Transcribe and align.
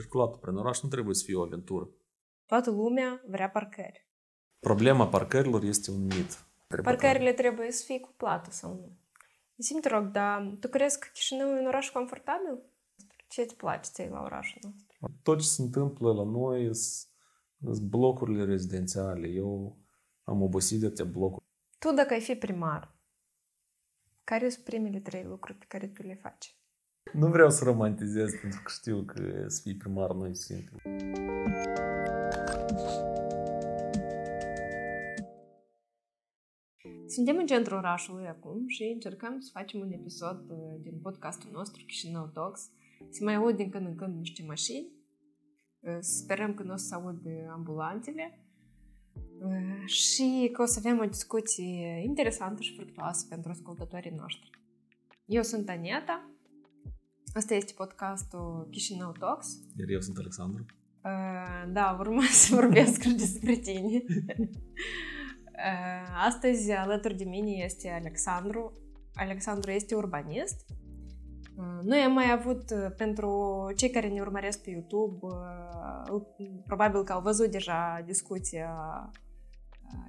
Circulatul 0.00 0.38
prin 0.38 0.56
oraș 0.56 0.80
nu 0.80 0.88
trebuie 0.88 1.14
să 1.14 1.24
fie 1.24 1.36
o 1.36 1.42
aventură. 1.42 1.88
Toată 2.46 2.70
lumea 2.70 3.22
vrea 3.26 3.50
parcări. 3.50 4.08
Problema 4.58 5.08
parcărilor 5.08 5.62
este 5.62 5.90
un 5.90 6.02
mit. 6.02 6.44
Parcările 6.82 7.32
trebuie 7.32 7.70
să 7.70 7.84
fie 7.84 8.00
cu 8.00 8.14
plată 8.16 8.50
sau 8.50 8.74
nu. 8.74 8.98
Zi-mi, 9.56 9.80
te 9.80 9.88
rog, 9.88 10.04
dar 10.04 10.56
tu 10.60 10.68
crezi 10.68 10.98
că 10.98 11.08
Chișinău 11.12 11.48
e 11.48 11.60
un 11.60 11.66
oraș 11.66 11.90
confortabil? 11.90 12.62
Ce 13.28 13.40
îți 13.40 13.56
place 13.56 13.90
ție 13.92 14.08
la 14.08 14.22
orașul 14.22 14.60
nostru? 14.62 15.18
Tot 15.22 15.38
ce 15.40 15.46
se 15.46 15.62
întâmplă 15.62 16.12
la 16.12 16.24
noi 16.24 16.74
sunt 16.74 17.80
blocurile 17.80 18.44
rezidențiale. 18.44 19.28
Eu 19.28 19.78
am 20.24 20.42
obosit 20.42 20.80
de 20.80 20.86
atâtea 20.86 21.04
blocuri. 21.04 21.44
Tu, 21.78 21.92
dacă 21.92 22.12
ai 22.12 22.20
fi 22.20 22.34
primar, 22.34 22.94
care 24.24 24.48
sunt 24.48 24.64
primele 24.64 25.00
trei 25.00 25.24
lucruri 25.24 25.58
pe 25.58 25.64
care 25.68 25.86
tu 25.86 26.02
le 26.02 26.14
faci? 26.14 26.59
Nu 27.12 27.26
vreau 27.26 27.50
să 27.50 27.64
romantizez 27.64 28.30
pentru 28.40 28.60
că 28.64 28.70
știu 28.72 29.02
că 29.02 29.44
să 29.46 29.60
fii 29.62 29.76
primar 29.76 30.12
nu 30.12 30.26
e 30.26 30.32
simplu. 30.32 30.76
Suntem 37.06 37.36
în 37.36 37.46
centrul 37.46 37.76
orașului 37.76 38.26
acum 38.26 38.66
și 38.66 38.82
încercăm 38.82 39.40
să 39.40 39.50
facem 39.52 39.80
un 39.80 39.92
episod 39.92 40.50
uh, 40.50 40.56
din 40.82 40.98
podcastul 41.02 41.50
nostru 41.52 41.84
Chișinău 41.84 42.26
Talks. 42.26 42.70
Se 43.08 43.24
mai 43.24 43.34
aud 43.34 43.56
din 43.56 43.70
când 43.70 43.86
în 43.86 43.94
când 43.94 44.16
niște 44.16 44.44
mașini. 44.46 44.88
Uh, 45.80 45.96
Sperăm 46.00 46.54
că 46.54 46.62
nu 46.62 46.72
o 46.72 46.76
să 46.76 46.86
se 46.86 46.94
aud 46.94 47.20
ambulanțele 47.50 48.38
uh, 49.40 49.86
și 49.86 50.48
că 50.52 50.62
o 50.62 50.64
să 50.64 50.78
avem 50.78 50.98
o 50.98 51.04
discuție 51.04 52.02
interesantă 52.04 52.62
și 52.62 52.74
fructuoasă 52.74 53.26
pentru 53.28 53.50
ascultătorii 53.50 54.14
noștri. 54.16 54.50
Eu 55.24 55.42
sunt 55.42 55.68
Anieta. 55.68 56.29
Asta 57.32 57.54
este 57.54 57.72
podcastul 57.76 58.68
Chișinău 58.70 59.12
Talks. 59.12 59.48
Iar 59.76 59.88
eu 59.88 60.00
sunt 60.00 60.16
Alexandru. 60.16 60.64
Uh, 61.04 61.72
da, 61.72 61.96
urma 61.98 62.22
să 62.32 62.54
vorbesc 62.54 63.02
și 63.02 63.14
despre 63.24 63.54
tine. 63.54 64.04
Uh, 64.38 66.24
astăzi, 66.26 66.70
alături 66.70 67.16
de 67.16 67.24
mine 67.24 67.50
este 67.50 67.88
Alexandru. 67.88 68.72
Alexandru 69.14 69.70
este 69.70 69.94
urbanist. 69.94 70.64
Uh, 71.56 71.80
noi 71.82 71.98
am 71.98 72.12
mai 72.12 72.30
avut, 72.30 72.70
uh, 72.70 72.94
pentru 72.96 73.70
cei 73.76 73.90
care 73.90 74.08
ne 74.08 74.20
urmăresc 74.20 74.62
pe 74.62 74.70
YouTube, 74.70 75.26
probabil 76.66 77.04
că 77.04 77.12
au 77.12 77.20
văzut 77.20 77.50
deja 77.50 78.02
discuția 78.06 78.70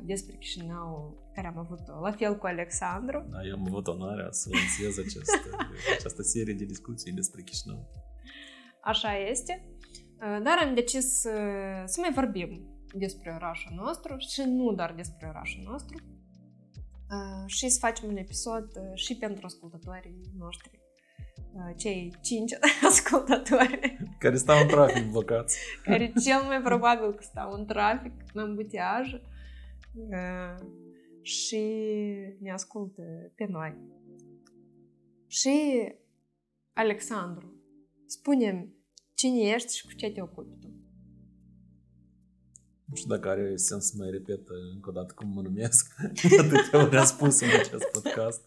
despre 0.01 0.35
Chișinău 0.35 1.19
care 1.33 1.47
am 1.47 1.57
avut-o, 1.57 1.99
la 2.01 2.11
fel 2.11 2.37
cu 2.37 2.45
Alexandru. 2.45 3.25
Da, 3.29 3.43
eu 3.43 3.53
am 3.53 3.65
avut 3.65 3.87
onoarea 3.87 4.27
să 4.31 4.49
lansez 4.51 4.97
această, 4.97 5.57
această 5.97 6.21
serie 6.21 6.53
de 6.53 6.65
discuții 6.65 7.11
despre 7.11 7.41
Chișinău. 7.41 7.89
Așa 8.81 9.17
este. 9.17 9.65
Dar 10.19 10.57
am 10.65 10.73
decis 10.73 11.19
să 11.85 11.97
mai 11.99 12.11
vorbim 12.13 12.71
despre 12.93 13.33
orașul 13.35 13.71
nostru 13.75 14.15
și 14.17 14.41
nu 14.45 14.73
doar 14.73 14.93
despre 14.93 15.27
orașul 15.27 15.61
nostru. 15.65 15.97
Și 17.45 17.69
să 17.69 17.79
facem 17.79 18.09
un 18.09 18.17
episod 18.17 18.67
și 18.93 19.15
pentru 19.15 19.45
ascultătorii 19.45 20.31
noștri. 20.37 20.79
Cei 21.77 22.13
cinci 22.21 22.51
ascultători. 22.89 23.97
Care 24.19 24.35
stau 24.35 24.61
în 24.61 24.67
trafic 24.67 25.11
blocați. 25.11 25.57
Care 25.83 26.13
cel 26.25 26.41
mai 26.47 26.61
probabil 26.61 27.13
că 27.13 27.23
stau 27.23 27.51
în 27.51 27.65
trafic, 27.65 28.13
în 28.33 28.41
ambutiaj. 28.41 29.09
Și 31.21 31.63
ne 32.39 32.51
ascultă 32.51 33.01
pe 33.35 33.45
noi. 33.49 33.77
Și 35.27 35.49
Alexandru, 36.73 37.53
spunem 38.05 38.75
cine 39.13 39.39
ești 39.39 39.75
și 39.75 39.85
cu 39.85 39.93
ce 39.93 40.11
te 40.11 40.21
ocupi 40.21 40.59
tu. 40.59 40.67
Nu 42.85 42.95
știu 42.95 43.09
dacă 43.09 43.29
are 43.29 43.55
sens 43.55 43.85
să 43.85 43.93
mai 43.97 44.09
repet 44.09 44.47
încă 44.73 44.89
o 44.89 44.91
dată 44.91 45.13
cum 45.13 45.29
mă 45.33 45.41
numesc. 45.41 45.95
Atâtea 46.39 46.85
ori 46.85 46.97
am 46.97 47.05
spus 47.05 47.39
în 47.41 47.47
acest 47.47 47.85
podcast. 47.91 48.41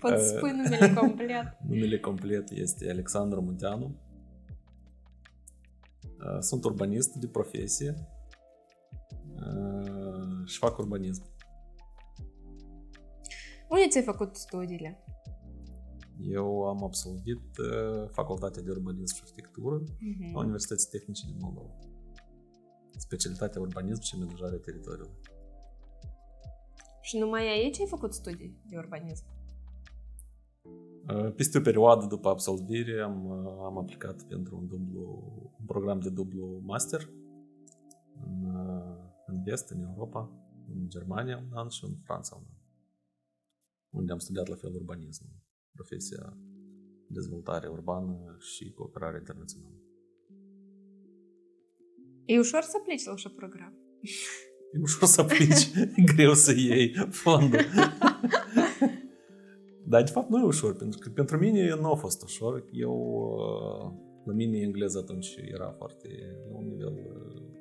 Poți 0.00 0.32
uh, 0.32 0.36
spui 0.36 0.50
numele 0.50 0.92
complet. 0.94 1.56
numele 1.68 2.00
complet 2.00 2.50
este 2.50 2.90
Alexandru 2.90 3.40
Munteanu. 3.40 3.96
Uh, 6.02 6.38
sunt 6.40 6.64
urbanist 6.64 7.14
de 7.14 7.26
profesie 7.26 7.94
uh, 10.42 10.48
și 10.48 10.58
fac 10.58 10.78
urbanism. 10.78 11.22
Unde 13.68 13.88
ți-ai 13.88 14.04
făcut 14.04 14.36
studiile? 14.36 15.04
Eu 16.20 16.62
am 16.68 16.84
absolvit 16.84 17.42
facultatea 18.10 18.62
de 18.62 18.70
urbanism 18.70 19.14
și 19.14 19.22
arhitectură 19.24 19.82
uh-huh. 19.82 20.32
la 20.32 20.38
Universității 20.38 20.88
Tehnice 20.90 21.26
din 21.26 21.36
Moldova 21.40 21.74
specialitatea 22.96 23.60
urbanism 23.60 24.02
și 24.02 24.14
amenajarea 24.14 24.58
teritoriului. 24.58 25.18
Și 27.00 27.18
numai 27.18 27.48
aici 27.48 27.80
ai 27.80 27.86
făcut 27.86 28.12
studii 28.14 28.56
de 28.68 28.76
urbanism? 28.76 29.24
Uh, 31.08 31.32
peste 31.34 31.58
o 31.58 31.60
perioadă 31.60 32.06
după 32.06 32.28
absolvire 32.28 33.00
am, 33.00 33.24
uh, 33.24 33.64
am 33.64 33.78
aplicat 33.78 34.22
pentru 34.22 34.56
un, 34.56 34.66
dublu, 34.66 35.02
un 35.58 35.66
program 35.66 36.00
de 36.00 36.10
dublu 36.10 36.60
master 36.64 37.10
în, 38.26 38.44
uh, 38.54 39.10
în 39.26 39.42
vest, 39.42 39.70
în 39.70 39.82
Europa, 39.82 40.30
în 40.74 40.88
Germania 40.88 41.36
un 41.36 41.56
an 41.56 41.68
și 41.68 41.84
în 41.84 41.94
Franța 42.04 42.36
un 42.36 42.46
an, 42.48 42.60
unde 43.90 44.12
am 44.12 44.18
studiat 44.18 44.48
la 44.48 44.54
fel 44.54 44.74
urbanism, 44.74 45.24
profesia 45.72 46.36
dezvoltare 47.06 47.68
urbană 47.68 48.36
și 48.38 48.72
cooperare 48.72 49.18
internațională. 49.18 49.76
E 52.24 52.38
ușor 52.38 52.62
să 52.62 52.76
aplici 52.80 53.04
la 53.04 53.12
așa 53.12 53.32
program. 53.36 53.74
E 54.72 54.80
ușor 54.80 55.08
să 55.08 55.20
aplici, 55.20 55.70
e 55.96 56.02
greu 56.14 56.34
să 56.34 56.52
iei 56.52 56.94
fondul. 57.10 57.60
Dar, 59.84 60.02
de 60.02 60.10
fapt, 60.10 60.28
nu 60.28 60.38
e 60.38 60.44
ușor, 60.44 60.76
pentru 60.76 60.98
că 60.98 61.10
pentru 61.10 61.38
mine 61.38 61.74
nu 61.74 61.90
a 61.90 61.94
fost 61.94 62.22
ușor. 62.22 62.68
Eu, 62.72 62.94
uh, 62.94 63.92
la 64.24 64.32
mine 64.32 64.58
engleză 64.58 64.98
atunci 64.98 65.34
era 65.36 65.70
foarte 65.70 66.08
la 66.50 66.56
un 66.56 66.66
nivel 66.66 66.92
uh, 66.92 67.51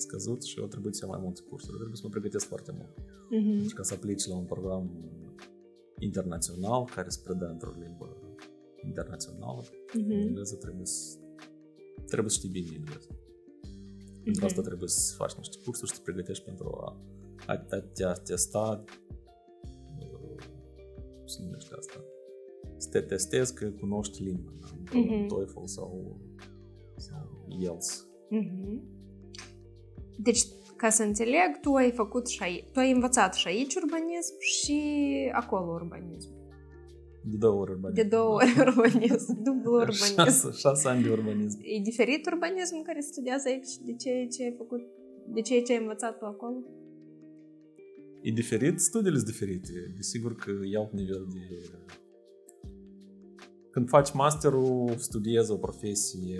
scăzut 0.00 0.42
și 0.42 0.58
eu 0.60 0.66
trebuie 0.66 0.92
să 0.92 1.00
iau 1.02 1.12
mai 1.14 1.22
multe 1.22 1.40
cursuri. 1.48 1.76
Trebuie 1.76 1.96
să 1.96 2.02
mă 2.04 2.10
pregătesc 2.10 2.46
foarte 2.46 2.72
mult. 2.78 2.94
Uh-huh. 2.98 3.56
Pentru 3.58 3.74
ca 3.74 3.82
să 3.82 3.94
aplici 3.94 4.26
la 4.26 4.36
un 4.36 4.44
program 4.44 4.84
internațional 5.98 6.84
care 6.84 7.08
se 7.08 7.20
predă 7.24 7.46
într-o 7.46 7.74
limbă 7.82 8.16
internațională, 8.84 9.62
uh-huh. 9.62 10.26
engleză 10.26 10.54
trebuie 10.54 10.86
să, 10.86 11.18
trebuie 12.06 12.30
să 12.30 12.36
știi 12.38 12.48
bine 12.48 12.76
engleză. 12.76 13.08
Pentru 14.24 14.44
asta 14.44 14.62
trebuie 14.62 14.88
să 14.88 15.14
faci 15.14 15.34
niște 15.34 15.56
cursuri 15.64 15.90
și 15.90 15.96
să 15.96 16.02
te 16.02 16.10
pregătești 16.10 16.44
pentru 16.44 16.66
a, 16.84 16.88
a, 17.46 17.52
a 17.70 17.80
te 17.80 18.04
a 18.04 18.12
testa 18.12 18.84
uh, 19.98 20.42
se 21.24 21.42
numește 21.42 21.74
asta 21.78 22.04
să 22.80 22.88
te 22.88 23.00
testezi 23.00 23.54
că 23.54 23.70
cunoști 23.70 24.22
limba 24.22 24.52
mm-hmm. 24.52 25.26
TOEFL 25.26 25.64
sau, 25.64 26.20
sau 26.96 27.46
IELTS 27.48 28.08
mm-hmm. 28.30 28.99
Deci, 30.22 30.42
ca 30.76 30.90
să 30.90 31.02
înțeleg, 31.02 31.60
tu 31.60 31.74
ai 31.74 31.90
făcut 31.90 32.26
și 32.26 32.42
aici, 32.42 32.64
tu 32.72 32.78
ai 32.78 32.90
învățat 32.90 33.34
și 33.34 33.40
șaici 33.40 33.74
urbanism 33.74 34.34
și 34.38 34.80
acolo 35.32 35.72
urbanism. 35.72 36.30
De 37.24 37.36
două 37.36 37.60
ori 37.60 37.70
urbanism. 37.70 38.02
De 38.02 38.08
două 38.16 38.34
ori 38.34 38.54
urbanism. 38.66 39.42
Dublu 39.42 39.72
urbanism. 39.72 40.14
Șase, 40.14 40.50
șase 40.50 40.88
ani 40.88 41.02
de 41.02 41.10
urbanism. 41.10 41.58
E 41.62 41.80
diferit 41.82 42.26
urbanism 42.26 42.82
care 42.82 43.00
studiază 43.00 43.48
aici 43.48 43.76
de 43.84 43.94
ce, 43.94 44.26
ce 44.30 44.42
ai 44.42 44.54
făcut, 44.56 44.80
de 45.26 45.40
ce, 45.40 45.60
ce 45.60 45.72
ai 45.72 45.78
învățat 45.78 46.18
tu 46.18 46.24
acolo? 46.24 46.56
E 48.22 48.30
diferit, 48.30 48.80
studiile 48.80 49.16
sunt 49.16 49.28
diferite. 49.30 49.72
Desigur 49.96 50.34
că 50.34 50.50
e 50.50 50.78
alt 50.78 50.92
nivel 50.92 51.26
de... 51.32 51.70
Când 53.70 53.88
faci 53.88 54.12
masterul, 54.12 54.94
studiezi 54.96 55.50
o 55.50 55.56
profesie 55.56 56.38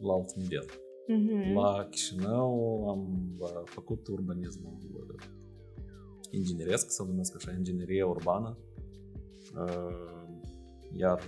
la 0.00 0.12
alt 0.12 0.32
nivel. 0.34 0.66
Mm-hmm. 1.10 1.54
La 1.54 1.86
Chișinău 1.90 2.88
am 2.88 3.28
făcut 3.64 4.06
urbanismul 4.06 4.78
ingineresc, 6.30 6.90
să 6.90 7.02
numesc 7.02 7.34
așa, 7.36 7.52
ingineria 7.52 8.06
urbană 8.06 8.58
iar 10.96 11.20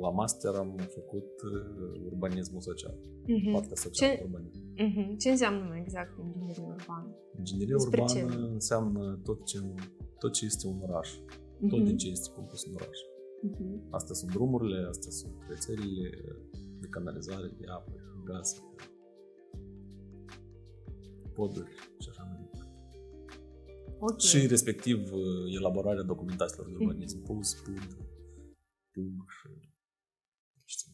la 0.00 0.10
master 0.10 0.54
am 0.54 0.76
făcut 0.88 1.30
urbanismul 2.04 2.60
social. 2.60 2.94
Uh-huh. 2.94 3.52
Partea 3.52 3.76
socială 3.76 4.14
ce, 4.14 4.22
urbanism. 4.24 4.64
Uh-huh. 4.84 5.16
Ce 5.18 5.28
înseamnă 5.30 5.64
mai 5.68 5.80
exact 5.80 6.18
ingineria 6.18 6.66
urbană? 6.78 7.16
Ingineria 7.38 7.76
Despre 7.76 8.00
urbană 8.00 8.34
ce? 8.34 8.52
înseamnă 8.52 9.20
tot 9.24 9.44
ce, 9.44 9.58
tot 10.18 10.32
ce 10.32 10.44
este 10.44 10.66
un 10.66 10.78
oraș. 10.88 11.08
Uh-huh. 11.16 11.68
Tot 11.68 11.84
din 11.84 11.96
ce 11.96 12.08
este 12.08 12.28
compus 12.34 12.64
un 12.64 12.74
oraș. 12.74 12.98
Uh-huh. 13.48 13.90
Astea 13.90 14.14
sunt 14.14 14.30
drumurile, 14.30 14.86
astea 14.88 15.10
sunt 15.10 15.34
rețelele 15.48 16.10
de 16.80 16.86
canalizare, 16.90 17.46
de 17.58 17.66
apă, 17.76 17.90
de 17.94 18.32
gaz, 18.32 18.48
poduri 21.40 21.70
și 22.02 22.08
așa 22.10 22.22
mai 22.28 22.38
departe. 22.42 22.74
Okay. 23.98 24.28
Și 24.28 24.46
respectiv 24.46 24.98
uh, 25.12 25.54
elaborarea 25.58 26.02
documentațiilor 26.02 26.66
de 26.66 26.76
urbanism, 26.78 27.22
PUS, 27.22 27.54
PUD, 27.54 27.90
PUG 28.92 29.16
și 30.66 30.86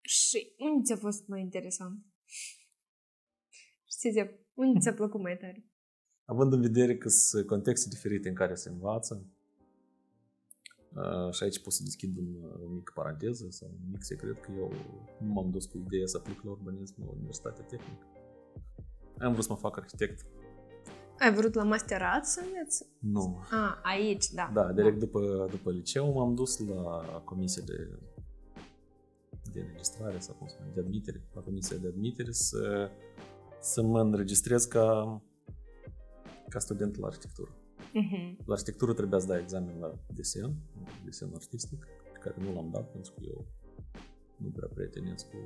Și 0.00 0.54
unde 0.58 0.82
ți-a 0.84 0.96
fost 0.96 1.26
mai 1.26 1.40
interesant? 1.40 1.98
Știți, 3.94 4.18
unde 4.54 4.78
ți-a 4.78 4.94
plăcut 4.94 5.20
mai 5.20 5.36
tare? 5.36 5.64
Având 6.24 6.52
în 6.52 6.60
vedere 6.60 6.96
că 6.96 7.08
sunt 7.08 7.46
contexte 7.46 7.88
diferite 7.88 8.28
în 8.28 8.34
care 8.34 8.54
se 8.54 8.68
învață, 8.68 9.26
uh, 10.94 11.32
și 11.34 11.42
aici 11.42 11.62
pot 11.62 11.72
să 11.72 11.82
deschid 11.82 12.16
un, 12.16 12.28
o 12.64 12.68
mică 12.68 12.92
paranteză 12.94 13.46
sau 13.50 13.68
un 13.68 13.90
mic 13.90 14.02
secret 14.02 14.40
că 14.40 14.50
eu 14.56 14.72
nu 15.20 15.32
m-am 15.32 15.50
dus 15.50 15.64
cu 15.66 15.76
ideea 15.86 16.06
să 16.06 16.16
aplic 16.16 16.42
la 16.42 16.50
urbanism 16.50 16.94
la 17.04 17.10
Universitatea 17.10 17.64
Tehnică. 17.64 18.15
Am 19.18 19.32
vrut 19.32 19.44
să 19.44 19.52
mă 19.52 19.58
fac 19.58 19.76
arhitect. 19.76 20.26
Ai 21.18 21.34
vrut 21.34 21.54
la 21.54 21.64
masterat 21.64 22.26
să 22.26 22.40
înveți? 22.44 22.86
Nu. 22.98 23.38
A, 23.50 23.80
aici, 23.82 24.26
da. 24.30 24.50
Da, 24.54 24.72
direct 24.72 24.98
după, 24.98 25.46
după 25.50 25.70
liceu 25.70 26.12
m-am 26.12 26.34
dus 26.34 26.58
la 26.58 27.22
comisia 27.24 27.62
de, 27.66 27.98
de 29.52 29.60
înregistrare 29.60 30.18
sau 30.18 30.34
cum 30.34 30.46
să 30.46 30.54
spun, 30.58 30.72
de 30.74 30.80
admitere, 30.80 31.28
la 31.34 31.40
comisia 31.40 31.76
de 31.76 31.88
admitere 31.88 32.32
să, 32.32 32.90
să 33.60 33.82
mă 33.82 34.00
înregistrez 34.00 34.64
ca, 34.64 35.20
ca 36.48 36.58
student 36.58 36.96
la 36.96 37.06
arhitectură. 37.06 37.50
Mhm. 37.92 38.38
La 38.44 38.52
arhitectură 38.52 38.92
trebuia 38.92 39.18
să 39.18 39.26
dai 39.26 39.40
examen 39.40 39.78
la 39.78 39.98
desen, 40.14 40.54
desen 41.04 41.30
artistic, 41.34 41.86
pe 42.12 42.18
care 42.18 42.34
nu 42.38 42.54
l-am 42.54 42.70
dat 42.70 42.90
pentru 42.90 43.12
că 43.12 43.20
eu 43.24 43.46
nu 44.36 44.48
prea 44.48 44.68
prietenesc 44.74 45.30
cu 45.30 45.36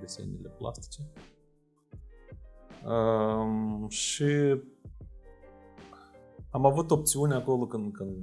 desenele 0.00 0.48
plastice. 0.48 1.10
Um, 2.86 3.88
și 3.88 4.24
am 6.50 6.64
avut 6.66 6.90
opțiune 6.90 7.34
acolo 7.34 7.66
când, 7.66 7.92
când, 7.92 8.16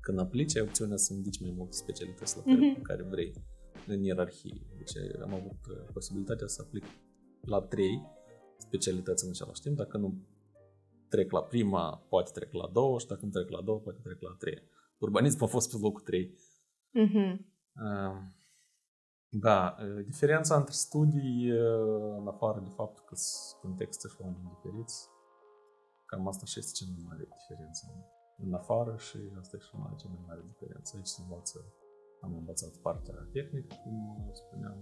când 0.00 0.18
aplici, 0.18 0.56
ai 0.56 0.62
opțiunea 0.62 0.96
să 0.96 1.12
indici 1.14 1.40
mai 1.40 1.54
multe 1.56 1.76
specialități 1.76 2.36
la 2.36 2.42
care, 2.42 2.70
Mhm. 2.72 2.82
care 2.82 3.02
vrei 3.02 3.32
în 3.86 4.02
ierarhie. 4.02 4.66
Deci 4.76 4.92
am 5.22 5.34
avut 5.34 5.58
uh, 5.70 5.88
posibilitatea 5.92 6.46
să 6.46 6.62
aplic 6.66 6.84
la 7.40 7.60
trei 7.60 8.02
specialități 8.58 9.24
în 9.24 9.30
același 9.30 9.60
timp. 9.60 9.76
Dacă 9.76 9.96
nu 9.98 10.14
trec 11.08 11.30
la 11.32 11.42
prima, 11.42 12.06
poate 12.08 12.30
trec 12.34 12.52
la 12.52 12.68
două 12.72 12.98
și 12.98 13.06
dacă 13.06 13.20
nu 13.24 13.30
trec 13.30 13.48
la 13.50 13.62
două, 13.62 13.78
poate 13.78 14.00
trec 14.02 14.20
la 14.20 14.34
trei. 14.38 14.62
Urbanism 14.98 15.42
a 15.42 15.46
fost 15.46 15.70
pe 15.70 15.76
locul 15.80 16.00
trei. 16.00 16.34
Mhm. 16.92 17.46
Uh, 17.74 18.16
Da, 19.30 19.76
uh, 19.78 20.04
diferența 20.04 20.56
între 20.56 20.72
studii, 20.72 21.52
uh, 21.52 22.16
în 22.20 22.26
afară 22.28 22.60
de 22.60 22.70
faptul 22.80 23.04
că 23.08 23.14
sunt 23.14 23.60
contexte 23.60 24.08
și 24.08 24.16
oameni 24.20 24.50
diferiți, 24.54 25.08
cam 26.06 26.28
asta 26.28 26.44
și 26.46 26.58
este 26.58 26.72
cea 26.78 26.90
mai 26.92 27.02
mare 27.08 27.28
diferență. 27.38 27.84
În 28.44 28.54
afară 28.54 28.96
și 28.96 29.18
asta 29.40 29.56
e 29.56 29.60
și 29.60 29.76
mai 29.76 29.94
cea 30.00 30.08
mai 30.08 30.24
mare 30.26 30.42
diferență. 30.52 30.96
Aici 30.96 31.06
se 31.14 31.20
învață, 31.22 31.58
am 32.20 32.32
învățat 32.40 32.72
partea 32.86 33.14
tehnică, 33.32 33.74
cum 33.82 33.96
spuneam, 34.32 34.78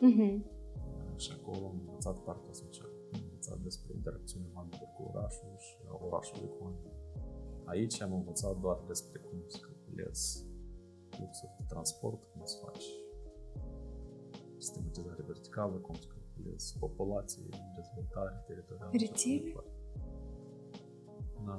Mhm. 0.00 0.28
uh, 0.34 1.18
și 1.22 1.30
acolo 1.36 1.64
am 1.66 1.78
învățat 1.84 2.16
partea 2.28 2.52
socială. 2.52 2.94
Am 3.12 3.20
învățat 3.26 3.58
despre 3.58 3.90
interacțiunea 3.94 4.50
oamenilor 4.54 4.88
cu 4.96 5.02
orașul 5.12 5.52
și 5.66 5.74
a 5.90 5.94
orașului 6.06 6.48
cu 6.54 6.58
oamenii. 6.64 6.98
Aici 7.64 8.00
am 8.00 8.12
învățat 8.12 8.54
doar 8.64 8.78
despre 8.86 9.18
cum 9.18 9.38
să 9.46 9.58
calculezi 9.66 10.46
fluxul 11.08 11.48
de 11.58 11.64
transport, 11.68 12.20
cum 12.32 12.44
să 12.44 12.56
faci 12.64 12.86
sistematizare 14.60 15.22
verticală, 15.26 15.76
cum 15.86 15.94
să 15.94 16.06
calculezi 16.14 16.76
populație, 16.78 17.42
dezvoltare 17.80 18.44
teritorială. 18.46 18.90
și 18.92 19.04
așa 19.04 19.12
mai 19.16 19.36
Rețele? 19.36 19.44
departe. 19.48 19.72
Da. 21.46 21.56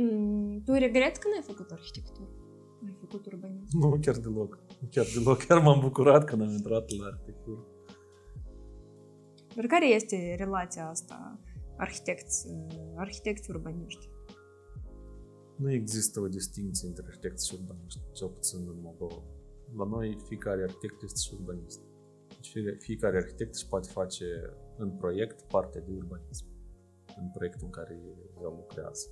Mm, 0.00 0.62
Tu 0.64 0.72
regret 0.86 1.14
că 1.16 1.26
n-ai 1.28 1.44
făcut 1.52 1.68
arhitectură? 1.70 2.28
Ai 2.86 2.96
făcut 3.00 3.26
urbanism? 3.26 3.78
Nu, 3.78 3.98
chiar 4.04 4.16
deloc. 4.26 4.58
Chiar 4.90 5.06
deloc. 5.14 5.38
Chiar 5.46 5.62
m-am 5.62 5.80
bucurat 5.80 6.24
când 6.24 6.42
am 6.42 6.48
intrat 6.60 6.86
la 6.98 7.04
arhitectură. 7.06 7.60
Dar 9.56 9.66
care 9.66 9.86
este 9.86 10.34
relația 10.38 10.88
asta 10.88 11.40
arhitecți, 11.76 12.46
arhitecți 12.96 13.50
urbaniști? 13.50 14.08
Nu 15.56 15.72
există 15.72 16.20
o 16.20 16.28
distinție 16.28 16.88
între 16.88 17.04
arhitecți 17.06 17.48
și 17.48 17.54
urbaniști, 17.60 18.00
cel 18.12 18.28
puțin 18.28 18.58
în 18.68 18.80
Moldova. 18.82 19.22
La 19.76 19.84
noi 19.84 20.18
fiecare 20.28 20.62
arhitect 20.62 21.02
este 21.02 21.20
și 21.20 21.34
urbanist. 21.40 21.80
Deci 22.46 22.62
fie- 22.64 22.76
fiecare 22.80 23.16
arhitect 23.16 23.54
își 23.54 23.66
poate 23.66 23.88
face 23.92 24.24
în 24.76 24.90
proiect 24.90 25.40
partea 25.42 25.80
de 25.80 25.92
urbanism. 25.96 26.44
În 27.20 27.30
proiectul 27.34 27.64
în 27.64 27.70
care 27.70 28.00
el 28.40 28.52
lucrează. 28.56 29.06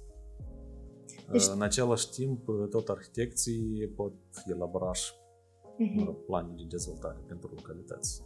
Deci- 1.31 1.47
În 1.55 1.63
același 1.63 2.11
timp, 2.11 2.45
tot 2.71 2.89
arhitecții 2.89 3.89
pot 3.97 4.13
elabora 4.47 4.93
și 4.93 5.13
mă 5.79 5.85
Mhm. 5.85 6.05
rog, 6.05 6.25
planuri 6.25 6.57
de 6.57 6.65
dezvoltare 6.69 7.19
pentru 7.27 7.51
localități. 7.55 8.23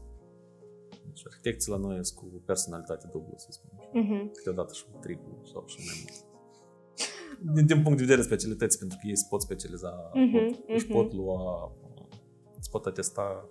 Deci 1.06 1.22
arhitecții 1.26 1.70
la 1.72 1.76
noi 1.78 2.04
sunt 2.04 2.18
cu 2.18 2.42
personalitate 2.44 3.08
dublă, 3.12 3.32
să 3.36 3.46
spunem. 3.50 3.88
Mhm. 3.92 4.32
Câteodată 4.32 4.72
și 4.72 4.84
cu 4.84 4.98
triplu 5.00 5.40
sau 5.52 5.64
și 5.66 5.78
mai 5.86 5.96
mult. 6.02 6.26
Din, 7.54 7.66
din 7.66 7.82
punct 7.82 7.98
de 7.98 8.04
vedere 8.04 8.22
specialități, 8.22 8.78
pentru 8.78 8.98
că 9.00 9.06
ei 9.08 9.16
se 9.16 9.26
pot 9.30 9.42
specializa, 9.42 10.10
Mhm, 10.14 10.32
pot, 10.32 10.64
își 10.76 10.84
mhm. 10.84 10.92
pot 10.94 11.12
lua, 11.12 11.72
îți 12.58 12.70
pot 12.70 12.86
atesta 12.86 13.48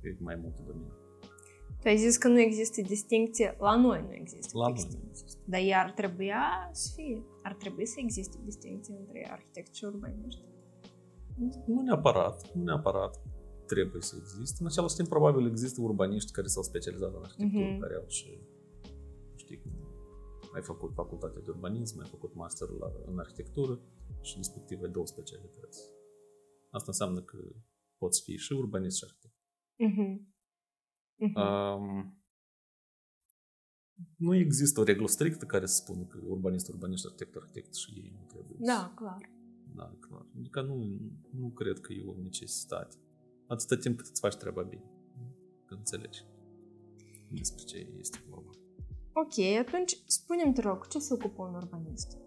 pe 0.00 0.16
mai 0.20 0.36
multe 0.42 0.62
domenii. 0.66 0.98
Tu 1.80 1.88
ai 1.88 1.96
zis 1.96 2.16
că 2.16 2.28
nu 2.28 2.40
există 2.40 2.80
distincție. 2.80 3.56
La 3.58 3.76
noi 3.76 4.00
nu 4.08 4.14
există 4.14 4.58
La 4.58 4.64
noi 4.64 4.72
distincție. 4.72 5.02
nu 5.04 5.10
există. 5.10 5.40
Dar 5.52 5.60
ea 5.60 5.82
ar 5.82 5.90
trebui 5.92 6.30
să 6.72 6.88
fie. 6.96 7.24
Ar 7.42 7.54
trebui 7.54 7.86
să 7.86 7.96
existe 7.98 8.36
distincție 8.44 8.94
între 8.98 9.28
arhitecți 9.30 9.78
și 9.78 9.84
urbaniști. 9.84 10.42
Nu 11.66 11.80
neapărat, 11.82 12.52
nu 12.54 12.62
neapărat 12.62 13.22
trebuie 13.66 14.02
să 14.02 14.14
existe. 14.18 14.56
În 14.60 14.66
același 14.66 14.94
timp, 14.94 15.08
probabil 15.08 15.46
există 15.46 15.80
urbaniști 15.82 16.32
care 16.32 16.46
s-au 16.46 16.62
specializat 16.62 17.14
în 17.14 17.22
arhitectură, 17.22 17.70
Mhm. 17.70 17.80
care 17.80 17.94
au 17.94 18.04
și, 18.06 18.30
știi, 19.36 19.62
ai 20.54 20.62
făcut 20.62 20.90
facultatea 20.94 21.40
de 21.44 21.50
urbanism, 21.50 22.00
ai 22.00 22.08
făcut 22.08 22.34
masterul 22.34 22.76
la, 22.80 22.88
în 23.10 23.18
arhitectură 23.18 23.80
și 24.20 24.34
respectiv 24.36 24.82
ai 24.82 24.90
două 24.90 25.06
specialități. 25.06 25.80
Asta 26.70 26.84
înseamnă 26.94 27.20
că 27.20 27.38
poți 27.98 28.22
fi 28.22 28.36
și 28.36 28.52
urbanist 28.52 28.96
și 28.96 29.04
arhitect. 29.06 29.29
Mhm. 29.86 30.34
Mhm. 31.16 31.38
Um, 31.40 32.14
nu 34.16 34.34
există 34.34 34.80
o 34.80 34.82
reglă 34.82 35.06
strictă 35.06 35.44
care 35.46 35.66
să 35.66 35.74
spună 35.74 36.02
că 36.04 36.18
urbanist, 36.26 36.68
urbanist, 36.68 37.04
arhitect, 37.04 37.36
arhitect 37.36 37.74
și 37.74 37.90
ei 37.90 38.12
nu 38.18 38.24
trebuie 38.26 38.56
să- 38.58 38.64
Da, 38.64 38.92
clar. 38.96 39.30
Da, 39.74 39.96
clar. 40.00 40.26
Adică 40.38 40.62
nu, 40.62 40.98
nu 41.30 41.48
cred 41.48 41.78
că 41.80 41.92
e 41.92 42.04
o 42.06 42.14
necesitate. 42.22 42.96
Atâta 43.46 43.76
timp 43.76 43.96
cât 43.96 44.06
îți 44.06 44.20
faci 44.20 44.36
treaba 44.36 44.62
bine. 44.62 44.84
Când 45.64 45.78
înțelegi 45.80 46.24
despre 47.30 47.64
ce 47.64 47.86
este 47.98 48.18
vorba. 48.28 48.50
Ok, 49.12 49.38
atunci 49.66 49.96
spune-mi, 50.06 50.52
te 50.54 50.60
rog, 50.60 50.86
ce 50.86 50.98
se 50.98 51.14
ocupă 51.14 51.42
un 51.42 51.54
urbanist? 51.54 52.18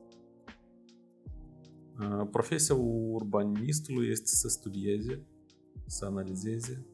Uh, 2.00 2.28
Profesia 2.32 2.76
urbanistului 2.76 4.08
este 4.10 4.28
să 4.28 4.48
studieze, 4.48 5.26
să 5.86 6.06
analizeze 6.06 6.86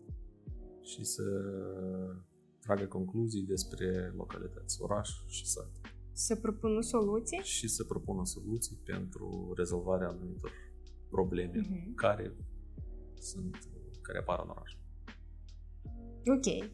și 0.89 1.03
să 1.03 1.23
tragă 2.59 2.85
concluzii 2.85 3.41
despre 3.41 4.13
localități, 4.15 4.81
oraș 4.81 5.09
și 5.25 5.45
sat. 5.47 5.69
Să 6.11 6.35
propună 6.35 6.81
soluții? 6.81 7.39
Și 7.43 7.67
să 7.67 7.83
propună 7.83 8.25
soluții 8.25 8.75
pentru 8.85 9.53
rezolvarea 9.55 10.07
anumitor 10.07 10.51
probleme 11.09 11.57
Mhm. 11.59 11.95
care 11.95 12.35
sunt, 13.19 13.55
care 14.01 14.17
apar 14.17 14.39
în 14.43 14.49
oraș. 14.49 14.71
Ok. 16.35 16.69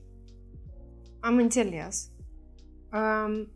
Am 1.19 1.37
înțeles. 1.37 2.11
Um, 2.93 3.49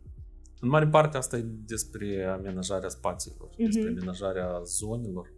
În 0.60 0.68
mare 0.68 0.88
parte 0.88 1.16
asta 1.16 1.36
e 1.36 1.42
despre 1.66 2.24
amenajarea 2.24 2.88
spațiilor, 2.88 3.48
Mhm. 3.50 3.64
despre 3.64 3.88
amenajarea 3.90 4.62
zonelor, 4.62 5.32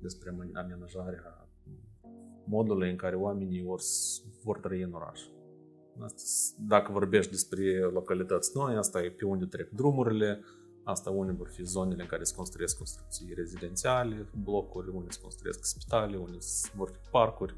despre 0.00 0.30
ame- 0.30 0.50
amenajarea 0.52 1.35
modului 2.48 2.90
în 2.90 2.96
care 2.96 3.16
oamenii 3.16 3.62
vor, 3.62 3.80
s- 3.80 4.22
vor 4.44 4.58
trăi 4.58 4.82
în 4.82 4.92
oraș. 4.92 5.20
Asta, 6.00 6.18
s- 6.18 6.54
dacă 6.58 6.92
vorbești 6.92 7.30
despre 7.30 7.78
localități 7.80 8.50
noi, 8.54 8.74
asta 8.76 9.02
e 9.02 9.10
pe 9.10 9.24
unde 9.24 9.44
trec 9.44 9.70
drumurile, 9.70 10.40
asta 10.84 11.10
unde 11.10 11.32
vor 11.32 11.48
fi 11.48 11.62
zonele 11.62 12.02
în 12.02 12.08
care 12.08 12.22
se 12.24 12.34
construiesc 12.34 12.76
construcții 12.76 13.32
rezidențiale, 13.34 14.28
blocuri, 14.44 14.88
unde 14.90 15.10
se 15.10 15.20
construiesc 15.20 15.64
spitale, 15.64 16.16
unde 16.16 16.38
s- 16.38 16.72
vor 16.74 16.90
fi 16.90 17.08
parcuri. 17.10 17.56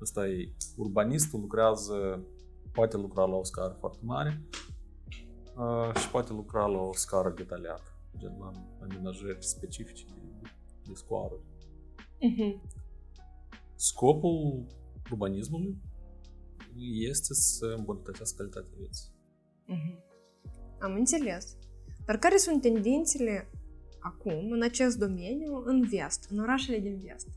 Asta 0.00 0.28
e 0.28 0.52
urbanistul 0.76 1.40
lucrează, 1.40 2.24
poate 2.72 2.96
lucra 2.96 3.24
la 3.24 3.34
o 3.36 3.44
scară 3.44 3.76
foarte 3.80 3.98
mare, 4.02 4.42
Uh, 5.58 5.94
și 5.96 6.10
poate 6.10 6.32
lucra 6.32 6.66
la 6.66 6.78
o 6.78 6.92
scară 6.92 7.32
detaliată, 7.36 7.82
gen 8.18 8.36
la 8.40 8.50
amenajări 8.82 9.36
specifice 9.44 10.04
de, 10.04 10.48
de 10.86 10.92
scoaruri. 10.94 11.40
mhm. 12.20 12.60
Scopul 13.76 14.66
urbanismului 15.10 15.76
este 17.08 17.34
să 17.34 17.74
îmbunătățească 17.76 18.36
calitatea 18.36 18.70
vieții. 18.78 19.10
Mm-hmm. 19.68 20.04
Am 20.78 20.94
înțeles. 20.94 21.56
Dar 22.04 22.16
care 22.18 22.36
sunt 22.36 22.60
tendințele 22.60 23.50
acum, 24.00 24.50
în 24.50 24.62
acest 24.62 24.98
domeniu, 24.98 25.62
în 25.64 25.88
vest, 25.88 26.26
în 26.30 26.38
orașele 26.38 26.78
din 26.78 26.98
vest? 26.98 27.28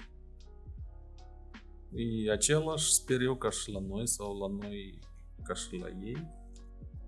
E 1.93 2.31
același, 2.31 2.93
sper 2.93 3.21
eu, 3.21 3.35
ca 3.35 3.49
și 3.49 3.71
la 3.71 3.79
noi 3.79 4.07
sau 4.07 4.37
la 4.37 4.47
noi 4.47 4.99
ca 5.43 5.53
și 5.53 5.75
la 5.75 5.87
ei, 5.87 6.27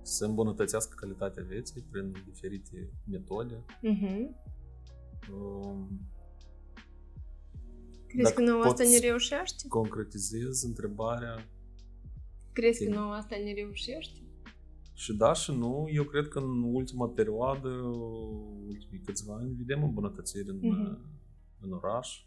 să 0.02 0.26
îmbunătățească 0.26 0.96
calitatea 0.96 1.44
vieții 1.44 1.86
prin 1.92 2.12
diferite 2.26 2.90
metode. 3.10 3.66
Uh-huh. 3.66 4.50
Um, 5.34 5.90
Crezi 8.12 8.34
că 8.34 8.40
Dacă 8.42 8.52
nouă 8.52 8.64
asta 8.64 8.84
poți- 8.84 9.00
ne 9.00 9.08
reușește? 9.08 9.68
concretizez 9.68 10.64
întrebarea 10.64 11.50
Crezi 12.54 12.78
că 12.78 12.84
Sim. 12.84 12.94
nouă 12.94 13.14
asta 13.14 13.36
ne 13.44 13.54
reușește? 13.54 14.20
și 14.94 15.14
da 15.14 15.34
și 15.34 15.52
nu. 15.52 15.88
Eu 15.94 16.04
cred 16.04 16.28
că 16.28 16.40
în 16.40 16.64
ultima 16.74 17.10
perioadă, 17.10 17.70
ultimii 18.68 19.02
câțiva 19.06 19.36
ani, 19.36 19.54
vedem 19.54 19.84
îmbunătățiri 19.84 20.50
în, 20.50 20.58
Mhm. 20.62 21.10
în 21.60 21.72
oraș. 21.72 22.26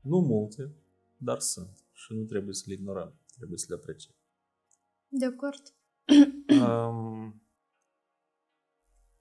Nu 0.00 0.18
multe, 0.18 0.74
dar 1.16 1.38
sunt. 1.40 1.84
Și 1.92 2.12
nu 2.12 2.22
trebuie 2.24 2.54
să 2.54 2.62
le 2.66 2.72
ignorăm. 2.74 3.14
Trebuie 3.36 3.58
să 3.58 3.66
le 3.68 3.74
apreciem. 3.74 4.14
De 5.08 5.24
acord. 5.24 5.62
Um, 6.60 7.42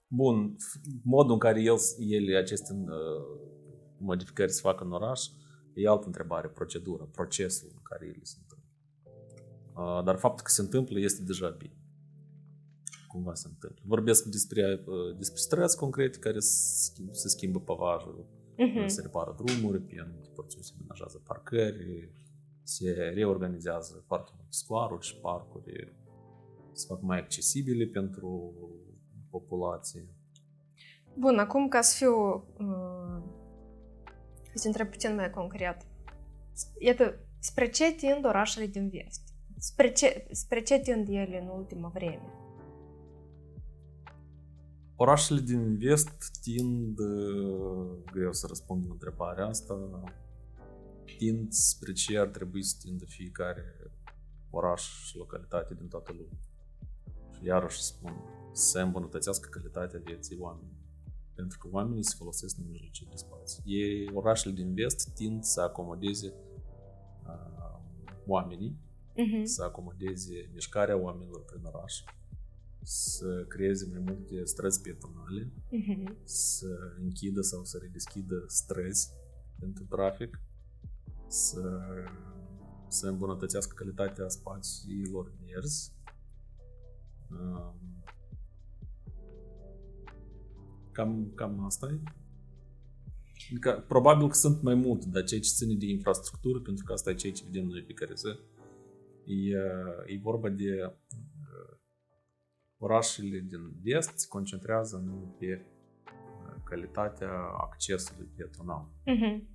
bun, 0.08 0.55
f- 0.55 1.01
modul 1.03 1.34
în 1.34 1.39
care 1.39 1.62
el, 1.62 1.75
ele, 2.00 2.38
aceste 2.38 2.74
uh, 2.74 3.39
modificări 4.00 4.51
se 4.51 4.62
fac 4.62 4.81
în 4.81 4.91
oraș, 4.91 5.22
E 5.73 5.87
altă 5.87 6.05
întrebare, 6.05 6.47
procedura, 6.47 7.03
procesul 7.03 7.69
în 7.73 7.81
care 7.83 8.05
ele 8.05 8.23
se 8.23 8.37
întâmplă. 8.41 8.69
Dar 10.05 10.15
faptul 10.15 10.43
că 10.43 10.51
se 10.51 10.61
întâmplă 10.61 10.99
este 10.99 11.23
deja 11.23 11.49
bine. 11.49 11.75
Cumva 13.07 13.33
se 13.33 13.47
întâmplă. 13.49 13.81
Vorbesc 13.85 14.23
despre, 14.23 14.83
despre 15.17 15.39
străzi 15.39 15.77
concrete 15.77 16.19
care 16.19 16.39
se 17.11 17.27
schimbă 17.27 17.59
pavajul, 17.59 18.25
uh-huh. 18.25 18.79
Mhm. 18.79 18.87
se 18.87 19.01
repară 19.01 19.35
drumuri, 19.43 19.81
pe 19.81 19.95
se 20.59 20.73
menajează 20.79 21.21
parcări, 21.23 22.11
se 22.63 22.91
reorganizează 23.13 24.03
foarte 24.07 24.31
mult 24.37 24.53
scoaruri 24.53 25.05
și 25.05 25.15
parcuri, 25.15 25.93
se 26.71 26.85
fac 26.87 27.01
mai 27.01 27.19
accesibile 27.19 27.85
pentru 27.85 28.53
populație. 29.29 30.07
Bun, 31.13 31.37
acum 31.37 31.67
ca 31.67 31.81
să 31.81 31.95
fiu 31.97 32.13
uh 32.57 33.39
să 34.53 34.62
te 34.62 34.67
întreb 34.67 34.89
puțin 34.89 35.15
mai 35.15 35.29
concret. 35.29 35.86
Iată, 36.79 37.20
spre 37.39 37.70
ce 37.70 37.93
tind 37.93 38.25
orașele 38.25 38.65
din 38.65 38.89
vest? 38.89 39.22
Spre 39.58 39.91
ce, 39.91 40.27
spre 40.31 40.62
ce 40.62 40.79
tind 40.79 41.08
ele 41.08 41.41
în 41.41 41.48
ultima 41.48 41.88
vreme? 41.93 42.34
Orașele 44.96 45.39
din 45.39 45.77
vest 45.77 46.31
tind, 46.41 47.00
uh, 47.00 47.98
greu 48.12 48.31
să 48.31 48.46
răspund 48.48 48.86
la 48.86 48.91
întrebarea 48.91 49.46
asta, 49.46 50.03
tind 51.17 51.51
spre 51.51 51.91
ce 51.91 52.17
ar 52.17 52.27
trebui 52.27 52.63
să 52.63 52.75
tindă 52.79 53.05
fiecare 53.05 53.91
oraș 54.50 55.05
și 55.05 55.17
localitate 55.17 55.74
din 55.74 55.88
toată 55.88 56.12
lumea. 56.12 56.39
Și 57.31 57.46
iarăși 57.46 57.81
spun, 57.81 58.13
să 58.51 58.79
îmbunătățească 58.79 59.50
calitatea 59.50 60.00
vieții 60.03 60.38
oamenilor. 60.39 60.80
Pentru 61.41 61.60
că 61.60 61.67
oamenii 61.71 62.03
se 62.03 62.15
folosesc 62.17 62.57
în 62.57 62.65
mijlocii 62.69 63.05
de 63.10 63.15
spațiu. 63.15 63.62
Ei, 63.65 64.10
orașele 64.13 64.53
din 64.53 64.74
vest 64.74 65.10
tind 65.13 65.43
să 65.43 65.62
acomodeze 65.62 66.33
uh, 67.27 67.79
oamenii, 68.25 68.77
Mhm. 69.15 69.43
să 69.43 69.63
acomodeze 69.63 70.50
mișcarea 70.53 70.98
oamenilor 70.98 71.43
prin 71.43 71.63
oraș, 71.63 72.03
să 72.83 73.45
creeze 73.48 73.88
mai 73.91 74.00
multe 74.05 74.45
străzi 74.45 74.81
pietonale, 74.81 75.51
Mhm. 75.69 76.17
să 76.24 76.67
închidă 77.00 77.41
sau 77.41 77.63
să 77.63 77.77
redeschidă 77.81 78.43
străzi 78.48 79.10
pentru 79.60 79.83
trafic, 79.83 80.39
să, 81.27 81.79
să 82.88 83.07
îmbunătățească 83.07 83.74
calitatea 83.75 84.27
spațiilor 84.27 85.31
verzi. 85.45 85.91
Um, 87.31 88.00
Cam, 90.91 91.31
cam 91.36 91.65
asta 91.65 91.88
e. 91.88 92.00
Adică, 93.50 93.83
probabil 93.88 94.27
că 94.27 94.33
sunt 94.33 94.62
mai 94.62 94.75
multe, 94.75 95.05
dar 95.10 95.24
ceea 95.24 95.39
ce 95.41 95.50
ține 95.50 95.75
de 95.75 95.86
infrastructură, 95.86 96.60
pentru 96.60 96.83
că 96.86 96.93
asta 96.93 97.10
e 97.10 97.13
ceea 97.13 97.33
ce 97.33 97.43
vedem 97.45 97.67
noi 97.67 97.81
pe 97.81 97.93
care 97.93 98.13
zi, 98.15 98.27
e, 99.25 99.57
e 100.05 100.19
vorba 100.21 100.50
de 100.50 100.83
uh, 100.83 101.77
orașele 102.77 103.39
din 103.39 103.74
vest 103.83 104.17
se 104.17 104.27
concentrează 104.27 105.03
nu 105.05 105.36
pe 105.39 105.65
uh, 105.65 106.55
calitatea 106.63 107.31
accesului 107.62 108.29
pietonal. 108.36 108.88
Mhm. 109.05 109.48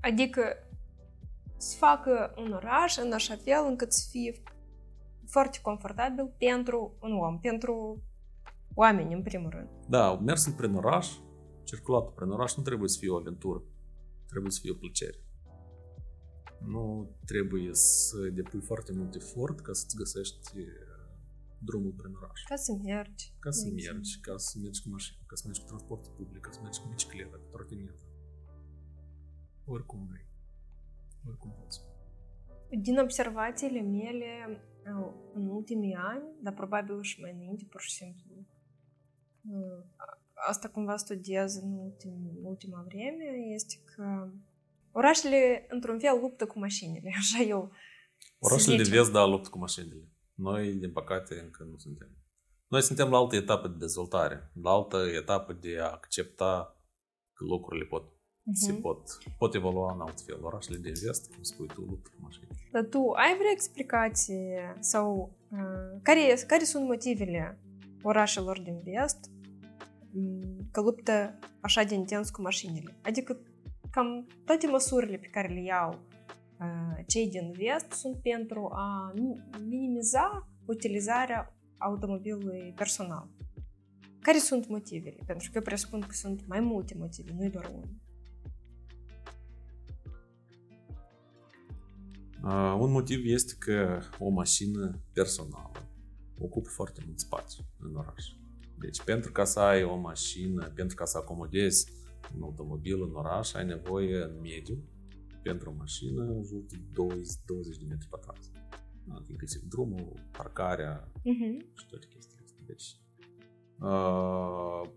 Adică 0.00 0.42
să 1.56 1.76
facă 1.76 2.34
un 2.36 2.52
oraș 2.52 2.96
în 2.96 3.12
așa 3.12 3.36
fel 3.36 3.64
încât 3.66 3.92
să 3.92 4.08
fie 4.10 4.42
foarte 5.26 5.58
confortabil 5.62 6.34
pentru 6.38 6.96
un 7.00 7.12
om, 7.12 7.40
pentru 7.40 8.02
oameni, 8.74 9.14
în 9.14 9.22
primul 9.22 9.50
rând. 9.50 9.68
Da, 9.88 10.16
mersul 10.16 10.52
prin 10.52 10.74
oraș, 10.74 11.18
circulatul 11.64 12.12
prin 12.16 12.30
oraș 12.30 12.54
nu 12.54 12.62
trebuie 12.62 12.88
să 12.88 12.98
fie 12.98 13.10
o 13.10 13.16
aventură, 13.16 13.62
trebuie 14.26 14.50
să 14.50 14.58
fie 14.62 14.70
o 14.70 14.74
plăcere. 14.74 15.18
Nu 16.66 17.10
trebuie 17.24 17.70
să 17.72 18.16
depui 18.32 18.60
foarte 18.60 18.92
mult 18.92 19.14
efort 19.14 19.60
ca 19.60 19.72
să-ți 19.72 19.96
găsești 19.96 20.58
uh, 20.58 20.64
drumul 21.58 21.92
prin 21.92 22.12
oraș. 22.14 22.42
Ca 22.42 22.56
să 22.56 22.72
mergi. 22.82 23.32
Ca 23.38 23.50
să 23.50 23.62
de 23.64 23.70
exemplu. 23.70 23.94
mergi, 23.94 24.20
ca 24.20 24.36
să 24.36 24.58
mergi 24.62 24.82
cu 24.82 24.88
mașină, 24.88 25.18
ca 25.26 25.34
să 25.34 25.42
mergi 25.46 25.60
cu 25.60 25.66
transport 25.66 26.06
public, 26.06 26.40
ca 26.40 26.50
să 26.50 26.60
mergi 26.62 26.80
cu 26.80 26.88
bicicletă, 26.88 27.36
cu 27.36 27.48
trotinetă. 27.50 28.02
Oricum 29.64 30.06
vrei. 30.10 30.26
Oricum 31.28 31.50
poți. 31.58 31.80
Din 32.80 32.98
observațiile 32.98 33.80
mele 33.80 34.30
uh, 34.48 35.12
în 35.34 35.46
ultimii 35.48 35.94
ani, 35.94 36.24
dar 36.42 36.54
probabil 36.54 37.02
și 37.02 37.20
mai 37.20 37.32
înainte, 37.32 37.64
pur 37.64 37.80
și 37.80 37.90
simplu, 37.90 38.34
uh, 38.36 38.59
asta 40.48 40.68
cumva 40.68 40.96
studiez 40.96 41.56
în 41.56 41.72
ultim, 41.72 42.12
ultima 42.42 42.84
vreme, 42.88 43.24
este 43.54 43.74
că 43.94 44.28
orașele, 44.92 45.66
într-un 45.68 45.98
fel, 45.98 46.18
luptă 46.20 46.46
cu 46.46 46.58
mașinile. 46.58 47.10
Așa 47.20 47.42
eu 47.42 47.70
Orașele 48.38 48.76
de 48.76 48.82
zicem. 48.82 48.98
vest, 48.98 49.12
da, 49.12 49.24
luptă 49.24 49.48
cu 49.48 49.58
mașinile. 49.58 50.08
Noi, 50.34 50.72
din 50.74 50.92
păcate, 50.92 51.40
încă 51.44 51.66
nu 51.70 51.76
suntem. 51.78 52.08
Noi 52.68 52.82
suntem 52.82 53.10
la 53.10 53.16
altă 53.16 53.36
etapă 53.36 53.68
de 53.68 53.74
dezvoltare, 53.78 54.50
la 54.62 54.70
altă 54.70 54.96
etapă 55.22 55.52
de 55.52 55.78
a 55.80 55.90
accepta 55.90 56.76
că 57.32 57.44
lucrurile 57.44 57.84
pot, 57.84 58.04
se 58.52 58.72
Mhm. 58.72 58.80
pot, 58.80 59.02
pot 59.38 59.54
evolua 59.54 59.92
în 59.94 60.00
alt 60.00 60.20
fel. 60.20 60.44
Orașele 60.44 60.78
de 60.78 60.88
vest, 61.04 61.32
cum 61.34 61.42
spui 61.42 61.66
tu, 61.66 61.80
luptă 61.80 62.10
cu 62.14 62.22
mașinile. 62.22 62.54
Dar 62.72 62.84
tu 62.84 63.10
ai 63.10 63.34
vreo 63.38 63.50
explicație 63.50 64.76
sau 64.80 65.36
uh, 65.50 66.00
care, 66.02 66.36
care 66.46 66.64
sunt 66.64 66.84
motivele 66.86 67.58
orașelor 68.02 68.60
din 68.60 68.80
vest 68.84 69.30
m, 70.12 70.68
că 70.70 70.80
luptă 70.80 71.38
așa 71.60 71.82
de 71.82 71.94
intens 71.94 72.30
cu 72.30 72.42
mașinile? 72.42 72.96
Adică 73.02 73.40
cam 73.90 74.26
toate 74.44 74.66
măsurile 74.66 75.16
pe 75.16 75.26
care 75.26 75.48
le 75.48 75.62
iau 75.62 75.98
uh, 76.60 77.04
cei 77.06 77.28
din 77.28 77.52
vest 77.52 77.90
sunt 77.92 78.16
pentru 78.22 78.68
a 78.72 79.12
mi- 79.14 79.48
minimiza 79.68 80.48
utilizarea 80.66 81.56
automobilului 81.78 82.72
personal. 82.76 83.28
Care 84.20 84.38
sunt 84.38 84.68
motivele? 84.68 85.22
Pentru 85.26 85.50
că 85.50 85.56
eu 85.56 85.62
presupun 85.62 86.00
că 86.00 86.12
sunt 86.12 86.46
mai 86.46 86.60
multe 86.60 86.94
motive, 86.98 87.32
nu 87.38 87.48
doar 87.48 87.70
unul. 87.74 87.94
Uh, 92.42 92.76
un 92.80 92.90
motiv 92.90 93.20
este 93.24 93.54
că 93.58 94.00
o 94.18 94.28
mașină 94.28 95.00
personală 95.12 95.89
ocupă 96.40 96.68
foarte 96.68 97.02
mult 97.06 97.18
spațiu 97.20 97.64
în 97.78 97.94
oraș. 97.94 98.24
Deci 98.78 99.02
pentru 99.02 99.32
ca 99.32 99.44
să 99.44 99.60
ai 99.60 99.82
o 99.84 99.96
mașină, 99.96 100.70
pentru 100.74 100.96
ca 100.96 101.04
să 101.04 101.18
acomodezi 101.18 101.92
un 102.36 102.42
automobil 102.42 103.02
în 103.02 103.14
oraș, 103.14 103.54
ai 103.54 103.64
nevoie 103.64 104.22
în 104.22 104.40
mediu 104.42 104.84
pentru 105.42 105.70
o 105.70 105.74
mașină 105.78 106.22
în 106.22 106.42
jur 106.44 106.62
de 106.68 106.76
20, 106.92 107.26
20 107.46 107.76
de 107.76 107.84
metri 107.88 108.08
pătrați. 108.08 108.50
Da, 109.04 109.24
inclusiv 109.26 109.60
drumul, 109.62 110.12
parcarea 110.30 111.08
Mhm. 111.24 111.58
și 111.76 111.86
toate 111.86 112.06
chestiile 112.06 112.42
astea. 112.44 112.62
Deci, 112.66 112.96
uh, 113.80 114.90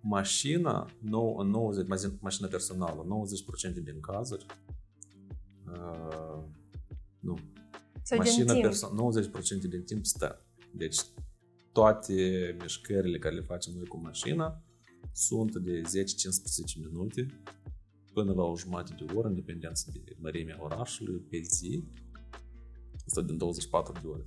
mașina, 0.00 0.90
nou, 1.00 1.36
în 1.36 1.48
90, 1.48 1.86
mașina- 1.86 2.18
mașina 2.20 2.48
personală, 2.48 3.04
90% 3.06 3.80
din 3.80 4.00
cazuri, 4.00 4.46
uh, 5.66 6.42
nu, 7.20 7.38
Sau 8.02 8.18
mașina 8.18 8.52
din 8.52 8.62
timp. 8.62 8.64
perso- 8.74 8.92
90% 8.94 9.68
din 9.68 9.82
timp 9.84 10.04
stă. 10.06 10.42
Deci 10.72 10.98
toate 11.72 12.56
mișcările 12.60 13.18
care 13.18 13.34
le 13.34 13.40
facem 13.40 13.72
noi 13.74 13.86
cu 13.86 13.96
mașina 13.96 14.62
sunt 15.12 15.56
de 15.56 15.80
10-15 15.80 15.84
minute 16.90 17.26
până 18.12 18.32
la 18.32 18.42
o 18.42 18.56
jumătate 18.56 19.04
de 19.04 19.12
oră, 19.12 19.28
în 19.28 19.34
dependență 19.34 19.90
de 19.92 20.16
mărimea 20.18 20.58
orașului, 20.60 21.20
pe 21.30 21.40
zi. 21.40 21.84
Asta 23.06 23.22
din 23.22 23.36
24 23.36 23.92
de 24.02 24.06
ore. 24.06 24.22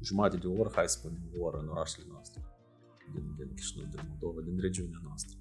Jumătate 0.00 0.36
de 0.36 0.46
oră, 0.46 0.70
hai 0.74 0.88
să 0.88 0.98
spunem 0.98 1.30
o 1.38 1.44
oră 1.44 1.58
în 1.58 1.68
orașele 1.68 2.06
noastre. 2.08 2.42
Din, 3.14 3.34
din 3.36 3.54
Chișinău, 3.54 3.86
din 3.90 4.00
Moldova, 4.08 4.40
din 4.40 4.58
regiunea 4.60 5.00
noastră. 5.02 5.36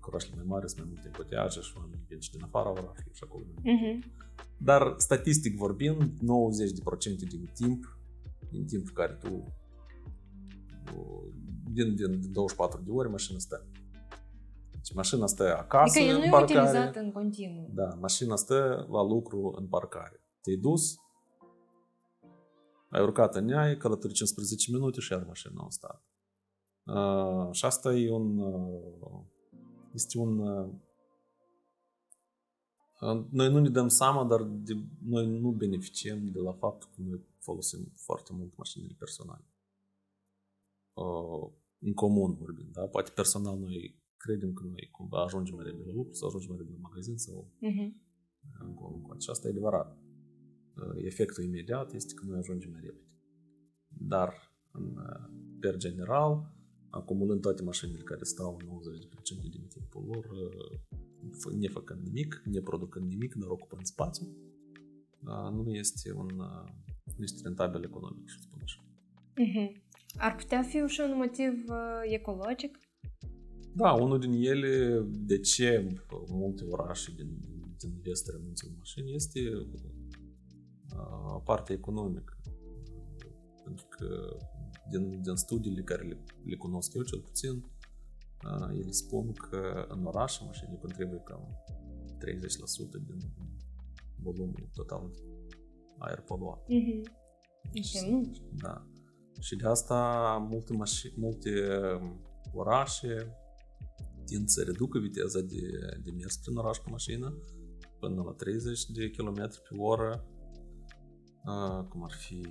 orașele 0.00 0.34
mai 0.34 0.44
mari 0.46 0.68
sunt 0.68 0.80
mai 0.80 0.92
multe 0.92 1.10
coteaje 1.16 1.60
și 1.60 1.72
oamenii 1.76 2.04
vin 2.08 2.20
și 2.20 2.30
din 2.30 2.42
afara 2.42 2.70
orașului 2.70 3.12
și 3.12 3.24
acolo. 3.26 3.44
Mhm. 3.62 4.12
Dar, 4.56 4.94
statistic 4.96 5.56
vorbind, 5.56 6.12
90% 6.20 7.28
din 7.28 7.50
timp, 7.54 7.98
din 8.50 8.66
timp 8.66 8.88
care 8.88 9.12
tu 9.12 9.44
din, 11.72 11.94
din 11.94 12.32
24 12.32 12.82
de 12.84 12.90
ore 12.90 13.08
mașina 13.08 13.38
stă. 13.38 13.66
Deci 14.70 14.94
mașina 14.94 15.26
stă 15.26 15.56
acasă, 15.56 15.98
Adică 15.98 16.12
el 16.12 16.16
nu 16.16 16.22
în 16.22 16.26
e 16.26 16.30
parcare. 16.30 16.60
utilizat 16.60 16.96
în 16.96 17.12
continuu. 17.12 17.70
Da, 17.74 17.88
mașina 18.00 18.36
stă 18.36 18.86
la 18.90 19.02
lucru 19.02 19.54
în 19.58 19.66
parcare. 19.66 20.24
Te-ai 20.40 20.56
dus, 20.56 20.94
ai 22.90 23.02
urcat 23.02 23.34
în 23.34 23.48
ea, 23.48 23.60
ai 23.60 23.76
călătorit 23.76 24.16
15 24.16 24.72
minute 24.72 25.00
și 25.00 25.12
iar 25.12 25.24
mașina 25.24 25.64
a 25.64 25.70
stat. 25.70 26.04
Uh, 26.84 27.52
și 27.52 27.64
asta 27.64 27.94
e 27.94 28.10
un... 28.10 28.38
Uh, 28.38 29.20
este 29.92 30.18
un... 30.18 30.38
Uh, 30.38 30.68
noi 33.30 33.50
nu 33.50 33.58
ne 33.58 33.68
dăm 33.68 33.88
seama, 33.88 34.24
dar 34.24 34.42
de, 34.42 34.72
noi 35.04 35.40
nu 35.40 35.50
beneficiem 35.50 36.26
de 36.26 36.38
la 36.38 36.52
faptul 36.52 36.88
că 36.94 37.02
noi 37.02 37.20
folosim 37.38 37.92
foarte 37.94 38.30
mult 38.32 38.56
mașinile 38.56 38.94
personale. 38.98 39.44
Uh, 41.04 41.52
în 41.78 41.92
comun 41.92 42.34
vorbim, 42.34 42.68
da? 42.72 42.82
Poate 42.82 43.10
personal 43.14 43.58
noi 43.58 44.02
credem 44.16 44.52
că 44.52 44.62
noi 44.64 44.88
cumva 44.90 45.22
ajungem 45.24 45.54
mai 45.54 45.64
repede 45.64 45.84
la 45.86 45.92
lucru 45.92 46.12
sau 46.12 46.28
ajungem 46.28 46.48
mai 46.50 46.58
repede 46.58 46.76
la 46.80 46.88
magazin 46.88 47.16
sau 47.16 47.50
Mhm. 47.60 48.02
încolo 48.68 48.94
încoace. 48.94 49.20
Și 49.24 49.30
asta 49.30 49.46
e 49.46 49.50
adevărat. 49.50 49.98
Uh, 50.76 51.04
Efectul 51.10 51.44
imediat 51.44 51.92
este 51.92 52.14
că 52.14 52.24
noi 52.26 52.38
ajungem 52.38 52.70
mai 52.70 52.80
repede. 52.84 53.08
Dar, 53.88 54.30
în, 54.72 54.84
uh, 54.96 55.28
per 55.60 55.76
general, 55.76 56.52
acumulând 56.90 57.40
toate 57.40 57.62
mașinile 57.62 58.02
care 58.02 58.24
stau 58.24 58.56
90% 58.64 59.48
din 59.48 59.66
timpul 59.68 60.04
lor, 60.12 60.24
uh, 60.24 60.78
fă- 61.40 61.56
nefăcând 61.58 62.00
nimic, 62.02 62.42
neproducând 62.44 63.06
nimic, 63.08 63.34
dar 63.34 63.48
ocupând 63.48 63.84
spațiu, 63.84 64.26
uh, 65.24 65.50
nu 65.52 65.70
este 65.70 66.12
un 66.12 66.30
uh, 66.38 66.68
nu 67.16 67.22
este 67.24 67.40
rentabil 67.42 67.82
economic, 67.82 68.30
să 68.30 68.36
spun 68.40 68.60
așa. 68.62 68.84
Mhm. 69.36 69.82
Ar 70.16 70.36
putea 70.36 70.62
fi 70.62 70.86
și 70.86 71.00
un 71.00 71.16
motiv 71.16 71.64
uh, 71.68 72.00
ecologic? 72.02 72.78
Da, 73.74 73.92
unul 73.92 74.18
din 74.18 74.32
ele, 74.32 75.00
de 75.10 75.38
ce 75.38 75.86
multe 76.28 76.64
orașe 76.64 77.12
din, 77.16 77.38
din 77.78 78.00
vest 78.02 78.28
renunță 78.28 78.66
la 78.68 78.74
mașini, 78.78 79.14
este 79.14 79.40
uh, 80.96 81.40
partea 81.44 81.74
economică. 81.74 82.36
Pentru 83.64 83.86
că 83.88 84.36
din, 84.90 85.22
din 85.22 85.34
studiile 85.34 85.82
care 85.82 86.02
le, 86.02 86.24
le 86.44 86.56
cunosc 86.56 86.94
eu 86.94 87.02
cel 87.02 87.20
puțin, 87.20 87.50
uh, 87.50 88.68
ele 88.72 88.90
spun 88.90 89.32
că 89.32 89.86
în 89.88 90.04
orașe 90.04 90.44
mașinile 90.44 90.78
contribuie 90.80 91.20
cam 91.24 91.64
30% 92.18 93.06
din 93.06 93.18
volumul 94.16 94.68
total 94.74 95.10
de 95.12 95.18
aer 95.98 96.20
poluat. 96.20 96.68
Mhm. 96.68 97.18
Este 97.72 98.10
mult. 98.10 98.38
Da. 98.38 98.86
Și 99.40 99.56
de 99.56 99.66
asta 99.66 99.98
multe, 100.50 100.72
mași- 100.72 101.12
multe 101.16 101.50
um, 102.00 102.20
orașe 102.52 103.34
tind 104.24 104.48
să 104.48 104.62
reducă 104.62 104.98
viteza 104.98 105.40
de, 105.40 105.60
de 106.04 106.10
mers 106.10 106.36
prin 106.36 106.56
oraș 106.56 106.76
cu 106.78 106.90
mașină 106.90 107.38
până 107.98 108.22
la 108.22 108.32
30 108.32 108.84
de 108.86 109.10
km 109.10 109.34
pe 109.68 109.74
oră, 109.76 110.24
uh, 111.44 111.84
cum 111.88 112.04
ar 112.04 112.12
fi 112.12 112.46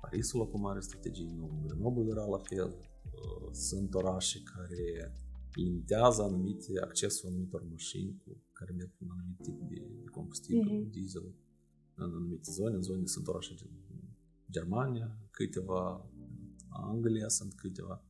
Parisul 0.00 0.40
acum 0.40 0.66
are 0.66 0.80
strategii 0.80 1.34
nouă, 1.38 1.60
Grenoble 1.66 2.10
era 2.10 2.24
la 2.24 2.38
fel. 2.38 2.68
Uh, 2.68 3.48
Sunt 3.52 3.94
orașe 3.94 4.38
care 4.54 5.12
limitează 5.52 6.22
anumite 6.22 6.80
accesul 6.80 7.28
anumitor 7.28 7.62
mașini 7.70 8.22
cu 8.24 8.30
care 8.52 8.72
merg 8.76 8.90
cu 8.90 9.04
un 9.04 9.10
anumit 9.10 9.38
tip 9.42 9.58
de, 9.68 9.74
de 10.02 10.08
combustibil, 10.10 10.78
Mhm. 10.80 10.90
diesel, 10.90 11.34
în 11.94 12.10
anumite 12.14 12.50
zone. 12.50 12.74
În 12.74 12.82
zone 12.82 13.06
sunt 13.06 13.26
orașe 13.28 13.54
din 13.54 13.70
Germania, 14.50 15.18
câteva, 15.30 16.10
Anglia 16.82 17.28
sunt 17.28 17.54
câteva 17.54 18.02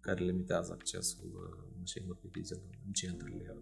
care 0.00 0.24
limitează 0.24 0.72
accesul 0.72 1.30
uh, 1.34 1.74
mașinilor 1.78 2.16
pe 2.20 2.28
diesel 2.32 2.60
în 2.86 2.92
centrele 2.92 3.56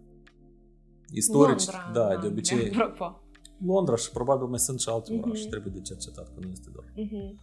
istorici. 1.11 1.65
Londra, 1.65 1.91
da, 1.93 2.07
de 2.07 2.13
Anglia, 2.13 2.29
obicei. 2.29 2.69
Apropo. 2.71 3.19
Londra 3.65 3.95
și 3.95 4.11
probabil 4.11 4.47
mai 4.47 4.59
sunt 4.59 4.79
și 4.79 4.89
alte 4.89 5.13
Mhm. 5.13 5.23
orașe, 5.23 5.47
trebuie 5.47 5.73
de 5.73 5.81
cercetat, 5.81 6.33
că 6.33 6.39
nu 6.39 6.49
este 6.49 6.69
doar. 6.73 6.93
Mhm. 6.95 7.39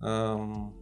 Um, 0.00 0.74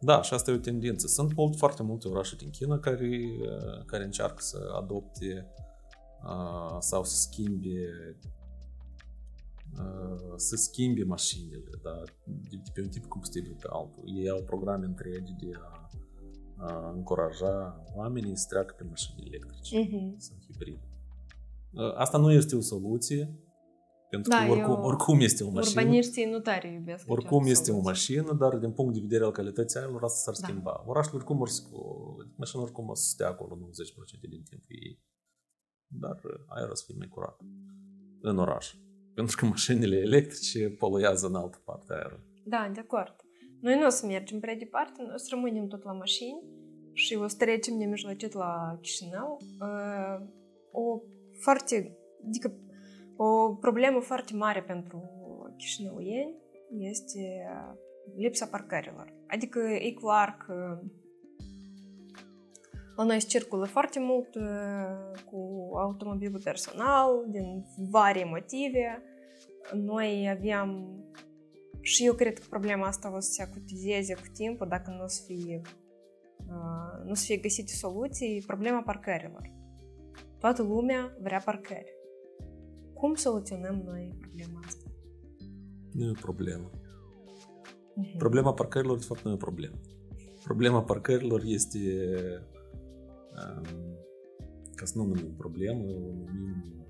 da, 0.00 0.22
și 0.22 0.34
asta 0.34 0.50
e 0.50 0.54
o 0.54 0.58
tendință. 0.58 1.06
Sunt 1.06 1.34
mult, 1.34 1.56
foarte 1.56 1.82
multe 1.82 2.08
orașe 2.08 2.36
din 2.36 2.50
China 2.50 2.78
care, 2.78 3.20
uh, 3.40 3.84
care 3.84 4.04
încearcă 4.04 4.42
să 4.42 4.72
adopte 4.76 5.46
uh, 6.24 6.76
sau 6.78 7.04
să 7.04 7.16
schimbe 7.16 7.68
uh, 7.68 8.28
să 10.36 10.56
schimbe 10.56 11.02
mașinile 11.04 11.62
da, 11.82 12.02
de, 12.24 12.56
de 12.64 12.70
pe 12.74 12.80
un 12.82 12.88
tip 12.88 13.02
de 13.02 13.08
combustibil 13.08 13.56
pe 13.60 13.66
altul. 13.70 14.02
Ei 14.16 14.28
au 14.28 14.42
programe 14.42 14.84
întregi 14.86 15.32
de 15.32 15.50
a, 15.60 15.88
a 16.56 16.90
încuraja 16.90 17.84
oamenii 17.94 18.36
să 18.36 18.46
treacă 18.48 18.74
pe 18.78 18.84
mașini 18.84 19.26
electrice 19.26 19.78
Mhm. 19.78 20.14
sau 20.18 20.36
hibride. 20.46 20.80
Uh, 21.72 21.94
Asta 21.96 22.18
nu 22.18 22.32
este 22.32 22.56
o 22.56 22.60
soluție, 22.60 23.38
pentru 24.10 24.30
Da, 24.30 24.44
că 24.44 24.50
oricum, 24.50 24.70
eu- 24.74 24.82
oricum 24.82 25.20
este 25.20 25.44
o 25.44 25.50
mașină. 25.50 25.80
Urbaniștii 25.80 26.24
nu 26.24 26.38
tare 26.38 26.72
iubesc 26.72 27.04
Oricum 27.10 27.42
această 27.42 27.50
este 27.60 27.70
o 27.70 27.74
soluție. 27.82 27.90
mașină, 27.90 28.32
dar 28.38 28.56
din 28.58 28.72
punct 28.72 28.94
de 28.94 29.00
vedere 29.00 29.24
al 29.24 29.30
calității 29.30 29.78
aerului, 29.78 30.00
asta 30.02 30.18
s-ar 30.32 30.40
Da. 30.40 30.46
schimba. 30.46 30.82
Orașul 30.86 31.14
oricum 31.14 31.40
or, 31.40 31.48
mașina 32.36 32.62
oricum 32.62 32.88
o 32.88 32.94
să 32.94 33.08
stea 33.08 33.28
acolo 33.28 33.54
90% 33.54 34.26
din 34.28 34.42
timpul 34.42 34.76
ei. 34.84 35.02
Dar 35.86 36.20
uh, 36.24 36.44
aerul 36.46 36.70
o 36.70 36.74
să 36.74 36.82
fie 36.86 36.94
mai 36.98 37.08
curat 37.08 37.36
în 38.20 38.38
oraș. 38.38 38.74
Pentru 39.18 39.36
că 39.36 39.44
mașinile 39.44 39.96
electrice 39.96 40.68
poluează 40.68 41.26
în 41.26 41.34
altă 41.34 41.58
parte 41.64 41.92
aerul. 41.92 42.20
Da, 42.44 42.70
de 42.74 42.80
acord. 42.80 43.16
Noi 43.60 43.78
nu 43.78 43.86
o 43.86 43.88
să 43.88 44.06
mergem 44.06 44.40
prea 44.40 44.56
departe, 44.56 45.02
noi 45.02 45.12
o 45.14 45.16
să 45.16 45.26
rămânem 45.30 45.66
tot 45.66 45.84
la 45.84 45.92
mașini 45.92 46.42
și 46.92 47.14
o 47.14 47.26
să 47.26 47.36
trecem 47.36 47.74
nemijlocit 47.74 48.32
la 48.32 48.78
Chișinău. 48.80 49.40
Uh, 49.60 50.26
O 50.70 51.00
foarte, 51.40 51.96
adică 52.26 52.52
o 53.16 53.54
problemă 53.54 54.00
foarte 54.00 54.34
mare 54.34 54.62
pentru 54.62 55.02
chișinăuieni 55.56 56.34
este 56.78 57.46
lipsa 58.16 58.46
parcărilor. 58.46 59.14
Adică 59.26 59.58
e 59.58 59.90
clar 59.90 60.36
că 60.46 60.80
la 62.96 63.04
noi 63.04 63.20
se 63.20 63.26
circulă 63.26 63.64
foarte 63.66 64.00
mult 64.00 64.34
uh, 64.34 65.20
cu 65.30 65.70
automobilul 65.76 66.40
personal, 66.44 67.24
din 67.28 67.64
vari 67.90 68.24
motive. 68.30 69.02
Noi 69.74 70.28
aveam 70.36 70.98
și 71.80 72.04
eu 72.04 72.14
cred 72.14 72.38
că 72.38 72.44
problema 72.48 72.86
asta 72.86 73.16
o 73.16 73.20
să 73.20 73.30
se 73.30 73.42
acutizeze 73.42 74.14
cu 74.14 74.26
timpul 74.32 74.68
dacă 74.68 74.90
nu 74.90 75.02
o 75.02 75.06
să 75.06 75.22
fie, 75.26 75.60
uh, 76.36 77.04
nu 77.04 77.10
o 77.10 77.14
să 77.14 77.24
fie 77.24 77.36
găsite 77.36 77.72
soluții, 77.72 78.44
problema 78.46 78.82
parcărilor. 78.82 79.52
Toată 80.38 80.62
lumea 80.62 81.16
vrea 81.20 81.42
parcări. 81.44 81.96
Cum 82.94 83.14
soluționăm 83.14 83.82
noi 83.84 84.16
problema 84.20 84.60
asta? 84.64 84.90
Nu 85.92 86.04
e 86.04 86.10
o 86.10 86.20
problemă. 86.20 86.70
Mhm. 87.94 88.16
Problema 88.16 88.52
parcărilor, 88.52 88.98
de 88.98 89.04
fapt, 89.04 89.22
nu 89.22 89.30
e 89.30 89.34
o 89.34 89.36
problemă. 89.36 89.76
Problema 90.44 90.82
parcărilor 90.82 91.42
este, 91.44 91.78
um, 93.30 93.98
ca 94.74 94.84
să 94.84 94.92
nu 94.96 95.02
o 95.02 95.06
numim 95.06 95.34
problemă, 95.36 95.82
o 95.82 95.98
numim, 95.98 96.86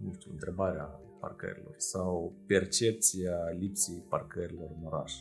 nu 0.00 0.12
știu, 0.12 0.30
întrebarea 0.30 1.01
parcărilor 1.24 1.74
sau 1.76 2.34
percepția 2.46 3.36
lipsei 3.58 4.04
parcărilor 4.08 4.68
în 4.76 4.86
oraș. 4.86 5.12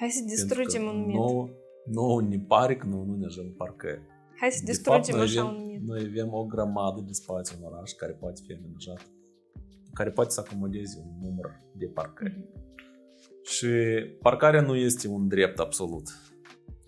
Hai 0.00 0.10
să 0.10 0.22
Pentru 0.24 0.34
distrugem 0.34 0.82
că 0.82 0.90
un 0.90 1.06
mit. 1.06 1.16
Nouă, 1.16 1.48
nouă 1.84 2.22
ne 2.22 2.38
pare 2.38 2.76
că 2.76 2.86
noi 2.86 3.04
nu 3.06 3.14
ne 3.16 3.26
ajung 3.26 3.56
parcări. 3.56 4.02
Hai 4.40 4.50
să 4.50 4.62
De 4.64 4.72
fapt, 4.72 5.06
distrugem 5.06 5.16
noi 5.16 5.24
așa 5.24 5.40
avem, 5.40 5.60
un 5.60 5.66
mit. 5.66 5.80
noi 5.82 6.00
avem 6.10 6.32
o 6.32 6.44
grămadă 6.44 7.00
de 7.06 7.12
spațiu 7.12 7.56
în 7.58 7.64
oraș 7.72 7.90
care 7.92 8.12
poate 8.12 8.40
fi 8.46 8.52
amenajat, 8.52 9.02
care 9.92 10.10
poate 10.10 10.30
să 10.30 10.40
acomodeze 10.44 10.96
un 11.04 11.10
număr 11.28 11.50
de 11.76 11.86
parcări. 11.86 12.38
Mhm. 12.38 12.58
Și 13.42 13.68
parcarea 14.20 14.60
nu 14.60 14.74
este 14.76 15.08
un 15.08 15.28
drept 15.28 15.58
absolut. 15.58 16.06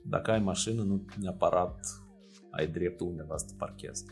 Dacă 0.05 0.31
ai 0.31 0.40
mașină, 0.40 0.83
nu 0.83 1.05
neapărat 1.20 1.79
ai 2.51 2.66
dreptul 2.66 3.07
undeva 3.07 3.37
să 3.37 3.46
te 3.48 3.55
parchezi. 3.59 4.05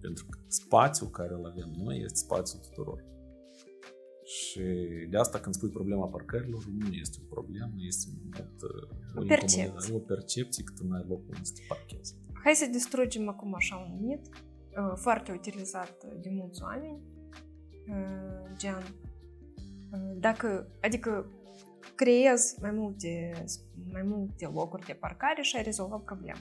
Pentru 0.00 0.26
că 0.30 0.38
spațiul 0.46 1.10
care 1.10 1.34
îl 1.34 1.46
avem 1.46 1.70
noi 1.84 2.02
este 2.04 2.18
spațiul 2.18 2.60
tuturor. 2.62 3.04
Și 4.26 4.60
de 5.10 5.16
asta 5.16 5.38
când 5.40 5.54
spui 5.54 5.68
problema 5.68 6.06
parcărilor, 6.06 6.64
nu 6.78 6.86
este 6.92 7.18
o 7.22 7.34
problemă, 7.34 7.72
este 7.76 8.10
un 8.10 8.28
mod, 8.34 8.52
uh, 8.62 8.88
O 8.90 9.22
incomodă- 9.22 9.26
percepție. 9.26 9.94
o 9.94 9.98
percepție 9.98 10.64
că 10.64 10.72
tu 10.76 10.86
nu 10.86 10.94
ai 10.94 11.04
loc 11.08 11.20
unde 11.20 11.40
să 11.42 11.52
te 11.54 11.60
parchezi. 11.68 12.14
Hai 12.44 12.54
să 12.54 12.66
distrugem 12.72 13.28
acum 13.28 13.54
așa 13.54 13.76
un 13.76 14.06
mit 14.06 14.26
uh, 14.28 14.92
foarte 14.94 15.32
utilizat 15.32 16.04
de 16.22 16.28
mulți 16.30 16.62
oameni, 16.62 17.00
uh, 17.88 18.56
gen, 18.56 18.76
uh, 19.92 20.16
dacă, 20.20 20.68
adică 20.82 21.30
creezi 21.94 22.56
mai 22.60 22.70
multe, 22.70 23.32
mai 23.92 24.02
multe 24.02 24.46
locuri 24.46 24.86
de 24.86 24.92
parcare 24.92 25.42
și 25.42 25.56
ai 25.56 25.62
rezolvat 25.62 26.02
problema. 26.04 26.38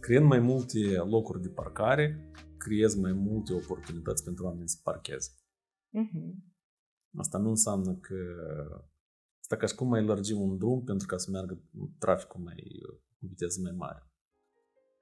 Creând 0.00 0.26
mai 0.26 0.38
multe 0.40 0.78
locuri 0.96 1.42
de 1.42 1.48
parcare, 1.48 2.30
creezi 2.56 2.98
mai 2.98 3.12
multe 3.12 3.52
oportunități 3.54 4.24
pentru 4.24 4.44
oameni 4.44 4.68
să 4.68 4.78
parcheze. 4.82 5.30
Mhm. 5.90 6.46
Asta 7.18 7.38
nu 7.38 7.48
înseamnă 7.48 7.94
că 7.94 8.14
asta 9.40 9.56
ca 9.56 9.66
și 9.66 9.74
cum 9.74 9.88
mai 9.88 10.04
lărgim 10.04 10.40
un 10.40 10.58
drum 10.58 10.84
pentru 10.84 11.06
ca 11.06 11.16
să 11.16 11.30
meargă 11.30 11.58
traficul 11.98 12.40
mai 12.40 12.64
cu 13.18 13.26
viteză 13.26 13.60
mai 13.62 13.72
mare. 13.76 14.02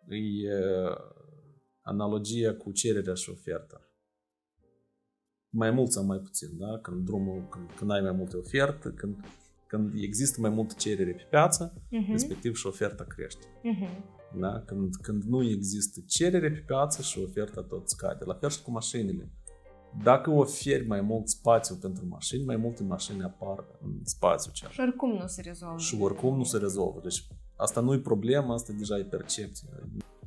E 0.08 0.54
uh, 0.54 0.96
analogia 1.80 2.54
cu 2.54 2.72
cererea 2.72 3.14
și 3.14 3.30
oferta. 3.30 3.80
Mai 5.48 5.70
mult 5.70 5.90
sau 5.90 6.04
mai 6.04 6.18
puțin, 6.18 6.58
da? 6.58 6.78
Când 6.78 7.04
drumul, 7.04 7.48
când, 7.48 7.70
când 7.72 7.90
ai 7.90 8.00
mai 8.00 8.12
multe 8.12 8.36
oferte, 8.36 8.92
când, 8.96 9.16
când 9.66 9.92
există 9.94 10.40
mai 10.40 10.50
multă 10.50 10.74
cerere 10.78 11.12
pe 11.12 11.26
piață, 11.30 11.82
Mhm. 11.90 12.10
respectiv 12.10 12.54
și 12.56 12.66
oferta 12.66 13.04
crește. 13.04 13.46
Mhm. 13.62 14.14
Da? 14.40 14.60
Când, 14.66 14.94
când 15.02 15.22
nu 15.22 15.42
există 15.48 16.00
cerere 16.06 16.50
pe 16.50 16.58
piață 16.66 17.02
și 17.02 17.18
oferta 17.18 17.62
tot 17.62 17.88
scade. 17.88 18.24
La 18.24 18.34
fel 18.34 18.48
și 18.48 18.62
cu 18.62 18.70
mașinile. 18.70 19.30
Dacă 20.02 20.30
oferi 20.30 20.86
mai 20.86 21.00
mult 21.00 21.28
spațiu 21.28 21.74
pentru 21.74 22.04
mașini, 22.08 22.44
mai 22.44 22.56
multe 22.56 22.82
mașini 22.82 23.22
apar 23.22 23.64
în 23.82 23.90
spațiu 24.04 24.52
cel. 24.52 24.70
Și 24.70 24.80
oricum 24.80 25.10
nu 25.10 25.26
se 25.26 25.40
rezolvă. 25.40 25.78
Și 25.78 25.96
oricum 26.00 26.36
nu 26.36 26.44
se 26.44 26.58
rezolvă. 26.58 27.00
Deci 27.02 27.26
asta 27.56 27.80
nu 27.80 27.94
e 27.94 27.98
problemă, 27.98 28.52
asta 28.52 28.72
deja 28.78 28.96
e 28.98 29.04
percepție. 29.04 29.68